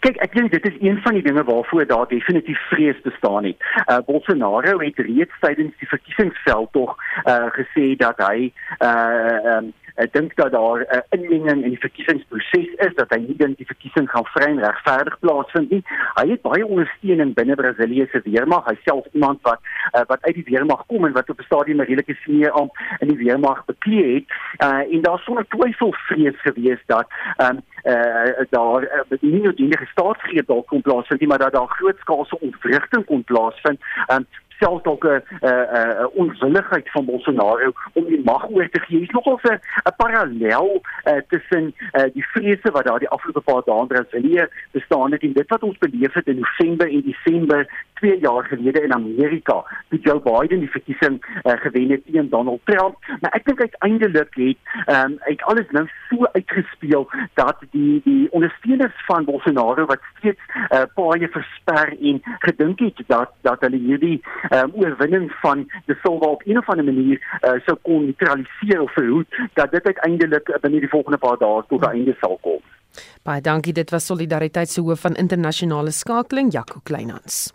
Kyk, 0.04 0.18
ek 0.22 0.34
dink 0.36 0.52
dit 0.52 0.66
is 0.68 0.76
een 0.80 0.98
van 1.02 1.16
die 1.16 1.22
dinge 1.24 1.42
waarvoor 1.44 1.86
daar 1.86 2.08
definitief 2.08 2.60
vrees 2.70 3.00
bestaan 3.04 3.44
het. 3.44 3.56
Uh 3.86 3.98
Bolsonaro 4.06 4.78
het 4.80 4.98
reeds 4.98 5.40
tydens 5.40 5.74
die 5.80 5.88
verkiesingsveld 5.88 6.72
tog 6.72 6.96
uh 7.24 7.48
gesê 7.58 7.94
dat 7.96 8.20
hy 8.28 8.52
uh 8.78 9.56
um, 9.56 9.72
Ek 9.96 10.12
dink 10.12 10.34
dat 10.36 10.52
daar 10.52 10.80
'n 10.80 10.96
uh, 10.96 11.02
inmenging 11.16 11.62
in 11.64 11.72
die 11.74 11.84
verkiesingsproses 11.86 12.68
is 12.86 12.94
dat 12.94 13.10
hy 13.10 13.18
nie 13.18 13.36
die 13.36 13.66
verkiesing 13.66 14.10
gaan 14.10 14.26
vry 14.34 14.46
en 14.46 14.64
regverdig 14.64 15.18
plaasvind 15.18 15.70
nie. 15.70 15.82
Hy 16.14 16.26
het 16.30 16.42
baie 16.42 16.66
ondersteuning 16.66 17.34
binne 17.34 17.54
Brasilië 17.54 18.06
se 18.12 18.20
weermag. 18.24 18.64
Hy 18.64 18.76
self 18.84 19.06
iemand 19.12 19.40
wat 19.42 19.60
uh, 19.92 20.04
wat 20.06 20.22
uit 20.22 20.34
die 20.34 20.48
weermag 20.52 20.86
kom 20.86 21.04
en 21.04 21.12
wat 21.12 21.30
op 21.30 21.38
'n 21.40 21.48
stadium 21.48 21.80
'n 21.80 21.88
redelike 21.88 22.16
senior 22.24 22.50
amp 22.50 22.72
in 23.00 23.08
die 23.08 23.16
weermag 23.24 23.64
beklee 23.64 24.14
het. 24.14 24.28
Uh, 24.64 24.94
en 24.94 25.00
daar 25.02 25.18
sonder 25.18 25.46
twyfel 25.48 25.92
vrees 25.92 26.40
gewees 26.40 26.82
dat 26.86 27.06
um, 27.36 27.60
uh, 27.84 28.44
daar 28.50 28.82
uh, 28.82 29.18
nie 29.20 29.40
net 29.40 29.56
die 29.56 29.86
staatsgreep 29.90 30.46
dalk 30.46 30.66
kon 30.66 30.80
plaasvind 30.80 31.20
nie, 31.20 31.28
maar 31.28 31.38
dat 31.38 31.52
daar 31.52 31.68
grootskaalse 31.68 32.40
ontwrigting 32.40 33.04
kon 33.04 33.24
plaasvind. 33.24 33.80
Um, 34.12 34.26
selfs 34.58 34.82
dalk 34.82 35.04
'n 35.04 35.22
'n 35.40 36.10
onwilligheid 36.14 36.90
van 36.90 37.04
Bolsonaro 37.04 37.72
om 37.92 38.04
die 38.04 38.22
mag 38.24 38.48
oor 38.50 38.68
te 38.68 38.80
gee. 38.80 39.00
Is 39.00 39.10
nogal 39.10 39.40
'n 39.42 39.60
'n 39.84 39.96
parallel 39.96 40.82
uh, 41.04 41.20
tussen 41.28 41.74
uh, 41.92 42.04
die 42.12 42.26
vrese 42.26 42.70
wat 42.70 42.84
daar 42.84 42.98
die 42.98 43.08
afgelope 43.08 43.40
paar 43.40 43.62
dae 43.64 43.80
in 43.80 43.86
Brasilië 43.86 44.48
bestaan 44.70 45.12
het 45.12 45.22
en 45.22 45.32
dit 45.32 45.48
wat 45.48 45.62
ons 45.62 45.78
beleef 45.78 46.12
het 46.12 46.26
in 46.26 46.38
November 46.38 46.88
en 46.88 47.02
Desember 47.02 47.84
2 47.94 48.18
jaar 48.20 48.44
gelede 48.44 48.80
in 48.82 48.92
Amerika, 48.92 49.64
toe 49.88 49.98
Joe 50.00 50.20
Biden 50.20 50.58
die 50.58 50.70
verkiesing 50.70 51.40
uh, 51.42 51.52
gewen 51.52 51.90
het 51.90 52.02
teen 52.04 52.28
Donald 52.28 52.60
Trump. 52.64 52.96
Maar 53.20 53.30
ek 53.30 53.44
dink 53.44 53.60
uiteindelik 53.60 54.34
het 54.34 54.56
ehm 54.86 55.12
um, 55.12 55.16
uit 55.18 55.42
alles 55.42 55.70
nou 55.70 55.88
so 56.08 56.26
uitgespeel 56.32 57.10
dat 57.34 57.56
die 57.70 58.00
die 58.04 58.30
ondersteuners 58.30 59.04
van 59.06 59.24
Bolsonaro 59.24 59.86
wat 59.86 60.00
steeds 60.18 60.40
uh, 60.70 60.82
paaie 60.94 61.28
versper 61.28 61.96
en 62.00 62.20
gedink 62.38 62.78
het 62.78 63.02
dat 63.06 63.32
dat 63.40 63.60
hulle 63.60 63.76
hierdie 63.76 64.22
um, 64.50 64.72
oorwinning 64.74 65.32
van 65.42 65.66
die 65.86 65.96
Silva 66.02 66.26
op 66.26 66.42
'n 66.44 66.58
of 66.58 66.68
ander 66.68 66.84
manier 66.84 67.18
uh, 67.42 67.60
sou 67.66 67.78
kon 67.82 68.04
neutraliseer 68.04 68.80
of 68.80 68.92
verhoed 68.92 69.26
dat 69.54 69.70
dit 69.70 69.84
uiteindelik 69.84 70.48
uh, 70.48 70.58
binne 70.60 70.80
die 70.80 70.88
volgende 70.88 71.18
paar 71.18 71.38
dae 71.38 71.62
tot 71.68 71.80
'n 71.80 71.90
einde 71.90 72.16
sal 72.20 72.38
kom. 72.40 72.60
Baie 73.22 73.40
dankie, 73.40 73.72
dit 73.72 73.90
was 73.90 74.06
Solidariteit 74.06 74.68
se 74.68 74.80
hoof 74.80 75.00
van 75.00 75.14
internasionale 75.14 75.90
skakeling, 75.90 76.52
Jaco 76.52 76.80
Kleinhans. 76.82 77.52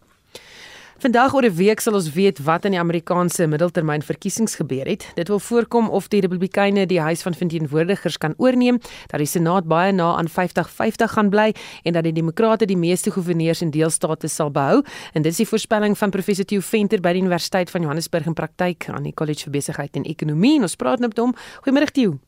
Vandag 1.01 1.33
oor 1.33 1.45
'n 1.45 1.55
week 1.55 1.79
sal 1.79 1.93
ons 1.93 2.13
weet 2.13 2.39
wat 2.45 2.65
in 2.65 2.71
die 2.71 2.79
Amerikaanse 2.79 3.47
middeltermynverkiesings 3.47 4.55
gebeur 4.55 4.85
het. 4.85 5.11
Dit 5.15 5.27
wil 5.27 5.39
voorkom 5.39 5.89
of 5.89 6.07
die 6.07 6.21
Republikeine 6.21 6.85
die 6.85 6.99
Huis 6.99 7.21
van 7.21 7.33
Verteenwoordigers 7.33 8.17
kan 8.17 8.33
oorneem, 8.37 8.77
dat 9.07 9.17
die 9.17 9.25
Senaat 9.25 9.65
baie 9.65 9.91
na 9.91 10.15
aan 10.15 10.27
50-50 10.29 11.11
gaan 11.11 11.29
bly 11.29 11.55
en 11.83 11.93
dat 11.93 12.03
die 12.03 12.13
Demokrate 12.13 12.65
die 12.65 12.77
meeste 12.77 13.11
goewerneurs 13.11 13.61
en 13.61 13.71
deelstate 13.71 14.27
sal 14.27 14.51
behou. 14.51 14.83
En 15.13 15.21
dit 15.21 15.31
is 15.31 15.37
die 15.37 15.47
voorspelling 15.47 15.97
van 15.97 16.09
professor 16.09 16.45
Theo 16.45 16.59
Venter 16.59 17.01
by 17.01 17.13
die 17.13 17.21
Universiteit 17.21 17.69
van 17.69 17.81
Johannesburg 17.81 18.25
in 18.25 18.33
praktyk 18.33 18.89
aan 18.89 19.03
die 19.03 19.13
College 19.13 19.43
vir 19.43 19.51
Besigheid 19.51 19.95
en 19.95 20.03
Ekonomie. 20.03 20.55
En 20.55 20.61
ons 20.61 20.75
praat 20.75 20.99
nou 20.99 21.07
met 21.07 21.17
hom. 21.17 21.33
Goeiemôre 21.65 21.91
Theo. 21.91 22.19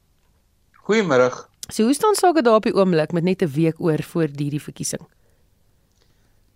Goeiemôre. 0.89 1.29
So 1.69 1.83
hoe 1.83 1.93
staan 1.93 2.15
sake 2.15 2.41
daar 2.41 2.55
op 2.55 2.63
die 2.63 2.73
oomblik 2.73 3.11
met 3.11 3.23
net 3.23 3.41
'n 3.43 3.51
week 3.53 3.79
oor 3.79 4.03
voor 4.03 4.27
hierdie 4.35 4.61
verkiesing? 4.61 5.01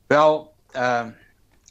Wel, 0.07 0.53
ehm 0.71 1.07
uh 1.07 1.26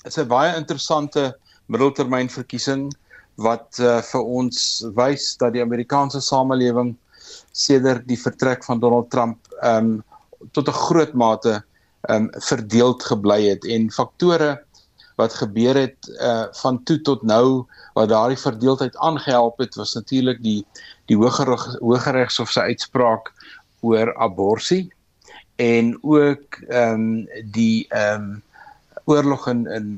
is 0.07 0.19
'n 0.19 0.29
baie 0.31 0.55
interessante 0.57 1.35
middeltermynverkiesing 1.67 2.93
wat 3.37 3.79
uh, 3.81 4.01
vir 4.01 4.23
ons 4.23 4.59
wys 4.97 5.37
dat 5.41 5.53
die 5.53 5.63
Amerikaanse 5.63 6.21
samelewing 6.21 6.95
sedert 7.53 8.07
die 8.09 8.21
vertrek 8.21 8.65
van 8.65 8.81
Donald 8.81 9.11
Trump 9.11 9.39
um 9.63 10.05
tot 10.53 10.69
'n 10.69 10.83
groot 10.87 11.13
mate 11.15 11.63
um 12.09 12.31
verdeeld 12.39 13.03
gebly 13.03 13.49
het. 13.51 13.65
En 13.67 13.91
faktore 13.91 14.63
wat 15.17 15.35
gebeur 15.35 15.75
het 15.75 16.09
uh 16.21 16.47
van 16.63 16.83
toe 16.85 17.01
tot 17.01 17.23
nou 17.23 17.67
wat 17.95 18.09
daardie 18.09 18.39
verdeeldheid 18.39 18.97
aangehelp 18.97 19.59
het 19.59 19.75
was 19.75 19.95
natuurlik 19.95 20.43
die 20.43 20.65
die 21.07 21.17
hoër 21.17 21.79
hooggeregshof 21.81 22.51
se 22.51 22.61
uitspraak 22.61 23.33
oor 23.81 24.15
abortus 24.17 24.87
en 25.57 25.99
ook 26.03 26.61
ehm 26.69 26.93
um, 26.93 27.29
die 27.51 27.87
ehm 27.89 28.23
um, 28.23 28.43
oorlog 29.07 29.49
in 29.49 29.67
in 29.67 29.89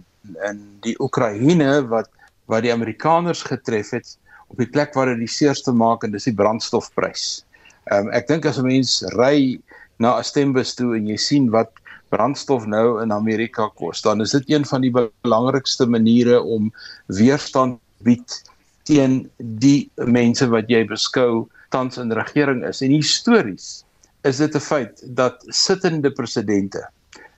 in 0.44 0.62
die 0.84 0.94
Oekraïne 1.00 1.88
wat 1.88 2.10
wat 2.48 2.64
die 2.64 2.72
Amerikaners 2.72 3.42
getref 3.44 3.92
het 3.96 4.16
op 4.48 4.60
die 4.60 4.68
plek 4.68 4.94
waar 4.96 5.10
dit 5.12 5.20
die 5.24 5.30
seerste 5.30 5.72
maak 5.72 6.04
en 6.04 6.14
dis 6.14 6.28
die 6.28 6.36
brandstofprys. 6.36 7.44
Ehm 7.88 8.08
um, 8.08 8.14
ek 8.16 8.28
dink 8.28 8.46
as 8.48 8.58
'n 8.58 8.68
mens 8.68 9.02
ry 9.16 9.60
na 9.98 10.18
'n 10.18 10.24
stembus 10.24 10.74
toe 10.74 10.96
en 10.96 11.08
jy 11.08 11.16
sien 11.16 11.50
wat 11.50 11.72
brandstof 12.08 12.64
nou 12.66 13.02
in 13.02 13.12
Amerika 13.12 13.68
kos, 13.76 14.00
dan 14.02 14.20
is 14.20 14.32
dit 14.32 14.44
een 14.48 14.64
van 14.64 14.80
die 14.80 14.92
belangrikste 14.92 15.86
maniere 15.86 16.40
om 16.42 16.72
weerstand 17.06 17.80
bied 18.04 18.42
teen 18.88 19.30
die 19.36 19.90
mense 19.96 20.48
wat 20.48 20.70
jy 20.72 20.86
beskou 20.88 21.48
tans 21.68 21.98
in 21.98 22.12
regering 22.12 22.64
is. 22.64 22.80
En 22.80 22.90
histories 22.90 23.84
is 24.24 24.40
dit 24.40 24.54
'n 24.54 24.60
feit 24.60 25.02
dat 25.04 25.44
sittende 25.48 26.10
presidente 26.10 26.88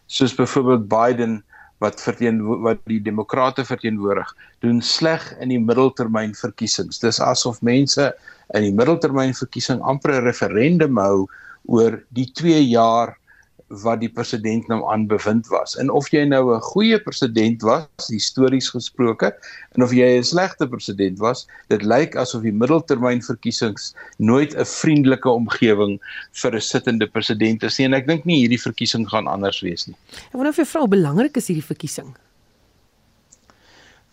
soos 0.06 0.34
byvoorbeeld 0.34 0.88
Biden 0.88 1.42
wat 1.80 2.00
verteen 2.00 2.40
wat 2.64 2.80
die 2.88 3.00
demokrate 3.00 3.64
verteenwoordig 3.64 4.28
doen 4.64 4.82
sleg 4.84 5.24
in 5.40 5.52
die 5.52 5.60
middeltermyn 5.60 6.34
verkiesings. 6.36 7.00
Dis 7.00 7.20
asof 7.24 7.62
mense 7.64 8.10
in 8.54 8.66
die 8.66 8.74
middeltermyn 8.76 9.32
verkiesing 9.36 9.80
amper 9.80 10.12
'n 10.18 10.26
referendum 10.28 11.00
hou 11.00 11.26
oor 11.68 12.00
die 12.16 12.28
2 12.32 12.60
jaar 12.68 13.16
wat 13.70 14.00
die 14.02 14.10
president 14.10 14.66
nou 14.68 14.80
aan 14.90 15.06
bevind 15.06 15.46
was. 15.48 15.76
En 15.78 15.90
of 15.94 16.08
jy 16.10 16.24
nou 16.26 16.54
'n 16.54 16.60
goeie 16.60 16.98
president 16.98 17.62
was, 17.62 18.08
histories 18.08 18.68
gesproke, 18.68 19.32
en 19.76 19.82
of 19.82 19.92
jy 19.92 20.18
'n 20.18 20.24
slegte 20.24 20.68
president 20.68 21.18
was, 21.18 21.46
dit 21.68 21.82
lyk 21.82 22.16
asof 22.16 22.42
die 22.42 22.52
middeltermynverkiesings 22.52 23.94
nooit 24.18 24.54
'n 24.56 24.64
vriendelike 24.64 25.28
omgewing 25.28 26.00
vir 26.32 26.54
'n 26.54 26.60
sittende 26.60 27.06
president 27.06 27.62
is 27.62 27.78
nie. 27.78 27.86
En 27.86 27.94
ek 27.94 28.06
dink 28.06 28.24
nie 28.24 28.46
hierdie 28.46 28.60
verkiesing 28.60 29.08
gaan 29.08 29.26
anders 29.26 29.60
wees 29.60 29.86
nie. 29.86 29.96
Ek 30.26 30.32
wonder 30.32 30.50
of 30.50 30.56
jy 30.56 30.64
vrou 30.64 30.88
belangrik 30.88 31.36
is 31.36 31.46
hierdie 31.46 31.66
verkiesing. 31.66 32.16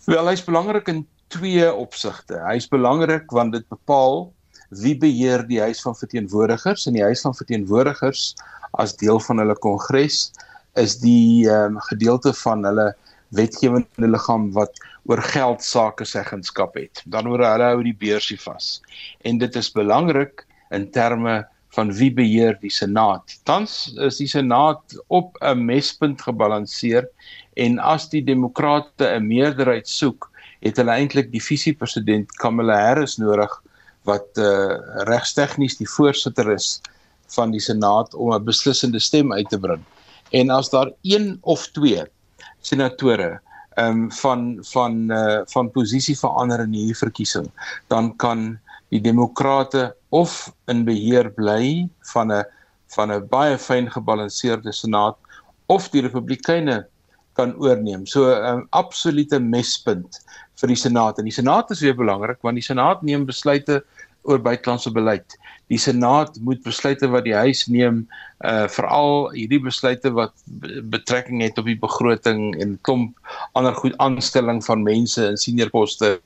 Wel, 0.05 0.27
hy's 0.27 0.43
belangrik 0.43 0.87
in 0.87 1.07
twee 1.27 1.73
opsigte. 1.73 2.39
Hy's 2.47 2.67
belangrik 2.67 3.31
want 3.31 3.53
dit 3.53 3.67
bepaal 3.69 4.33
wie 4.69 4.97
beheer 4.97 5.43
die 5.47 5.61
huis 5.61 5.81
van 5.81 5.95
verteenwoordigers 5.95 6.87
en 6.87 6.93
die 6.93 7.03
huis 7.03 7.21
van 7.21 7.35
verteenwoordigers 7.35 8.35
as 8.77 8.95
deel 8.99 9.19
van 9.19 9.39
hulle 9.41 9.55
kongres 9.55 10.31
is 10.77 10.97
die 11.01 11.47
um, 11.49 11.79
gedeelte 11.89 12.33
van 12.43 12.65
hulle 12.67 12.91
wetgewende 13.35 14.07
liggaam 14.07 14.51
wat 14.55 14.79
oor 15.07 15.21
geld 15.33 15.63
sake 15.63 16.05
seggenskap 16.05 16.75
het. 16.75 17.01
Dan 17.05 17.27
oor 17.27 17.43
hulle 17.43 17.71
hou 17.73 17.83
die 17.83 17.95
beursie 17.95 18.39
vas. 18.39 18.81
En 19.23 19.39
dit 19.41 19.55
is 19.55 19.71
belangrik 19.71 20.45
in 20.75 20.89
terme 20.91 21.45
van 21.75 21.91
wie 21.93 22.11
beheer 22.13 22.57
die 22.61 22.71
senaat. 22.73 23.35
Tans 23.45 23.93
is 24.03 24.19
die 24.21 24.29
senaat 24.31 24.95
op 25.07 25.37
'n 25.41 25.65
mespunt 25.65 26.21
gebalanseer 26.21 27.07
en 27.55 27.79
as 27.79 28.09
die 28.09 28.23
demokrate 28.23 29.05
'n 29.15 29.27
meerderheid 29.27 29.87
soek, 29.87 30.31
het 30.61 30.77
hulle 30.77 30.91
eintlik 30.91 31.31
die 31.31 31.43
visiepresident 31.43 32.31
Kamala 32.41 32.79
Harris 32.79 33.17
nodig 33.17 33.51
wat 34.07 34.39
uh, 34.39 34.47
eh, 34.47 34.77
regstegnies 35.09 35.77
die 35.77 35.89
voorsitter 35.89 36.51
is 36.53 36.79
van 37.35 37.51
die 37.51 37.63
senaat 37.63 38.15
om 38.15 38.33
'n 38.33 38.47
beslissende 38.47 38.99
stem 38.99 39.33
uit 39.33 39.49
te 39.49 39.59
bring. 39.59 39.83
En 40.31 40.49
as 40.49 40.69
daar 40.69 40.91
een 41.01 41.37
of 41.41 41.67
twee 41.75 42.03
senatore 42.61 43.39
ehm 43.77 44.09
um, 44.09 44.11
van 44.11 44.57
van 44.71 45.11
uh, 45.11 45.41
van 45.45 45.71
posisie 45.71 46.17
verander 46.17 46.59
in 46.59 46.73
hierdie 46.73 46.97
verkiesing, 46.97 47.51
dan 47.87 48.15
kan 48.15 48.59
die 48.89 49.01
demokrate 49.01 49.95
of 50.09 50.53
in 50.65 50.85
beheer 50.85 51.29
bly 51.31 51.89
van 52.13 52.31
'n 52.31 52.45
van 52.95 53.11
'n 53.11 53.27
baie 53.29 53.57
fyn 53.57 53.91
gebalanseerde 53.91 54.71
senaat 54.71 55.17
of 55.67 55.89
die 55.89 56.01
republikeine 56.01 56.87
kan 57.33 57.53
oorneem. 57.59 58.05
So 58.05 58.31
'n 58.31 58.45
um, 58.45 58.67
absolute 58.69 59.39
mespunt 59.39 60.23
vir 60.59 60.67
die 60.67 60.79
senaat. 60.79 61.17
En 61.17 61.23
die 61.23 61.33
senaat 61.33 61.71
is 61.71 61.81
weer 61.81 61.95
belangrik 61.95 62.41
want 62.41 62.55
die 62.55 62.65
senaat 62.65 63.01
neem 63.01 63.25
besluite 63.25 63.83
oor 64.27 64.41
buitelandse 64.43 64.91
beleid 64.93 65.37
die 65.71 65.79
senaat 65.79 66.37
moet 66.47 66.61
besluite 66.63 67.09
wat 67.11 67.25
die 67.27 67.35
huis 67.35 67.65
neem 67.71 68.05
uh 68.47 68.67
veral 68.71 69.31
hierdie 69.33 69.59
besluite 69.63 70.11
wat 70.15 70.33
betrekking 70.93 71.41
het 71.43 71.57
op 71.59 71.67
die 71.67 71.79
begroting 71.81 72.53
en 72.61 72.77
klomp 72.87 73.17
ander 73.57 73.75
goed 73.75 73.97
aanstelling 74.03 74.61
van 74.65 74.85
mense 74.85 75.25
in 75.25 75.39
senior 75.41 75.71
poste 75.73 76.17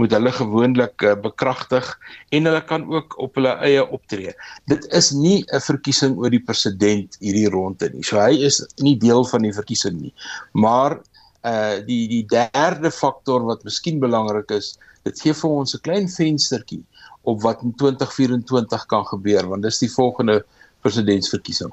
moet 0.00 0.14
hulle 0.14 0.32
gewoonlik 0.32 1.04
uh, 1.04 1.16
bekragtig 1.18 1.86
en 2.30 2.48
hulle 2.48 2.62
kan 2.70 2.86
ook 2.88 3.18
op 3.20 3.36
hulle 3.36 3.52
eie 3.66 3.82
optree. 3.82 4.32
Dit 4.70 4.86
is 4.96 5.10
nie 5.12 5.44
'n 5.52 5.60
verkiesing 5.60 6.16
oor 6.16 6.30
die 6.30 6.42
president 6.42 7.18
hierdie 7.20 7.50
ronde 7.50 7.90
nie. 7.92 8.02
So 8.02 8.20
hy 8.20 8.40
is 8.46 8.62
nie 8.78 8.96
deel 8.96 9.24
van 9.24 9.42
die 9.42 9.52
verkiesing 9.52 10.00
nie. 10.00 10.14
Maar 10.52 11.00
uh 11.44 11.80
die 11.84 12.06
die 12.08 12.24
derde 12.28 12.90
faktor 12.90 13.44
wat 13.44 13.64
miskien 13.64 14.00
belangrik 14.00 14.50
is, 14.50 14.78
dit 15.10 15.26
gee 15.26 15.36
vir 15.42 15.50
ons 15.50 15.74
'n 15.74 15.84
klein 15.86 16.08
venstertjie 16.08 16.82
op 17.22 17.42
wat 17.42 17.62
in 17.62 17.74
2024 17.74 18.86
kan 18.86 19.04
gebeur 19.06 19.48
want 19.48 19.62
dis 19.62 19.78
die 19.78 19.92
volgende 19.92 20.44
presidentsverkiesing. 20.80 21.72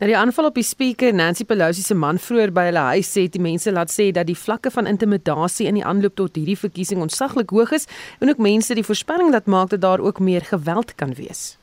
Nou 0.00 0.08
die 0.10 0.16
aanval 0.16 0.50
op 0.50 0.58
die 0.58 0.66
spreker 0.66 1.14
Nancy 1.14 1.44
Pelosi 1.48 1.82
se 1.82 1.94
man 1.96 2.18
vroeër 2.20 2.52
by 2.52 2.66
hulle 2.68 2.84
huis 2.92 3.08
sê 3.14 3.24
die 3.32 3.40
mense 3.40 3.72
laat 3.72 3.92
sê 3.92 4.10
dat 4.12 4.28
die 4.28 4.36
vlakke 4.36 4.70
van 4.70 4.86
intimidasie 4.90 5.68
in 5.70 5.78
die 5.80 5.84
aanloop 5.84 6.16
tot 6.20 6.36
hierdie 6.36 6.58
verkiesing 6.58 7.00
ontsaglik 7.00 7.54
hoog 7.56 7.72
is 7.78 7.88
en 8.20 8.28
ook 8.28 8.42
mense 8.42 8.76
die 8.76 8.84
voorspelling 8.84 9.32
dat 9.32 9.46
maak 9.46 9.70
dat 9.70 9.80
daar 9.80 10.00
ook 10.00 10.20
meer 10.20 10.44
geweld 10.44 10.94
kan 10.94 11.14
wees. 11.14 11.56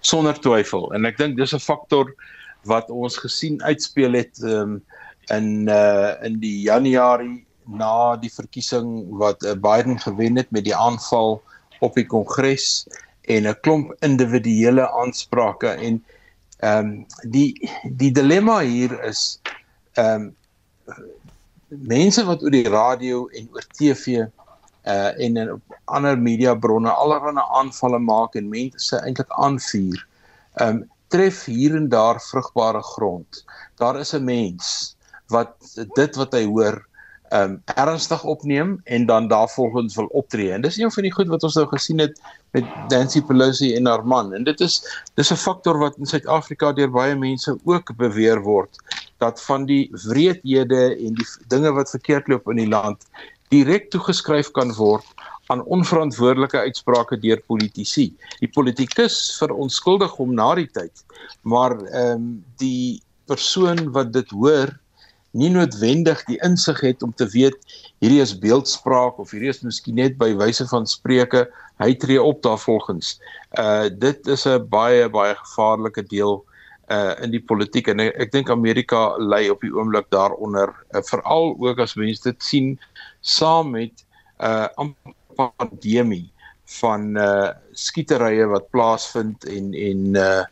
Sonder 0.00 0.36
twyfel 0.38 0.90
en 0.92 1.08
ek 1.08 1.18
dink 1.18 1.38
dis 1.38 1.54
'n 1.54 1.62
faktor 1.62 2.12
wat 2.68 2.90
ons 2.90 3.16
gesien 3.18 3.62
uitspeel 3.62 4.12
het 4.12 4.42
um, 4.42 4.82
in 5.30 5.68
uh 5.68 6.12
in 6.22 6.38
die 6.40 6.60
Januarie 6.68 7.46
na 7.66 8.16
die 8.16 8.32
verkiesing 8.32 9.08
wat 9.18 9.42
uh, 9.42 9.54
Biden 9.54 9.98
gewen 10.00 10.36
het 10.36 10.50
met 10.50 10.64
die 10.64 10.76
aanval 10.76 11.42
op 11.80 11.94
die 11.94 12.06
kongres 12.06 12.86
en 13.22 13.46
'n 13.46 13.60
klomp 13.60 13.94
individuele 14.00 14.90
aansprake 14.90 15.68
en 15.68 16.04
ehm 16.58 16.78
um, 16.78 17.06
die 17.30 17.70
die 17.84 18.12
dilemma 18.12 18.60
hier 18.60 18.94
is 19.04 19.40
ehm 19.94 20.30
um, 20.30 20.34
mense 21.68 22.24
wat 22.24 22.42
oor 22.42 22.54
die 22.54 22.68
radio 22.68 23.26
en 23.28 23.48
oor 23.52 23.66
TV 23.78 24.06
uh 24.06 24.26
eh, 24.82 25.24
en 25.26 25.36
in 25.36 25.62
ander 25.84 26.18
media 26.18 26.54
bronne 26.54 26.90
allerlei 26.90 27.44
aanvalle 27.58 27.98
maak 27.98 28.34
en 28.34 28.48
mense 28.48 28.96
eintlik 28.96 29.30
aanvuur. 29.30 30.06
Ehm 30.54 30.68
um, 30.68 30.90
tref 31.08 31.44
hier 31.44 31.76
en 31.76 31.88
daar 31.88 32.20
vrugbare 32.20 32.82
grond. 32.82 33.44
Daar 33.76 34.00
is 34.00 34.14
'n 34.14 34.24
mens 34.24 34.96
wat 35.28 35.54
dit 35.94 36.16
wat 36.16 36.32
hy 36.32 36.44
hoor 36.44 36.86
um 37.32 37.62
ernstig 37.64 38.24
opneem 38.24 38.80
en 38.84 39.06
dan 39.06 39.28
daarvolgens 39.28 39.94
wil 39.96 40.06
optree. 40.12 40.52
En 40.52 40.62
dis 40.62 40.76
een 40.76 40.92
van 40.92 41.02
die 41.02 41.12
goed 41.12 41.30
wat 41.32 41.42
ons 41.42 41.54
nou 41.54 41.66
gesien 41.70 41.98
het 41.98 42.20
met 42.52 42.64
Nancy 42.88 43.22
Pelosi 43.22 43.74
en 43.76 43.86
haar 43.86 44.04
man. 44.06 44.34
En 44.36 44.44
dit 44.44 44.60
is 44.60 44.82
dis 45.14 45.32
'n 45.32 45.40
faktor 45.40 45.78
wat 45.78 45.96
in 45.96 46.06
Suid-Afrika 46.06 46.72
deur 46.72 46.90
baie 46.90 47.16
mense 47.16 47.58
ook 47.64 47.96
beweer 47.96 48.42
word 48.42 48.76
dat 49.18 49.42
van 49.42 49.64
die 49.64 49.88
wreedhede 49.92 50.96
en 50.96 51.14
die 51.14 51.28
dinge 51.48 51.72
wat 51.72 51.90
verkeerd 51.90 52.28
loop 52.28 52.50
in 52.50 52.56
die 52.56 52.68
land 52.68 53.06
direk 53.48 53.90
toegeskryf 53.90 54.50
kan 54.50 54.72
word 54.74 55.06
aan 55.52 55.64
onverantwoordelike 55.64 56.58
uitsprake 56.58 57.18
deur 57.20 57.40
politici. 57.46 58.12
Die 58.40 58.48
politikus 58.48 59.36
verontskuldig 59.38 60.14
hom 60.16 60.34
na 60.34 60.54
die 60.54 60.68
tyd, 60.70 61.04
maar 61.42 61.76
ehm 61.92 62.12
um, 62.12 62.44
die 62.56 63.02
persoon 63.30 63.90
wat 63.92 64.12
dit 64.12 64.30
hoor 64.30 64.72
nie 65.32 65.50
noodwendig 65.52 66.24
die 66.28 66.38
insig 66.44 66.80
het 66.84 67.02
om 67.02 67.12
te 67.16 67.26
weet 67.32 67.56
hierdie 68.04 68.20
is 68.20 68.34
beeldspraak 68.38 69.18
of 69.22 69.32
hierdie 69.32 69.50
is 69.52 69.62
miskien 69.64 69.96
net 70.00 70.18
by 70.20 70.32
wyse 70.36 70.66
van 70.68 70.86
spreuke 70.88 71.46
hy 71.82 71.92
tree 71.98 72.20
op 72.22 72.42
daarvolgens. 72.44 73.16
Uh 73.58 73.88
dit 73.88 74.26
is 74.26 74.46
'n 74.46 74.68
baie 74.68 75.08
baie 75.08 75.34
gevaarlike 75.34 76.04
deel 76.08 76.44
uh 76.90 77.14
in 77.22 77.30
die 77.30 77.42
politiek 77.42 77.88
en 77.88 78.00
ek, 78.00 78.14
ek 78.26 78.32
dink 78.32 78.50
Amerika 78.50 79.16
lê 79.18 79.48
op 79.50 79.60
die 79.60 79.72
oomblik 79.72 80.10
daaronder 80.10 80.74
uh, 80.94 81.02
veral 81.02 81.56
ook 81.58 81.78
as 81.80 81.96
mense 81.96 82.22
dit 82.22 82.42
sien 82.42 82.78
saam 83.20 83.70
met 83.70 84.04
uh 84.40 84.68
pandemie 85.36 86.28
van 86.80 87.16
uh 87.16 87.52
skieterye 87.72 88.46
wat 88.46 88.70
plaasvind 88.70 89.44
en 89.44 89.72
en 89.74 90.16
uh 90.16 90.42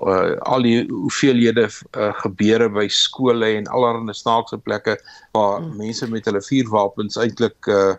uh, 0.00 0.36
al 0.40 0.62
die 0.62 0.84
hoeveelhede 0.90 1.68
uh, 1.68 2.12
gebeure 2.22 2.68
by 2.68 2.86
skole 2.88 3.46
en 3.58 3.66
allerlei 3.66 4.14
snaakse 4.14 4.58
plekke 4.58 4.98
waar 5.32 5.60
hmm. 5.60 5.76
mense 5.76 6.08
met 6.10 6.24
hulle 6.24 6.42
vuurwapens 6.42 7.16
eintlik 7.16 7.66
uh 7.66 7.94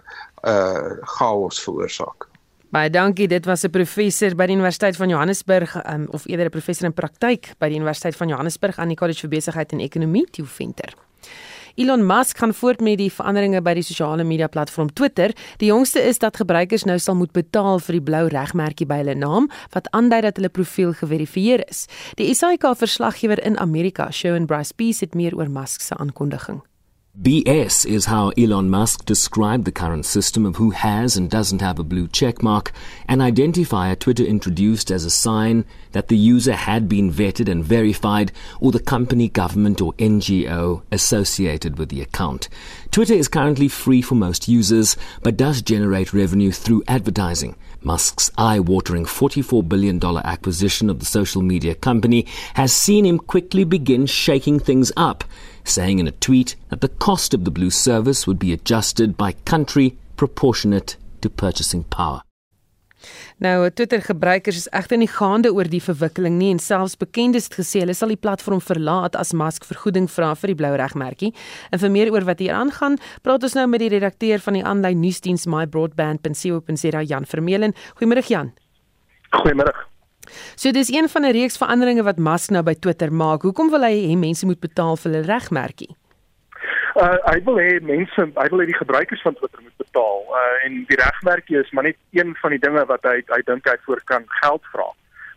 uh 0.45 1.01
chaos 1.17 1.59
veroorsaak. 1.63 2.27
Baie 2.69 2.89
dankie. 2.89 3.27
Dit 3.27 3.45
was 3.45 3.63
'n 3.63 3.69
professor 3.69 4.35
by 4.35 4.45
die 4.45 4.55
Universiteit 4.55 4.95
van 4.95 5.09
Johannesburg 5.09 5.75
um, 5.87 6.07
of 6.11 6.27
eerder 6.27 6.45
'n 6.45 6.49
professor 6.49 6.85
in 6.85 6.93
praktyk 6.93 7.53
by 7.57 7.67
die 7.69 7.77
Universiteit 7.77 8.15
van 8.15 8.27
Johannesburg 8.27 8.77
aan 8.77 8.87
die 8.87 8.97
College 8.97 9.19
vir 9.19 9.29
Besigheid 9.29 9.71
en 9.71 9.79
Ekonomie, 9.79 10.27
Theo 10.31 10.45
Venter. 10.45 10.93
Elon 11.75 12.05
Musk 12.05 12.37
gaan 12.37 12.53
voort 12.53 12.79
met 12.79 12.95
die 13.01 13.09
veranderinge 13.11 13.59
by 13.59 13.73
die 13.75 13.83
sosiale 13.83 14.23
media 14.23 14.47
platform 14.47 14.87
Twitter. 14.95 15.33
Die 15.59 15.67
jongste 15.67 15.99
is 15.99 16.21
dat 16.23 16.37
gebruikers 16.39 16.85
nou 16.87 16.95
sal 17.03 17.17
moet 17.19 17.33
betaal 17.35 17.81
vir 17.83 17.97
die 17.97 18.05
blou 18.09 18.21
regmerkie 18.31 18.87
by 18.87 19.01
hulle 19.01 19.17
naam 19.19 19.49
wat 19.75 19.89
aandui 19.91 20.21
dat 20.23 20.39
hulle 20.39 20.53
profiel 20.55 20.93
geverifieer 20.95 21.65
is. 21.67 21.83
Die 22.15 22.31
SAK 22.31 22.69
verslaggewer 22.79 23.43
in 23.43 23.59
Amerika, 23.59 24.07
Shaun 24.11 24.47
Bryce 24.47 24.71
Peace, 24.71 25.03
het 25.03 25.19
meer 25.19 25.35
oor 25.35 25.51
Musk 25.51 25.83
se 25.83 25.99
aankondiging. 25.99 26.63
BS 27.21 27.85
is 27.85 28.07
how 28.07 28.31
Elon 28.31 28.69
Musk 28.69 29.05
described 29.05 29.63
the 29.63 29.71
current 29.71 30.05
system 30.05 30.45
of 30.45 30.57
who 30.57 30.71
has 30.71 31.15
and 31.15 31.31
doesn't 31.31 31.61
have 31.61 31.79
a 31.79 31.83
blue 31.83 32.09
checkmark, 32.09 32.71
an 33.07 33.19
identifier 33.19 33.97
Twitter 33.97 34.25
introduced 34.25 34.91
as 34.91 35.05
a 35.05 35.09
sign 35.09 35.63
that 35.93 36.09
the 36.09 36.17
user 36.17 36.51
had 36.51 36.89
been 36.89 37.09
vetted 37.09 37.49
and 37.49 37.63
verified, 37.63 38.33
or 38.59 38.73
the 38.73 38.81
company, 38.81 39.29
government, 39.29 39.79
or 39.79 39.93
NGO 39.93 40.81
associated 40.91 41.77
with 41.77 41.87
the 41.87 42.01
account. 42.01 42.49
Twitter 42.91 43.13
is 43.13 43.29
currently 43.29 43.69
free 43.69 44.01
for 44.01 44.15
most 44.15 44.49
users, 44.49 44.97
but 45.23 45.37
does 45.37 45.61
generate 45.61 46.11
revenue 46.11 46.51
through 46.51 46.83
advertising. 46.85 47.55
Musk's 47.85 48.31
eye 48.37 48.59
watering 48.59 49.05
$44 49.05 49.69
billion 49.69 50.03
acquisition 50.03 50.89
of 50.89 50.99
the 50.99 51.05
social 51.05 51.41
media 51.41 51.75
company 51.75 52.25
has 52.55 52.73
seen 52.73 53.05
him 53.05 53.19
quickly 53.19 53.63
begin 53.63 54.07
shaking 54.07 54.59
things 54.59 54.91
up 54.97 55.23
saying 55.63 55.99
in 55.99 56.07
a 56.07 56.11
tweet 56.11 56.55
that 56.69 56.81
the 56.81 56.89
cost 56.89 57.33
of 57.33 57.43
the 57.43 57.51
Blue 57.51 57.69
service 57.69 58.25
would 58.25 58.39
be 58.39 58.53
adjusted 58.53 59.17
by 59.17 59.31
country 59.31 59.97
proportionate 60.17 60.97
to 61.21 61.29
purchasing 61.29 61.83
power. 61.85 62.21
Nou 63.43 63.69
Twitter 63.69 63.99
gebruikers 63.99 64.61
is 64.61 64.67
egter 64.71 64.95
nie 64.95 65.09
gaande 65.11 65.49
oor 65.51 65.67
die 65.67 65.81
verwikkeling 65.83 66.37
nie 66.39 66.53
en 66.53 66.59
selfs 66.63 66.95
bekendes 66.95 67.49
het 67.49 67.57
gesê 67.59 67.81
hulle 67.83 67.95
sal 67.97 68.13
die 68.13 68.19
platform 68.19 68.61
verlaat 68.63 69.17
as 69.19 69.33
Musk 69.35 69.67
vergoeding 69.67 70.07
vra 70.07 70.29
vir 70.39 70.53
die 70.53 70.57
blou 70.61 70.71
regmerkie. 70.79 71.33
En 71.75 71.81
vir 71.81 71.91
meer 71.91 72.11
oor 72.15 72.23
wat 72.23 72.39
hier 72.39 72.55
aangaan, 72.55 72.95
praat 73.27 73.43
ons 73.43 73.57
nou 73.59 73.65
met 73.67 73.83
die 73.83 73.91
redakteur 73.91 74.39
van 74.39 74.55
die 74.55 74.63
aanlyn 74.63 75.03
nuusdiens 75.03 75.43
mybroadband.co.za 75.51 77.03
Jan 77.03 77.27
Vermeulen. 77.27 77.75
Goeiemôre 77.99 78.23
Jan. 78.23 78.53
Goeiemôre. 79.35 79.75
So 80.55 80.71
dis 80.71 80.89
een 80.89 81.09
van 81.09 81.25
'n 81.25 81.35
reeks 81.35 81.57
veranderinge 81.57 82.03
wat 82.03 82.17
Musk 82.17 82.51
nou 82.51 82.63
by 82.63 82.73
Twitter 82.73 83.11
maak. 83.11 83.41
Hoekom 83.41 83.69
wil 83.69 83.83
hy 83.83 84.07
hê 84.07 84.17
mense 84.17 84.45
moet 84.45 84.59
betaal 84.59 84.95
vir 84.95 85.11
hulle 85.11 85.27
regmerkie? 85.27 85.95
Uh 86.95 87.17
hy 87.27 87.39
wil 87.43 87.57
hê 87.59 87.79
mense, 87.83 88.25
hy 88.39 88.45
wil 88.51 88.61
hê 88.63 88.69
die 88.69 88.77
gebruikers 88.77 89.23
van 89.25 89.35
Twitter 89.35 89.59
moet 89.63 89.81
betaal. 89.83 90.21
Uh 90.31 90.65
en 90.65 90.77
die 90.87 90.99
regmerkie 91.01 91.57
is 91.59 91.71
maar 91.75 91.83
net 91.89 91.97
een 92.15 92.31
van 92.39 92.55
die 92.55 92.61
dinge 92.63 92.85
wat 92.91 93.03
hy 93.03 93.17
hy 93.33 93.41
dink 93.49 93.67
hy 93.67 93.75
voor 93.87 93.99
kan 94.11 94.23
geld 94.39 94.63
vra. 94.71 94.87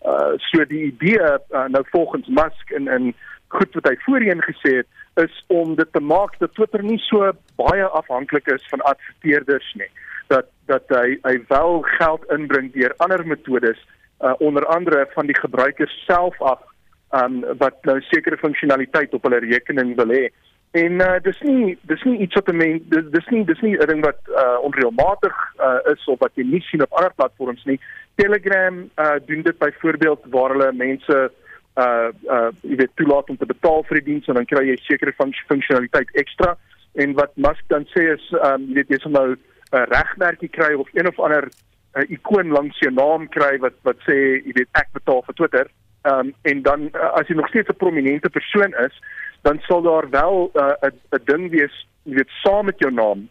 Uh 0.07 0.37
so 0.51 0.69
die 0.71 0.85
idee 0.93 1.19
uh, 1.19 1.67
nou 1.75 1.83
volgens 1.91 2.31
Musk 2.31 2.71
en 2.79 2.87
en 2.89 3.11
goed 3.51 3.75
wat 3.75 3.91
hy 3.91 3.97
voorheen 4.05 4.45
gesê 4.47 4.77
het 4.85 5.25
is 5.25 5.43
om 5.51 5.75
dit 5.75 5.93
te 5.93 6.01
maak 6.01 6.39
dat 6.39 6.55
Twitter 6.55 6.85
nie 6.85 7.01
so 7.09 7.33
baie 7.59 7.91
afhanklik 8.01 8.47
is 8.55 8.71
van 8.71 8.85
adverteerders 8.93 9.75
nie. 9.83 9.91
Dat 10.31 10.47
dat 10.71 10.87
hy 10.95 11.19
hy 11.27 11.37
wel 11.51 11.83
geld 11.99 12.31
inbring 12.39 12.71
deur 12.73 12.95
ander 13.03 13.27
metodes 13.27 13.81
uh, 14.23 14.35
onder 14.39 14.67
andere 14.67 15.09
van 15.15 15.27
die 15.27 15.41
gebruikers 15.43 16.03
self 16.07 16.39
af 16.43 16.63
um, 17.11 17.41
wat 17.59 17.83
nou 17.89 17.99
sekere 18.13 18.37
funksionaliteit 18.37 19.15
op 19.15 19.27
hulle 19.27 19.43
rekening 19.43 19.97
wil 19.99 20.15
hê. 20.15 20.29
En 20.71 21.01
uh, 21.01 21.17
dis 21.23 21.41
nie 21.41 21.79
dis 21.89 22.03
nie 22.05 22.19
iets 22.19 22.35
wat 22.35 22.49
'n 22.49 22.57
mens 22.57 22.83
dis, 22.89 23.29
nie 23.29 23.45
dis 23.45 23.61
nie 23.61 23.77
'n 23.77 23.87
ding 23.87 24.05
wat 24.05 24.21
uh, 24.29 24.59
onreëlmatig 24.61 25.37
uh, 25.61 25.93
is 25.93 26.05
of 26.05 26.19
wat 26.19 26.33
jy 26.35 26.45
nie 26.45 26.61
sien 26.61 26.83
op 26.83 26.93
ander 26.93 27.15
platforms 27.15 27.65
nie. 27.65 27.81
Telegram 28.15 28.91
uh, 28.97 29.17
doen 29.27 29.43
dit 29.43 29.59
byvoorbeeld 29.59 30.21
waar 30.31 30.51
hulle 30.51 30.73
mense 30.73 31.31
uh 31.79 32.11
uh 32.27 32.51
jy 32.61 32.77
weet 32.77 32.91
toelaat 32.95 33.31
om 33.31 33.37
te 33.37 33.47
betaal 33.47 33.85
vir 33.87 34.01
die 34.01 34.05
diens 34.05 34.27
en 34.27 34.35
dan 34.35 34.49
kry 34.51 34.65
jy 34.67 34.77
sekere 34.83 35.13
funksionaliteit 35.47 36.11
ekstra 36.13 36.57
en 36.95 37.15
wat 37.15 37.37
Musk 37.37 37.65
dan 37.69 37.87
sê 37.95 38.13
is 38.15 38.25
um 38.43 38.67
jy 38.69 38.75
weet 38.75 38.91
jy 38.91 38.99
sal 38.99 39.15
nou 39.15 39.29
'n 39.31 39.39
uh, 39.73 39.85
regmerkie 39.87 40.49
kry 40.49 40.73
of 40.75 40.89
een 40.93 41.09
of 41.09 41.21
ander 41.21 41.49
uh, 41.95 42.05
ikoon 42.11 42.51
langs 42.51 42.79
jou 42.79 42.91
naam 42.93 43.29
kry 43.29 43.59
wat 43.59 43.77
wat 43.83 44.01
sê 44.07 44.17
jy 44.45 44.53
weet 44.59 44.69
ek 44.73 44.91
betaal 44.93 45.23
vir 45.27 45.35
Twitter. 45.35 45.71
Um, 46.09 46.33
en 46.43 46.63
dan 46.63 46.89
uh, 46.95 47.13
as 47.19 47.29
jy 47.29 47.37
nog 47.37 47.49
steeds 47.49 47.69
'n 47.69 47.83
prominente 47.83 48.31
persoon 48.31 48.75
is, 48.87 48.95
dan 49.43 49.61
sal 49.67 49.83
daar 49.83 50.11
wel 50.11 50.51
'n 50.55 50.59
uh, 50.61 50.91
'n 51.13 51.25
ding 51.25 51.51
wees, 51.51 51.87
jy 52.03 52.15
weet 52.15 52.31
saam 52.43 52.65
met 52.67 52.79
jou 52.79 52.93
naam 52.93 53.29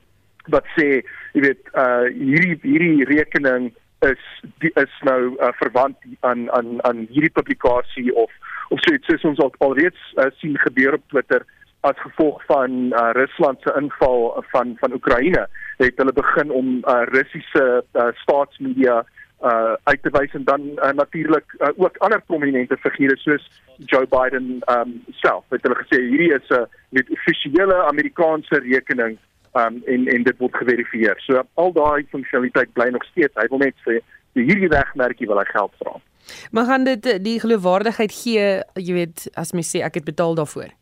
wat 0.47 0.65
sê 0.75 1.03
jy 1.33 1.41
weet 1.43 1.63
uh 1.73 2.07
hierdie 2.07 2.57
hierdie 2.63 3.05
rekening 3.09 3.71
is 4.05 4.23
die 4.61 4.71
is 4.79 4.93
nou 5.09 5.35
uh, 5.35 5.51
verwant 5.61 5.97
aan 6.19 6.47
aan 6.51 6.77
aan 6.87 7.05
hierdie 7.09 7.33
publikasie 7.33 8.13
of 8.15 8.31
of 8.69 8.79
so 8.83 8.93
iets 8.93 9.09
soos 9.11 9.25
ons 9.31 9.39
al 9.43 9.53
alreeds 9.67 10.01
uh, 10.15 10.29
sien 10.39 10.57
gebeur 10.65 10.99
op 10.99 11.07
Twitter 11.13 11.45
as 11.89 11.99
gevolg 12.03 12.41
van 12.49 12.93
uh, 12.93 13.09
Rusland 13.17 13.61
se 13.63 13.73
inval 13.79 14.43
van 14.53 14.75
van 14.79 14.93
Oekraïne 14.93 15.47
het 15.77 15.97
hulle 16.01 16.13
begin 16.13 16.51
om 16.51 16.67
uh, 16.77 17.03
Russiese 17.13 17.65
uh, 17.93 18.09
staatsmedia 18.23 19.03
uh 19.41 19.75
uit 19.83 20.01
te 20.01 20.09
wys 20.09 20.33
en 20.33 20.43
dan 20.43 20.61
uh, 20.61 20.91
natuurlik 20.97 21.53
uh, 21.59 21.69
ook 21.75 21.97
ander 21.97 22.21
prominente 22.21 22.77
figure 22.77 23.17
soos 23.17 23.43
Joe 23.85 24.07
Biden 24.09 24.61
um 24.73 25.03
self 25.21 25.43
het 25.49 25.61
hulle 25.61 25.77
gesê 25.83 26.01
hierdie 26.01 26.33
is 26.33 26.49
'n 26.49 26.65
met 26.89 27.09
offisiële 27.09 27.83
Amerikaanse 27.85 28.59
rekening 28.59 29.17
um 29.53 29.81
en 29.85 30.07
en 30.07 30.23
dit 30.23 30.37
word 30.37 30.55
geverifieer. 30.55 31.15
So 31.21 31.43
al 31.53 31.71
daai 31.71 32.07
funksionaliteit 32.09 32.73
bly 32.73 32.89
nog 32.89 33.03
steeds. 33.03 33.33
Hy 33.35 33.47
wil 33.49 33.57
net 33.57 33.75
sê 33.85 33.99
hierdie 34.33 34.69
wegmerkie 34.69 35.27
wil 35.27 35.39
hy 35.41 35.45
geld 35.45 35.73
vra. 35.81 35.93
Maar 36.51 36.65
gaan 36.65 36.83
dit 36.83 37.23
die 37.23 37.39
geloofwaardigheid 37.39 38.11
gee, 38.11 38.61
jy 38.73 38.93
weet, 38.93 39.29
as 39.33 39.53
mens 39.53 39.69
sê 39.75 39.81
ek 39.85 39.93
het 40.01 40.05
betaal 40.05 40.35
daarvoor? 40.35 40.73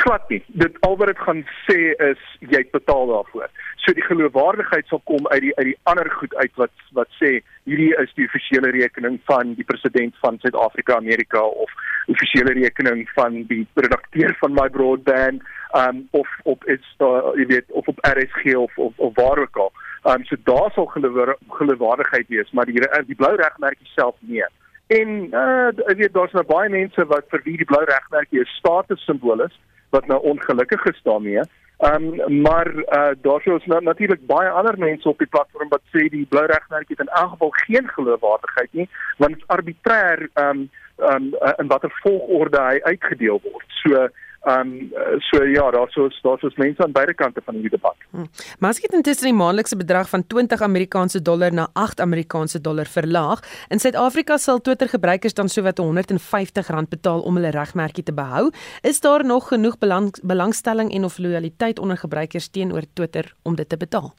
Glad 0.00 0.28
nie. 0.28 0.42
Dit 0.46 0.76
al 0.86 0.96
wat 0.96 1.10
dit 1.10 1.18
gaan 1.26 1.42
sê 1.66 1.78
is 2.10 2.22
jy 2.52 2.62
betaal 2.72 3.10
daarvoor. 3.10 3.50
So 3.84 3.94
die 3.96 4.04
geloofwaardigheid 4.04 4.88
sal 4.90 5.00
kom 5.10 5.26
uit 5.32 5.42
die 5.46 5.52
uit 5.56 5.70
die 5.70 5.78
ander 5.90 6.10
goed 6.20 6.34
uit 6.36 6.52
wat 6.60 6.74
wat 6.98 7.10
sê 7.20 7.38
hierdie 7.68 7.92
is 8.02 8.12
die 8.18 8.26
offisiële 8.28 8.72
rekening 8.76 9.18
van 9.30 9.54
die 9.58 9.66
president 9.68 10.16
van 10.24 10.38
Suid-Afrika 10.42 10.96
Amerika 10.96 11.42
of 11.64 11.72
offisiële 12.12 12.54
rekening 12.58 13.06
van 13.16 13.42
die 13.52 13.64
redakteur 13.74 14.34
van 14.40 14.56
my 14.56 14.68
broadband 14.76 15.42
um 15.80 16.06
of 16.20 16.28
op 16.42 16.64
is 16.74 16.84
daar 17.02 17.32
jy 17.40 17.46
weet 17.54 17.72
of 17.80 17.88
op 17.92 18.04
RSG 18.10 18.54
of 18.56 18.78
of, 18.78 18.92
of 18.96 19.14
waar 19.14 19.42
ook 19.44 19.56
al. 19.64 19.72
Um 20.12 20.24
so 20.24 20.36
daar 20.44 20.70
sal 20.74 20.86
geloofwaardigheid 20.92 22.28
wees, 22.28 22.50
maar 22.50 22.66
die 22.66 22.80
die 23.06 23.18
blou 23.18 23.34
regmerkie 23.36 23.90
self 23.94 24.16
nie. 24.20 24.44
En 24.86 25.08
uh 25.32 25.70
jy 25.86 25.96
weet 26.02 26.12
daar's 26.12 26.36
nou 26.36 26.44
baie 26.48 26.68
mense 26.72 27.08
wat 27.14 27.28
vir 27.32 27.44
wie 27.44 27.56
die 27.56 27.70
blou 27.72 27.84
regmerkie 27.84 28.40
'n 28.44 28.54
status 28.58 29.04
simbool 29.04 29.44
is 29.48 29.56
wat 29.90 30.06
nou 30.06 30.20
ongelukkig 30.22 30.84
is 30.84 31.00
daarmee. 31.02 31.40
Ehm 31.78 32.04
um, 32.20 32.40
maar 32.42 32.74
uh, 32.74 33.14
daar 33.22 33.40
sou 33.40 33.54
ons 33.54 33.66
nou 33.66 33.82
natuurlik 33.82 34.26
baie 34.26 34.50
ander 34.50 34.78
mense 34.78 35.08
op 35.08 35.18
die 35.18 35.30
platform 35.30 35.68
wat 35.68 35.82
sê 35.94 36.08
die 36.10 36.26
blou 36.26 36.46
regmerk 36.46 36.88
het 36.88 37.00
in 37.04 37.12
elk 37.20 37.30
geval 37.30 37.50
geen 37.50 37.88
geloofwaardigheid 37.88 38.72
nie 38.72 38.88
want 39.16 39.34
dit 39.34 39.42
is 39.42 39.52
arbitreër 39.56 40.28
ehm 40.32 40.48
um, 40.48 40.70
ehm 40.96 41.28
um, 41.30 41.54
in 41.62 41.70
watter 41.70 41.92
volgorde 42.02 42.60
hy 42.60 42.80
uitgedeel 42.82 43.40
word. 43.44 43.68
So 43.82 44.08
Ehm 44.48 44.60
um, 44.60 44.92
so 45.18 45.44
ja, 45.44 45.70
daar's 45.70 45.92
so 45.92 46.08
daar's 46.22 46.40
so 46.40 46.48
mense 46.56 46.82
aan 46.82 46.92
beide 46.92 47.14
kante 47.14 47.40
van 47.44 47.54
die 47.60 47.68
debat. 47.68 47.96
Hmm. 48.10 48.28
Maar 48.58 48.70
as 48.70 48.78
jy 48.80 48.88
intussen 48.96 49.28
die 49.28 49.36
maandelikse 49.36 49.76
bedrag 49.76 50.08
van 50.08 50.24
20 50.26 50.62
Amerikaanse 50.64 51.22
dollar 51.22 51.52
na 51.52 51.66
8 51.72 52.00
Amerikaanse 52.00 52.60
dollar 52.60 52.86
verlaag, 52.86 53.42
in 53.68 53.78
Suid-Afrika 53.78 54.38
sal 54.38 54.60
Twitter 54.60 54.88
gebruikers 54.88 55.34
dan 55.34 55.48
sowat 55.48 55.80
R150 55.80 56.88
betaal 56.88 57.20
om 57.20 57.36
hulle 57.36 57.50
regmerkie 57.50 58.02
te 58.04 58.14
behou. 58.14 58.48
Is 58.82 59.00
daar 59.00 59.24
nog 59.24 59.48
genoeg 59.48 59.78
belang, 59.78 60.14
belangstelling 60.22 60.94
en 60.94 61.04
of 61.04 61.18
lojaliteit 61.18 61.78
onder 61.78 61.96
gebruikers 61.96 62.48
teenoor 62.48 62.82
Twitter 62.92 63.34
om 63.42 63.54
dit 63.54 63.68
te 63.68 63.76
betaal? 63.76 64.14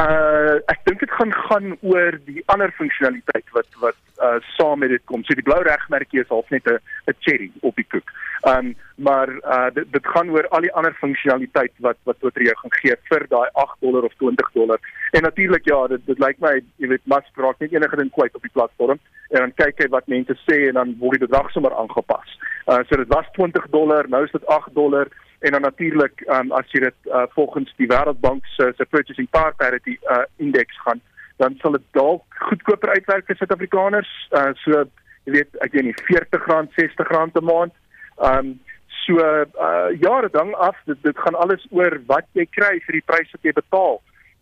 Uh 0.00 0.60
ek 0.72 0.84
dink 0.86 1.02
dit 1.02 1.12
gaan 1.18 1.32
gaan 1.34 1.72
oor 1.84 2.16
die 2.24 2.42
ander 2.52 2.70
funksionaliteit 2.78 3.48
wat 3.56 3.68
wat 3.82 3.98
uh 4.24 4.38
saam 4.56 4.80
met 4.80 4.92
dit 4.94 5.02
kom. 5.10 5.24
So 5.26 5.36
die 5.36 5.44
blou 5.44 5.58
regmerkie 5.66 6.22
is 6.22 6.30
half 6.32 6.48
net 6.54 6.66
'n 6.70 6.78
'n 7.10 7.16
cherry 7.26 7.50
op 7.60 7.76
die 7.76 7.84
koek. 7.84 8.08
Um 8.52 8.74
maar 8.96 9.28
uh 9.28 9.68
dit, 9.74 9.92
dit 9.92 10.06
gaan 10.14 10.30
oor 10.30 10.48
al 10.48 10.64
die 10.64 10.72
ander 10.72 10.94
funksionaliteit 11.02 11.72
wat 11.86 11.98
wat 12.04 12.20
Twitter 12.20 12.42
jou 12.42 12.56
gaan 12.62 12.76
gee 12.80 12.96
vir 13.10 13.26
daai 13.28 13.48
8 13.52 13.80
dollar 13.80 14.04
of 14.08 14.14
20 14.22 14.52
dollar. 14.52 14.80
En 15.12 15.22
natuurlik 15.22 15.64
ja, 15.64 15.86
dit 15.86 16.06
dit 16.06 16.18
lyk 16.18 16.38
my 16.38 16.54
jy 16.76 16.88
weet 16.88 17.04
Musk 17.04 17.36
raak 17.36 17.58
net 17.58 17.72
enige 17.72 17.96
ding 17.96 18.10
kwyt 18.10 18.34
op 18.34 18.42
die 18.42 18.56
platform 18.56 18.98
en 19.30 19.38
dan 19.38 19.54
kyk 19.54 19.82
hy 19.82 19.88
wat 19.88 20.06
mense 20.06 20.34
sê 20.46 20.68
en 20.68 20.74
dan 20.80 20.96
word 20.98 21.18
die 21.18 21.26
bedrag 21.26 21.50
sommer 21.50 21.74
aangepas. 21.74 22.38
Uh 22.66 22.80
so 22.88 22.96
dit 22.96 23.12
was 23.12 23.26
20 23.36 23.68
dollar, 23.70 24.08
nou 24.08 24.24
is 24.24 24.32
dit 24.32 24.46
8 24.46 24.74
dollar 24.74 25.08
en 25.40 25.52
dan 25.56 25.62
natuurlik 25.64 26.24
um 26.28 26.52
as 26.52 26.68
jy 26.72 26.80
dit 26.84 27.12
uh 27.12 27.26
volgens 27.36 27.72
die 27.76 27.88
Wêreldbank 27.88 28.46
se 28.56 28.72
se 28.76 28.84
purchasing 28.84 29.28
power 29.30 29.54
parity 29.56 29.98
uh 30.10 30.24
index 30.36 30.76
gaan 30.84 31.00
dan 31.40 31.56
sal 31.60 31.72
dit 31.72 31.86
dalk 31.96 32.24
goedkoper 32.48 32.92
uitwerk 32.96 33.26
vir 33.26 33.38
Suid-Afrikaners. 33.40 34.10
Uh 34.36 34.50
so 34.64 34.84
jy 35.24 35.36
weet 35.38 35.62
ek 35.64 35.72
weet 35.76 35.88
nie 35.88 35.96
R40, 35.96 36.44
R60 36.56 37.40
'n 37.40 37.44
maand. 37.44 37.74
Um, 38.20 38.60
so 39.04 39.16
uh 39.16 39.88
jare 40.04 40.28
dan 40.32 40.54
af 40.54 40.76
dit 40.84 41.02
dit 41.02 41.18
gaan 41.18 41.34
alles 41.34 41.66
oor 41.70 41.96
wat 42.06 42.28
jy 42.36 42.46
kry 42.58 42.76
vir 42.86 42.98
die 42.98 43.06
prys 43.12 43.32
wat 43.32 43.48
jy 43.48 43.56
betaal. 43.56 44.00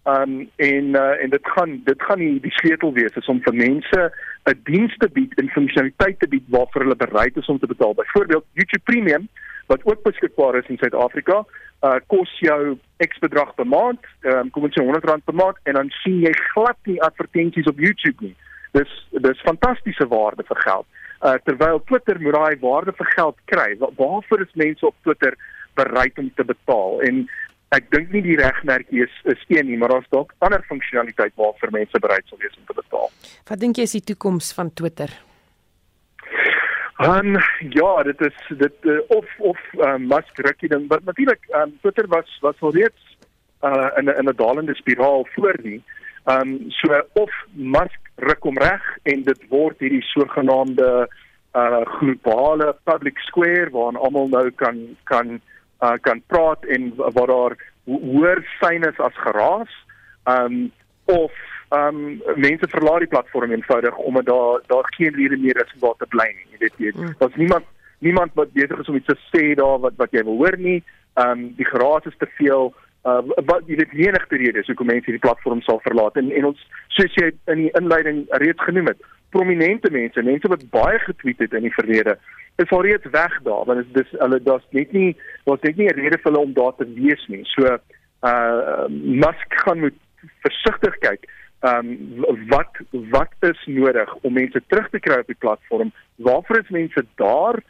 Um, 0.09 0.51
en 0.57 0.85
uh, 0.97 1.23
en 1.23 1.31
dit 1.31 1.49
gaan 1.55 1.81
dit 1.85 2.03
gaan 2.03 2.19
die, 2.19 2.41
die 2.41 2.53
sleutel 2.61 2.93
wees 2.97 3.17
is 3.21 3.27
om 3.29 3.43
vir 3.45 3.55
mense 3.55 4.05
'n 4.49 4.61
diens 4.65 4.97
te 4.97 5.09
bied 5.13 5.35
en 5.37 5.51
funksionaliteit 5.53 6.19
te 6.21 6.29
bied 6.29 6.47
waarvoor 6.49 6.83
hulle 6.83 7.03
bereid 7.05 7.37
is 7.37 7.47
om 7.47 7.59
te 7.59 7.67
betaal. 7.67 7.95
Byvoorbeeld 7.95 8.45
YouTube 8.53 8.85
Premium 8.85 9.29
wat 9.67 9.85
ook 9.85 10.03
beskikbaar 10.03 10.57
is 10.57 10.69
in 10.69 10.79
Suid-Afrika, 10.79 11.45
uh 11.83 11.99
kos 12.07 12.39
jou 12.41 12.79
X 12.97 13.19
bedrag 13.19 13.55
per 13.55 13.67
maand, 13.67 14.01
um, 14.23 14.51
kom 14.51 14.65
ons 14.65 14.75
sê 14.79 14.85
R100 14.85 15.25
per 15.25 15.35
maand 15.35 15.59
en 15.63 15.75
dan 15.75 15.91
sien 15.91 16.21
jy 16.21 16.33
glad 16.55 16.79
nie 16.85 17.03
advertensies 17.03 17.69
op 17.69 17.79
YouTube 17.79 18.25
nie. 18.25 18.37
Dis 18.73 18.95
dis 19.13 19.45
fantastiese 19.51 20.09
waarde 20.09 20.47
vir 20.49 20.63
geld 20.65 20.87
uh, 21.23 21.37
terwyl 21.45 21.83
Twitter 21.85 22.21
moet 22.21 22.37
daai 22.37 22.57
waarde 22.63 22.95
vir 22.97 23.11
geld 23.15 23.39
kry. 23.53 23.69
Waarvoor 23.79 24.45
is 24.45 24.55
mense 24.55 24.87
op 24.87 24.97
Twitter 25.03 25.37
bereid 25.75 26.19
om 26.19 26.31
te 26.35 26.45
betaal? 26.45 27.01
En 27.09 27.27
ek 27.77 27.91
dink 27.93 28.13
nie 28.13 28.23
die 28.25 28.37
regmerkie 28.41 29.05
is 29.05 29.15
is 29.25 29.41
een 29.49 29.67
nie, 29.67 29.79
maar 29.79 29.93
daar's 29.93 30.11
dalk 30.15 30.33
ander 30.39 30.63
funksionaliteit 30.69 31.35
waarvoor 31.37 31.73
mense 31.73 32.01
bereid 32.01 32.27
sal 32.27 32.41
wees 32.41 32.57
om 32.57 32.65
te 32.67 32.77
betaal. 32.81 33.11
Wat 33.51 33.61
dink 33.61 33.77
jy 33.77 33.89
is 33.89 33.97
die 33.99 34.07
toekoms 34.13 34.53
van 34.57 34.73
Twitter? 34.73 35.13
Um, 36.99 37.37
ja, 37.71 38.03
dit 38.03 38.21
is 38.27 38.39
dit 38.59 38.89
uh, 38.91 38.99
of 39.15 39.27
of 39.39 39.59
uh, 39.79 39.95
Musk 40.03 40.41
rukkie 40.47 40.69
ding, 40.69 40.89
maar 40.89 41.05
natuurlik 41.05 41.45
um, 41.55 41.77
Twitter 41.81 42.09
was 42.11 42.39
was 42.43 42.59
al 42.61 42.75
reeds 42.75 43.17
uh, 43.63 43.91
in 43.97 44.09
'n 44.11 44.17
in 44.19 44.29
'n 44.29 44.37
dalende 44.37 44.75
spiraal 44.75 45.27
voor 45.35 45.59
nie. 45.63 45.83
Ehm 46.25 46.41
um, 46.41 46.71
so 46.71 47.03
of 47.13 47.31
Musk 47.53 48.01
ruk 48.17 48.43
hom 48.43 48.59
reg 48.59 48.83
en 49.03 49.23
dit 49.23 49.49
word 49.49 49.79
hierdie 49.79 50.03
sogenaamde 50.03 51.09
uh 51.55 51.81
globale 51.99 52.77
public 52.85 53.19
square 53.19 53.71
waar 53.71 53.97
almal 53.99 54.29
nou 54.29 54.51
kan 54.51 54.97
kan 55.05 55.41
uh 55.83 55.97
kan 56.01 56.23
praat 56.27 56.65
en 56.65 56.93
waar 56.97 57.27
daar 57.27 57.57
hoër 57.85 58.43
syne 58.61 58.93
as 58.97 59.17
geraas. 59.25 59.71
Um, 60.25 60.73
of 61.05 61.33
um, 61.71 62.21
mense 62.37 62.69
verlaat 62.69 62.99
die 63.05 63.13
platform 63.15 63.53
eenvoudig 63.53 63.97
omdat 63.97 64.27
daar 64.27 64.61
daar 64.67 64.87
geen 64.97 65.15
rede 65.15 65.37
meer 65.37 65.57
is 65.65 65.73
om 65.75 65.81
daar 65.81 65.99
te 65.99 66.07
bly 66.07 66.29
nie. 66.35 66.47
Jy 66.51 66.59
weet 66.59 66.77
jy. 66.77 66.93
Mm. 66.95 67.15
Daar's 67.19 67.37
niemand 67.37 67.65
niemand 67.99 68.35
wat 68.35 68.53
besig 68.53 68.79
is 68.79 68.89
om 68.89 68.97
iets 68.97 69.07
te 69.07 69.19
sê 69.31 69.55
daar 69.55 69.79
wat 69.79 69.97
wat 69.97 70.13
jy 70.13 70.23
wil 70.25 70.37
hoor 70.43 70.59
nie. 70.59 70.83
Um, 71.15 71.49
die 71.57 71.67
geraas 71.67 72.05
is 72.05 72.19
te 72.19 72.29
veel. 72.39 72.75
Uh, 73.09 73.21
wat 73.47 73.69
jy 73.71 73.77
weet 73.79 73.93
menigte 73.97 74.37
redes 74.37 74.67
hoekom 74.67 74.91
mense 74.91 75.07
hierdie 75.07 75.27
platform 75.27 75.61
sal 75.63 75.79
verlaat 75.85 76.17
en 76.21 76.33
en 76.39 76.49
ons 76.51 76.65
soos 76.97 77.15
jy 77.21 77.29
in 77.53 77.63
die 77.63 77.71
inleiding 77.81 78.25
reeds 78.43 78.65
genoem 78.67 78.91
het 78.91 79.01
prominente 79.31 79.91
mense, 79.91 80.23
mense 80.23 80.49
wat 80.49 80.65
baie 80.73 80.99
getweet 81.05 81.39
het 81.45 81.57
in 81.57 81.67
die 81.69 81.75
verlede, 81.75 82.17
is 82.63 82.71
al 82.75 82.85
reeds 82.87 83.11
weg 83.15 83.35
daar 83.47 83.65
want 83.69 83.83
dit 83.83 83.89
is 83.89 83.97
dis 84.11 84.21
hulle 84.21 84.41
daar's 84.43 84.67
net 84.77 84.93
nie 84.97 85.11
daar's 85.47 85.65
net 85.67 85.77
nie 85.77 85.89
'n 85.89 86.01
rede 86.01 86.19
vir 86.19 86.31
hulle 86.31 86.45
om 86.47 86.53
daar 86.53 86.75
te 86.77 86.87
wees 87.01 87.25
nie. 87.29 87.45
So 87.45 87.79
uh 88.31 88.87
Musk 88.89 89.61
gaan 89.65 89.81
moet 89.81 89.99
versigtig 90.43 90.99
kyk. 91.07 91.29
Um 91.61 91.89
wat 92.49 92.73
wat 93.15 93.35
is 93.41 93.61
nodig 93.67 94.15
om 94.23 94.33
mense 94.33 94.61
terug 94.67 94.91
te 94.91 95.01
kry 95.01 95.21
op 95.21 95.27
die 95.27 95.43
platform? 95.45 95.93
Waarvoor 96.17 96.59
is 96.59 96.71
mense 96.71 97.07
daar? 97.15 97.63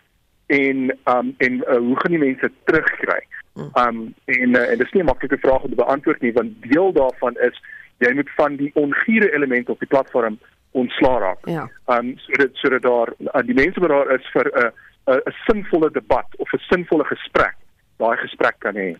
En 0.46 0.96
um 1.04 1.34
en 1.38 1.54
uh, 1.54 1.76
hoe 1.76 2.00
gaan 2.00 2.16
die 2.16 2.26
mense 2.26 2.50
terugkry? 2.64 3.20
Um 3.58 4.14
en 4.24 4.54
uh, 4.56 4.70
en 4.70 4.78
dis 4.78 4.92
nie 4.92 5.02
'n 5.02 5.10
maklike 5.10 5.38
vraag 5.38 5.62
om 5.62 5.70
te 5.70 5.82
beantwoord 5.82 6.20
nie 6.20 6.32
want 6.32 6.52
deel 6.62 6.92
daarvan 6.92 7.34
is 7.48 7.56
jy 7.98 8.12
moet 8.14 8.30
van 8.36 8.56
die 8.56 8.70
ongure 8.74 9.32
elemente 9.34 9.72
op 9.72 9.78
die 9.78 9.88
platform 9.88 10.38
ontslaa 10.70 11.18
raak. 11.18 11.46
Ja. 11.46 11.68
Um 11.86 12.14
sodat 12.16 12.50
sodat 12.52 12.82
daar 12.82 13.12
uh, 13.18 13.42
die 13.46 13.54
mense 13.54 13.80
wat 13.80 13.90
daar 13.90 14.14
is 14.14 14.26
vir 14.32 14.46
'n 14.46 14.58
uh, 14.64 14.70
'n 15.14 15.20
uh, 15.26 15.34
sinvolle 15.46 15.90
debat 15.90 16.28
of 16.36 16.52
'n 16.52 16.58
sinvolle 16.70 17.04
gesprek, 17.04 17.56
daai 17.96 18.16
gesprek 18.16 18.56
kan 18.58 18.74
hê. 18.74 18.96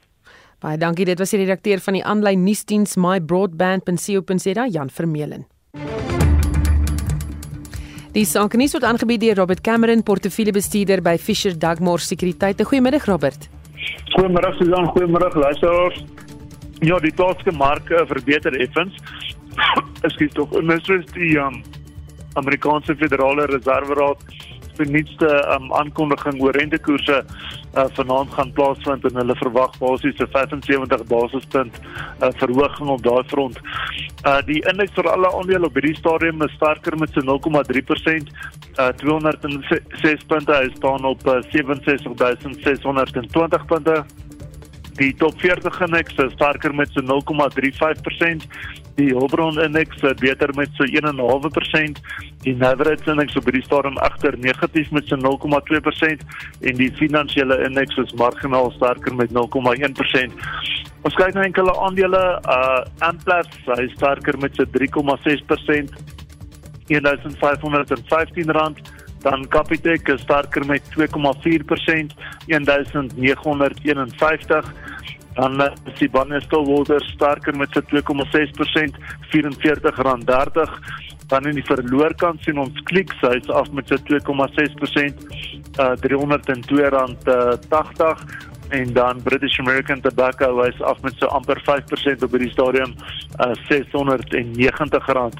Baie 0.58 0.78
dankie. 0.78 1.04
Dit 1.04 1.18
was 1.18 1.30
die 1.30 1.38
redakteur 1.38 1.78
van 1.78 1.94
die 1.94 2.04
aanlyn 2.04 2.42
nuusdiens 2.42 2.96
mybroadband.co.za 2.96 4.66
Jan 4.66 4.90
Vermeulen. 4.90 5.46
Die 8.16 8.24
sakenis 8.24 8.72
word 8.74 8.84
aangebied 8.88 9.20
deur 9.20 9.36
Robert 9.36 9.60
Cameron, 9.60 10.02
portefeuljebestuurder 10.02 11.02
by 11.02 11.14
Fisher 11.18 11.54
Dugmore 11.54 12.02
Sekuriteit. 12.02 12.62
Goeiemiddag 12.66 13.04
Robert. 13.06 13.57
Goeiemôre 14.14 14.52
Susan, 14.58 14.88
goeiemôre 14.94 15.30
luisteraars. 15.34 16.04
Ja, 16.82 16.98
die 17.02 17.12
plaaslike 17.12 17.54
marke 17.58 18.04
verbeter 18.10 18.54
effens. 18.62 18.94
Ekskuus 20.06 20.34
tog, 20.36 20.54
mens 20.62 20.86
die 21.14 21.34
um, 21.42 21.60
Amerikaanse 22.38 22.94
Federale 22.96 23.48
Reserveraad 23.50 24.22
se 24.78 24.84
nuutste 24.92 25.28
um, 25.54 25.66
aankondiging 25.80 26.36
oor 26.42 26.54
rentekoerse 26.56 27.18
uh, 27.24 27.86
vanaand 27.98 28.30
gaan 28.36 28.52
plaasvind 28.56 29.02
en 29.08 29.20
hulle 29.20 29.36
verwag 29.42 29.72
basies 29.82 30.18
'n 30.22 30.30
75 30.34 31.02
basispunt 31.10 31.74
uh, 31.80 31.84
verhoging 32.42 32.88
op 32.94 33.02
daai 33.02 33.24
front. 33.32 33.56
Uh, 34.26 34.40
die 34.46 34.60
indeks 34.70 34.94
vir 34.94 35.10
alle 35.10 35.28
aandele 35.32 35.66
op 35.66 35.76
hierdie 35.78 35.98
stadium 35.98 36.42
is 36.46 36.56
sterker 36.58 36.94
met 36.98 37.10
so 37.12 37.20
0,3%, 37.20 37.26
uh, 38.78 38.88
206 39.02 40.24
punte, 40.30 40.52
hy 40.54 40.68
staan 40.76 41.04
op 41.04 41.26
uh, 41.26 41.32
67620 41.50 43.66
punte. 43.66 44.04
Die 44.98 45.12
top 45.14 45.38
40 45.38 45.80
indeks 45.86 46.16
is 46.18 46.32
sterker 46.34 46.74
met 46.74 46.90
so 46.92 47.02
0,35%. 47.06 48.46
Die 48.98 49.12
Hulbron 49.14 49.60
indeks 49.62 50.02
is 50.02 50.16
beter 50.18 50.50
met 50.58 50.74
so 50.74 50.84
1.5%. 50.84 52.00
Die 52.42 52.54
Nasdaq 52.58 53.06
indeks 53.06 53.38
op 53.38 53.46
hierdie 53.46 53.62
stadium 53.62 53.98
agter 54.02 54.34
negatief 54.42 54.90
met 54.90 55.06
so 55.06 55.18
0,2% 55.22 56.26
en 56.60 56.80
die 56.82 56.90
finansiële 56.98 57.60
indeks 57.68 58.02
is 58.02 58.14
marginaal 58.18 58.72
sterker 58.74 59.14
met 59.14 59.30
0,1%. 59.30 60.38
Ons 61.06 61.14
kyk 61.14 61.34
na 61.36 61.46
enkele 61.46 61.72
aandele, 61.78 62.22
uh 62.50 62.82
Amplats, 63.06 63.60
hy 63.70 63.86
sterker 63.94 64.38
met 64.42 64.58
so 64.58 64.66
3,6%. 64.74 66.16
1515 66.88 68.50
rand 68.56 68.78
dan 69.22 69.48
Capitec 69.48 70.08
is 70.08 70.20
sterker 70.20 70.66
met 70.66 70.82
2,4% 70.94 72.14
1951 72.46 74.74
dan 75.38 75.62
is 75.62 75.98
die 75.98 76.10
Bannerstelwater 76.10 77.00
sterker 77.14 77.56
met 77.56 77.70
sy 77.74 77.80
2,6% 77.92 78.96
R44.30 79.30 80.70
dan 81.28 81.46
in 81.46 81.54
die 81.60 81.68
verloorkant 81.68 82.42
sien 82.42 82.58
ons 82.58 82.82
Clicks 82.88 83.18
hy's 83.22 83.48
af 83.54 83.68
met 83.76 83.86
sy 83.90 83.98
2,6% 84.08 84.18
uh, 85.78 85.94
R302.80 85.94 88.22
en 88.78 88.86
dan 88.96 89.14
British 89.22 89.56
American 89.62 90.00
Tobacco 90.04 90.48
hy's 90.62 90.80
af 90.82 90.98
met 91.06 91.14
so 91.20 91.26
amper 91.38 91.58
5% 91.68 92.24
op 92.26 92.32
hierdie 92.34 92.56
stadium 92.56 92.90
uh, 93.38 93.54
R690 93.68 95.36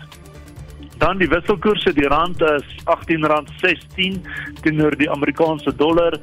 Dan 0.98 1.18
die 1.18 1.28
wisselkoerse, 1.30 1.92
die 1.94 2.08
rand 2.10 2.42
is 2.42 2.64
R18.16 2.90 4.18
teenoor 4.64 4.96
die 4.98 5.10
Amerikaanse 5.10 5.70
dollar, 5.78 6.16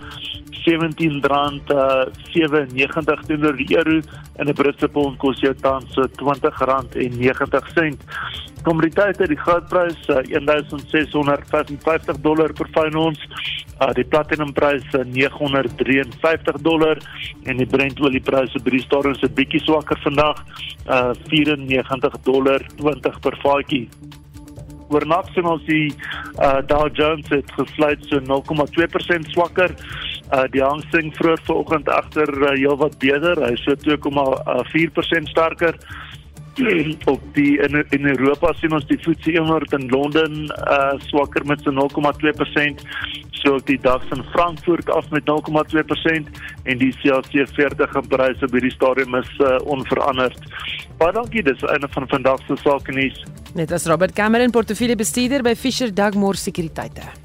R17.97 0.65 3.21
teenoor 3.29 3.55
die 3.55 3.77
euro 3.77 4.01
en 4.35 4.47
'n 4.49 4.53
Britse 4.53 4.87
pond 4.89 5.17
kos 5.17 5.39
jou 5.39 5.53
tans 5.61 5.93
so 5.93 6.01
R20.90. 6.03 7.97
Kommoditeite, 8.63 9.27
die 9.27 9.37
goudprys 9.37 9.95
$1655 10.07 12.21
dollar 12.21 12.53
per 12.53 12.67
fyn 12.73 12.95
ons. 12.95 13.19
Uh, 13.79 13.93
die 13.93 14.03
platinumprys 14.03 14.83
$953 14.91 16.61
dollar 16.61 16.97
en 17.43 17.57
die 17.57 17.67
Brent 17.67 17.99
olieprys 17.99 18.55
op 18.55 18.63
die 18.63 18.81
stadium 18.81 19.15
se 19.15 19.29
bietjie 19.29 19.59
swakker 19.59 19.99
vandag, 20.03 20.45
uh, 20.87 21.11
$94 21.27 22.23
dollar 22.23 22.61
20 22.77 23.19
per 23.19 23.37
vatjie 23.43 23.89
oornag 24.93 25.29
sien 25.33 25.47
ons 25.49 25.63
die 25.67 25.87
uh, 26.39 26.59
Dow 26.69 26.89
Jones 26.93 27.29
het 27.33 27.51
gesluit 27.57 28.03
so 28.09 28.21
0,2% 28.21 29.31
swakker. 29.33 29.73
Uh, 30.33 30.45
die 30.53 30.63
Hang 30.63 30.83
Seng 30.91 31.11
vroeër 31.15 31.41
vanoggend 31.47 31.89
agter 31.89 32.31
uh, 32.41 32.53
heelwat 32.53 32.97
beter. 33.01 33.41
Hy 33.45 33.53
so 33.61 33.77
2,4% 33.85 35.31
sterker. 35.33 35.79
op 37.13 37.21
die 37.35 37.57
in, 37.59 37.83
in 37.89 38.05
Europa 38.07 38.53
sien 38.59 38.73
ons 38.75 38.85
die 38.87 38.97
FTSE 38.97 39.37
100 39.37 39.73
in 39.77 39.89
Londen 39.91 40.35
uh 40.47 40.93
swakker 41.09 41.45
met 41.45 41.63
so 41.65 41.73
0,2%, 41.75 42.85
so 43.41 43.55
ook 43.55 43.65
die 43.67 43.79
DAX 43.81 44.05
in 44.15 44.23
Frankfurt 44.31 44.89
af 44.89 45.09
met 45.09 45.27
0,2% 45.29 46.31
en 46.63 46.77
die 46.77 46.93
CAC 47.01 47.33
40 47.55 47.95
in 47.95 48.07
Parys 48.07 48.43
op 48.43 48.55
hierdie 48.55 48.73
stadium 48.73 49.15
is 49.15 49.31
uh, 49.37 49.57
onveranderd. 49.65 50.39
Baie 50.97 51.13
dankie, 51.15 51.43
dis 51.43 51.67
einde 51.75 51.91
van 51.91 52.07
vandag 52.07 52.41
se 52.47 52.57
sake 52.63 52.95
nuus. 52.95 53.21
Net 53.55 53.71
as 53.71 53.85
Robert 53.91 54.15
Cameron, 54.15 54.51
portefeuljebestuurder 54.51 55.43
by 55.43 55.55
Fisher 55.55 55.93
Dugmore 55.93 56.39
Sekuriteite. 56.39 57.24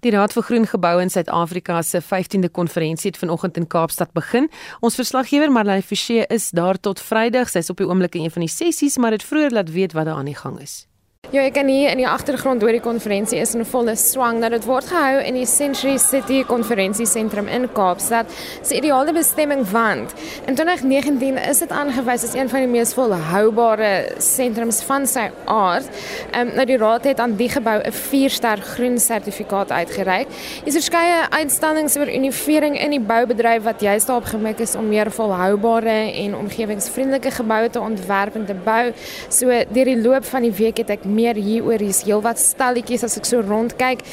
Die 0.00 0.10
Raad 0.14 0.32
vir 0.32 0.42
Groen 0.42 0.64
Geboue 0.64 1.02
in 1.02 1.10
Suid-Afrika 1.12 1.82
se 1.82 2.00
15de 2.00 2.48
konferensie 2.50 3.10
het 3.10 3.18
vanoggend 3.20 3.56
in 3.56 3.66
Kaapstad 3.66 4.14
begin. 4.16 4.48
Ons 4.80 4.94
verslaggewer 4.96 5.52
Marlene 5.52 5.82
Forsie 5.82 6.24
is 6.32 6.50
daar 6.56 6.80
tot 6.80 7.00
Vrydag. 7.04 7.52
Sy's 7.52 7.68
op 7.68 7.76
die 7.76 7.88
oomblik 7.88 8.16
in 8.16 8.24
een 8.24 8.32
van 8.32 8.46
die 8.46 8.48
sessies, 8.48 8.96
maar 8.96 9.12
dit 9.12 9.24
vroeër 9.24 9.52
laat 9.60 9.70
weet 9.70 9.92
wat 9.92 10.08
daar 10.08 10.16
aan 10.16 10.32
die 10.32 10.38
gang 10.38 10.56
is. 10.60 10.86
Ja, 11.30 11.44
ek 11.46 11.52
kan 11.54 11.68
hier 11.70 11.92
in 11.92 12.00
die 12.00 12.08
agtergrond 12.10 12.64
hoor 12.64 12.74
die 12.74 12.82
konferensie 12.82 13.38
is 13.38 13.52
in 13.54 13.62
volle 13.62 13.92
swang. 13.94 14.40
Nou 14.42 14.48
dit 14.50 14.64
word 14.66 14.88
gehou 14.90 15.20
in 15.22 15.36
die 15.38 15.46
Century 15.46 15.92
City 16.02 16.40
Konferensiesentrum 16.42 17.46
in 17.46 17.68
Kaapstad. 17.70 18.26
Dis 18.58 18.72
'n 18.72 18.80
ideale 18.80 19.12
bestemming 19.14 19.62
want 19.70 20.10
in 20.48 20.56
2019 20.58 21.38
is 21.38 21.60
dit 21.62 21.70
aangewys 21.70 22.24
as 22.24 22.34
een 22.34 22.48
van 22.48 22.60
die 22.60 22.66
mees 22.66 22.94
volhoubare 22.94 24.10
sentrums 24.18 24.82
van 24.82 25.06
sy 25.06 25.30
aard. 25.44 25.86
Ehm 26.32 26.48
um, 26.48 26.54
nou 26.56 26.66
die 26.66 26.76
raad 26.76 27.04
het 27.04 27.20
aan 27.20 27.36
die 27.36 27.48
gebou 27.48 27.78
'n 27.78 27.92
4-ster 27.92 28.58
groen 28.58 28.98
sertifikaat 28.98 29.70
uitgereik. 29.70 30.26
Hier 30.64 30.66
is 30.66 30.74
verskeie 30.74 31.30
uitstallings 31.30 31.96
oor 31.96 32.08
innovering 32.08 32.74
in 32.80 32.90
die 32.90 33.00
boubedryf 33.00 33.62
wat 33.62 33.80
juist 33.80 34.06
daarop 34.06 34.26
gemik 34.26 34.58
is 34.58 34.74
om 34.74 34.88
meer 34.88 35.10
volhoubare 35.10 36.10
en 36.12 36.34
omgewingsvriendelike 36.34 37.30
geboue 37.30 37.70
te 37.70 37.80
ontwerp 37.80 38.34
en 38.34 38.46
te 38.46 38.54
bou. 38.64 38.92
So 39.28 39.46
deur 39.46 39.84
die 39.84 40.02
loop 40.02 40.24
van 40.24 40.42
die 40.42 40.52
week 40.52 40.76
het 40.76 40.90
ek 40.90 41.04
meer 41.20 41.36
hieroor 41.36 41.82
hier's 41.84 42.04
heelwat 42.08 42.40
stalletjies 42.40 43.04
as 43.06 43.18
ek 43.20 43.28
so 43.28 43.44
rondkyk. 43.44 44.04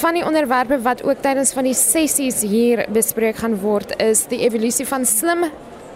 Van 0.00 0.16
die 0.16 0.24
onderwerpe 0.24 0.78
wat 0.84 1.02
ook 1.04 1.22
tydens 1.22 1.52
van 1.56 1.66
die 1.68 1.76
sessies 1.76 2.42
hier 2.46 2.86
bespreek 2.94 3.42
gaan 3.42 3.58
word 3.62 3.96
is 4.00 4.26
die 4.30 4.42
evolusie 4.46 4.86
van 4.88 5.06
slim 5.06 5.50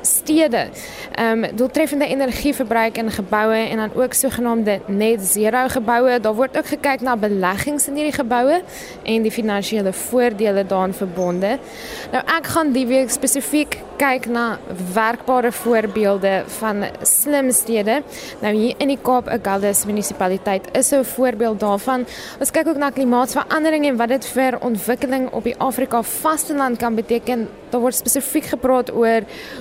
stede. 0.05 0.69
Ehm 1.15 1.45
um, 1.45 1.57
doeltreffende 1.57 2.07
energieverbruik 2.07 2.99
in 2.99 3.11
geboue 3.11 3.57
en 3.57 3.77
dan 3.77 3.95
ook 3.95 4.12
sogenaamde 4.12 4.81
net 4.87 5.23
zero 5.23 5.69
geboue. 5.69 6.21
Daar 6.21 6.35
word 6.35 6.59
ook 6.59 6.67
gekyk 6.67 7.01
na 7.01 7.17
beleggings 7.17 7.89
in 7.89 7.95
hierdie 7.95 8.19
geboue 8.19 8.62
en 9.03 9.23
die 9.23 9.33
finansiële 9.33 9.93
voordele 9.93 10.67
daaraan 10.67 10.95
verbonde. 10.95 11.59
Nou 12.12 12.25
ek 12.37 12.53
gaan 12.57 12.73
die 12.73 12.87
week 12.87 13.11
spesifiek 13.11 13.79
kyk 13.97 14.27
na 14.27 14.59
werkbare 14.95 15.53
voorbeelde 15.53 16.45
van 16.59 16.85
slim 17.03 17.51
stede. 17.53 18.03
Nou 18.43 18.53
hier 18.55 18.75
in 18.83 18.91
die 18.93 18.99
Kaap, 19.03 19.29
Agulhas 19.29 19.85
munisipaliteit 19.87 20.69
is 20.73 20.93
'n 20.93 21.05
voorbeeld 21.05 21.61
daarvan. 21.61 22.07
Ons 22.41 22.51
kyk 22.51 22.69
ook 22.69 22.77
na 22.77 22.91
klimaatsverandering 22.91 23.87
en 23.87 23.97
wat 23.97 24.09
dit 24.09 24.27
vir 24.27 24.59
ontwikkeling 24.61 25.31
op 25.33 25.45
die 25.45 25.57
Afrika 25.59 26.03
vasteland 26.03 26.79
kan 26.79 26.95
beteken. 26.95 27.49
Daar 27.71 27.81
word 27.81 27.95
spesifiek 27.95 28.45
gepraat 28.45 28.93
oor 28.93 29.21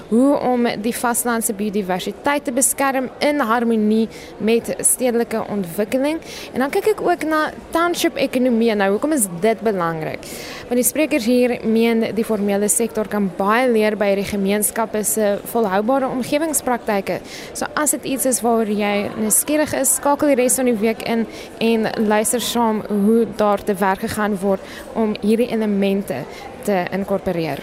hoe 0.09 0.39
om 0.39 0.67
die 0.81 0.95
vastelandse 0.95 1.53
biodiversiteit 1.53 2.43
te 2.43 2.51
beskerm 2.51 3.09
in 3.19 3.39
harmonie 3.39 4.09
met 4.37 4.75
stedelike 4.79 5.47
ontwikkeling. 5.49 6.19
En 6.53 6.59
dan 6.59 6.69
kyk 6.69 6.87
ek 6.87 7.01
ook 7.01 7.23
na 7.23 7.51
township 7.69 8.15
ekonomie. 8.15 8.75
Nou, 8.75 8.91
hoekom 8.91 9.11
is 9.11 9.27
dit 9.41 9.59
belangrik? 9.61 10.19
Want 10.67 10.75
die 10.75 10.83
sprekers 10.83 11.25
hier 11.25 11.59
meen 11.63 12.05
die 12.15 12.25
formele 12.25 12.67
sektor 12.67 13.07
kan 13.07 13.31
baie 13.37 13.69
leer 13.71 13.97
by 13.97 14.13
die 14.23 14.29
gemeenskappe 14.31 15.03
se 15.07 15.35
volhoubare 15.51 16.07
omgewingspraktyke. 16.07 17.19
So 17.53 17.67
as 17.79 17.95
dit 17.97 18.07
iets 18.15 18.25
is 18.29 18.41
waaroor 18.45 18.71
jy 18.71 19.11
nuuskierig 19.19 19.75
is, 19.77 19.97
skakel 19.99 20.33
die 20.33 20.39
res 20.39 20.57
van 20.59 20.71
die 20.71 20.77
week 20.79 21.03
in 21.09 21.27
en 21.63 21.89
luister 22.07 22.41
saam 22.41 22.81
hoe 22.87 23.27
daar 23.37 23.63
te 23.63 23.75
werk 23.79 24.05
gegaan 24.07 24.39
word 24.41 24.75
om 24.99 25.15
hierdie 25.21 25.51
elemente 25.51 26.23
te 26.67 26.83
inkorporeer. 26.95 27.61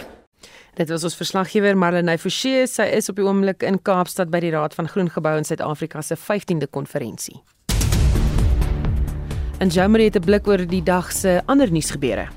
Dit 0.78 0.88
was 0.88 1.04
ons 1.04 1.16
verslaggewer 1.18 1.76
Marlenae 1.76 2.18
Forsie. 2.18 2.66
Sy 2.70 2.86
is 2.96 3.10
op 3.10 3.18
die 3.18 3.26
oomblik 3.26 3.64
in 3.66 3.80
Kaapstad 3.84 4.30
by 4.32 4.40
die 4.40 4.52
Raad 4.54 4.76
van 4.76 4.88
Groen 4.88 5.10
Gebou 5.12 5.34
in 5.36 5.44
Suid-Afrika 5.44 6.02
se 6.02 6.16
15de 6.16 6.70
konferensie. 6.70 7.40
En 9.60 9.68
Jamie 9.68 10.04
het 10.04 10.16
'n 10.16 10.24
blik 10.24 10.46
oor 10.46 10.66
die 10.66 10.82
dag 10.82 11.12
se 11.12 11.42
ander 11.44 11.72
nuusgebeure. 11.72 12.28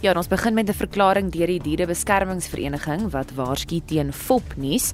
Ja, 0.00 0.12
ons 0.12 0.26
begin 0.26 0.54
met 0.54 0.68
'n 0.68 0.72
verklaring 0.72 1.30
deur 1.30 1.46
die 1.46 1.60
Dierebeskermingsvereniging 1.60 3.10
wat 3.10 3.30
waarsku 3.34 3.80
teen 3.84 4.12
fopnuus. 4.12 4.90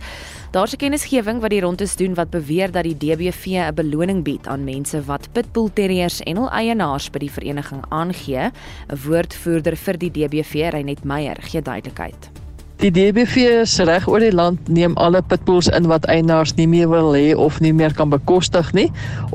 Daar's 0.51 0.73
'n 0.73 0.77
kennisgewing 0.77 1.41
wat 1.41 1.51
die 1.51 1.61
rondes 1.61 1.97
doen 1.97 2.15
wat 2.15 2.31
beweer 2.31 2.71
dat 2.71 2.83
die 2.83 2.97
DBV 2.97 3.47
'n 3.47 3.75
beloning 3.75 4.23
bied 4.23 4.47
aan 4.47 4.65
mense 4.65 5.05
wat 5.05 5.33
pitbull 5.33 5.71
terriers 5.73 6.21
en 6.21 6.37
hul 6.37 6.51
eienaars 6.51 7.11
by 7.11 7.19
die 7.19 7.33
vereniging 7.33 7.85
aangee. 7.89 8.51
'n 8.89 8.99
Woordvoerder 9.07 9.77
vir 9.77 9.99
die 9.99 10.11
DBV, 10.11 10.53
Reinet 10.71 11.05
Meyer, 11.05 11.37
gee 11.41 11.63
duidelikheid. 11.63 12.38
Die 12.79 12.93
DBV 12.95 13.65
se 13.67 13.83
reg 13.89 14.05
oor 14.07 14.23
die 14.23 14.31
land 14.31 14.69
neem 14.71 14.93
alle 15.03 15.19
pitbulls 15.27 15.67
in 15.75 15.89
wat 15.91 16.05
eienaars 16.07 16.53
nie 16.55 16.69
meer 16.71 16.87
wil 16.93 17.09
hê 17.17 17.33
of 17.35 17.57
nie 17.59 17.73
meer 17.75 17.91
kan 17.99 18.13
bekostig 18.13 18.71
nie 18.79 18.85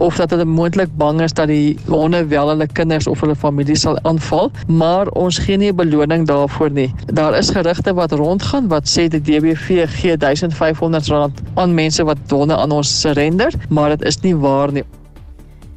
of 0.06 0.16
dat 0.22 0.32
hulle 0.32 0.46
moontlik 0.48 0.94
bang 1.02 1.20
is 1.26 1.36
dat 1.36 1.52
die 1.52 1.76
honde 1.90 2.22
wel 2.32 2.54
hulle 2.54 2.70
kinders 2.80 3.10
of 3.12 3.20
hulle 3.20 3.36
familie 3.36 3.76
sal 3.76 4.00
aanval, 4.08 4.48
maar 4.72 5.12
ons 5.20 5.42
gee 5.44 5.60
nie 5.60 5.74
'n 5.74 5.76
beloning 5.76 6.24
daarvoor 6.32 6.72
nie. 6.72 6.88
Daar 7.12 7.36
is 7.36 7.52
gerugte 7.52 7.94
wat 7.94 8.16
rondgaan 8.16 8.72
wat 8.72 8.88
sê 8.88 9.10
die 9.12 9.20
DBV 9.20 9.92
gee 10.00 10.16
R1500 10.16 11.44
aan 11.56 11.76
mense 11.76 12.04
wat 12.04 12.18
honde 12.30 12.56
aan 12.56 12.72
ons 12.72 13.02
surrender, 13.02 13.52
maar 13.70 13.90
dit 13.90 14.08
is 14.08 14.22
nie 14.22 14.36
waar 14.36 14.72
nie. 14.72 14.88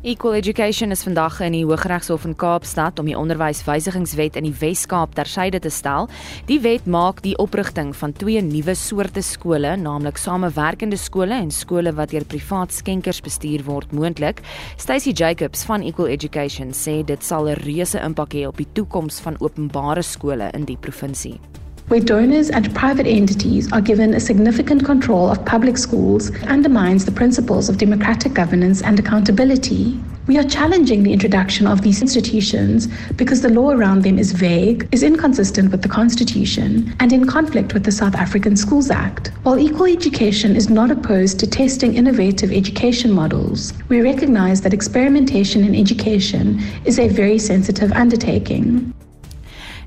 Equal 0.07 0.37
Education 0.39 0.93
is 0.95 1.01
vandag 1.03 1.41
in 1.43 1.51
die 1.57 1.65
Hooggeregshof 1.67 2.23
in 2.29 2.37
Kaapstad 2.39 3.01
om 3.03 3.09
die 3.11 3.17
onderwyswysigingswet 3.19 4.37
in 4.39 4.47
die 4.47 4.53
Wes-Kaap 4.55 5.17
tersyde 5.19 5.59
te 5.59 5.73
stel. 5.75 6.07
Die 6.47 6.61
wet 6.63 6.87
maak 6.87 7.25
die 7.25 7.33
oprigting 7.43 7.91
van 7.99 8.15
twee 8.15 8.39
nuwe 8.39 8.77
soorte 8.79 9.25
skole, 9.27 9.75
naamlik 9.83 10.23
samewerkende 10.23 10.95
skole 10.95 11.35
en 11.35 11.51
skole 11.51 11.91
wat 11.99 12.15
deur 12.15 12.23
privaat 12.23 12.71
skenkers 12.71 13.19
bestuur 13.19 13.67
word, 13.67 13.91
moontlik. 13.91 14.45
Stacey 14.79 15.11
Jacobs 15.11 15.67
van 15.67 15.83
Equal 15.83 16.15
Education 16.15 16.71
sê 16.71 17.03
dit 17.03 17.25
sal 17.25 17.51
'n 17.51 17.59
reuse 17.67 17.99
impak 17.99 18.39
hê 18.39 18.47
op 18.47 18.63
die 18.63 18.73
toekoms 18.79 19.19
van 19.19 19.35
openbare 19.41 20.07
skole 20.07 20.51
in 20.55 20.71
die 20.71 20.79
provinsie. 20.79 21.41
Where 21.89 22.01
donors 22.01 22.51
and 22.51 22.75
private 22.75 23.07
entities 23.07 23.73
are 23.73 23.81
given 23.81 24.15
a 24.15 24.21
significant 24.21 24.85
control 24.85 25.31
of 25.31 25.45
public 25.45 25.79
schools 25.79 26.33
undermines 26.47 27.05
the 27.05 27.13
principles 27.13 27.69
of 27.69 27.79
democratic 27.79 28.35
governance 28.35 28.83
and 28.83 28.99
accountability. 28.99 30.01
We 30.27 30.37
are 30.39 30.43
challenging 30.43 31.05
the 31.05 31.13
introduction 31.13 31.69
of 31.69 31.83
these 31.83 32.03
institutions 32.03 32.89
because 33.15 33.43
the 33.43 33.49
law 33.49 33.71
around 33.71 34.03
them 34.03 34.19
is 34.19 34.33
vague, 34.33 34.89
is 34.91 35.05
inconsistent 35.05 35.71
with 35.71 35.83
the 35.83 35.89
Constitution, 35.89 36.93
and 36.99 37.13
in 37.13 37.29
conflict 37.29 37.73
with 37.73 37.85
the 37.85 37.93
South 37.93 38.17
African 38.17 38.57
Schools 38.57 38.91
Act. 38.91 39.29
While 39.45 39.61
equal 39.61 39.87
education 39.87 40.57
is 40.57 40.69
not 40.69 40.91
opposed 40.91 41.39
to 41.39 41.47
testing 41.47 41.95
innovative 41.95 42.51
education 42.51 43.13
models, 43.13 43.73
we 43.89 44.01
recognize 44.01 44.61
that 44.63 44.75
experimentation 44.75 45.63
in 45.63 45.77
education 45.77 46.61
is 46.85 46.99
a 46.99 47.07
very 47.07 47.39
sensitive 47.39 47.93
undertaking. 47.93 48.93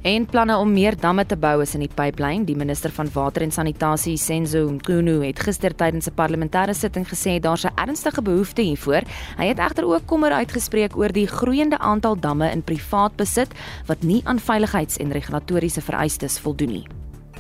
En 0.02 0.24
planne 0.26 0.56
om 0.56 0.70
meer 0.72 0.96
damme 0.96 1.26
te 1.28 1.36
bou 1.36 1.58
is 1.60 1.74
in 1.76 1.82
die 1.84 1.92
pipeline. 1.92 2.46
Die 2.48 2.56
minister 2.56 2.92
van 2.96 3.10
water 3.12 3.44
en 3.44 3.52
sanitasie, 3.52 4.16
Senzo 4.18 4.62
Mkhunu, 4.72 5.18
het 5.26 5.42
gister 5.44 5.76
tydens 5.76 6.08
'n 6.08 6.16
parlementêre 6.16 6.74
sitting 6.74 7.06
gesê 7.06 7.40
daar's 7.40 7.66
'n 7.66 7.76
ernstige 7.76 8.22
behoefte 8.22 8.62
hiervoor. 8.62 9.04
Hy 9.38 9.46
het 9.46 9.60
egter 9.60 9.86
ook 9.86 10.06
kommer 10.06 10.32
uitgespreek 10.32 10.96
oor 10.96 11.12
die 11.12 11.28
groeiende 11.28 11.78
aantal 11.78 12.16
damme 12.20 12.52
in 12.52 12.64
privaat 12.64 13.16
besit 13.16 13.54
wat 13.88 14.02
nie 14.02 14.22
aan 14.24 14.40
veiligheids- 14.40 14.98
en 14.98 15.12
regulatoriese 15.12 15.82
vereistes 15.82 16.40
voldoen 16.40 16.72
nie. 16.72 16.88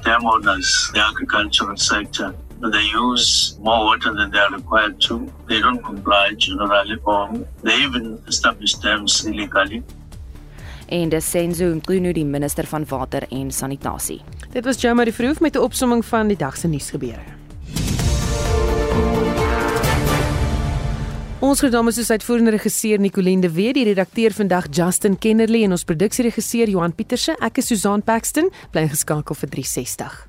Dam 0.04 0.26
owners, 0.26 0.90
the 0.94 1.02
agricultural 1.02 1.78
sector, 1.78 2.34
they 2.72 2.92
use 2.94 3.56
more 3.64 3.84
water 3.84 4.14
than 4.16 4.32
they 4.32 4.40
are 4.40 4.56
required 4.56 5.00
to. 5.00 5.22
They 5.48 5.62
don't 5.62 5.82
comply 5.82 6.34
generally, 6.38 7.00
or 7.04 7.30
they 7.64 7.86
even 7.86 8.20
establish 8.26 8.74
dams 8.74 9.26
illegally 9.26 9.84
en 10.90 11.10
dis 11.10 11.30
Senzo 11.30 11.70
Mqunu 11.76 12.14
die 12.14 12.26
minister 12.26 12.68
van 12.70 12.86
water 12.90 13.26
en 13.30 13.52
sanitasie. 13.52 14.22
Dit 14.54 14.66
was 14.66 14.82
Jomari 14.82 15.10
die 15.10 15.16
Vroof 15.16 15.40
met 15.40 15.56
'n 15.56 15.60
opsomming 15.60 16.06
van 16.06 16.28
die 16.28 16.38
dag 16.38 16.58
se 16.58 16.68
nuusgebeure. 16.68 17.38
Ons 21.40 21.60
gedagte 21.60 22.02
is 22.02 22.12
uitvoerende 22.12 22.52
regisseur 22.52 23.00
Nicoline 23.00 23.42
de 23.42 23.52
Wet, 23.52 23.74
die 23.74 23.84
redakteur 23.84 24.32
vandag 24.32 24.68
Justin 24.72 25.18
Kennerly 25.18 25.64
en 25.64 25.72
ons 25.72 25.84
produksieregisseur 25.84 26.70
Johan 26.70 26.94
Pieterse. 26.94 27.36
Ek 27.40 27.58
is 27.58 27.68
Susan 27.68 28.04
Paxton, 28.04 28.52
bly 28.72 28.88
geskakel 28.88 29.36
vir 29.36 29.50
360. 29.50 30.29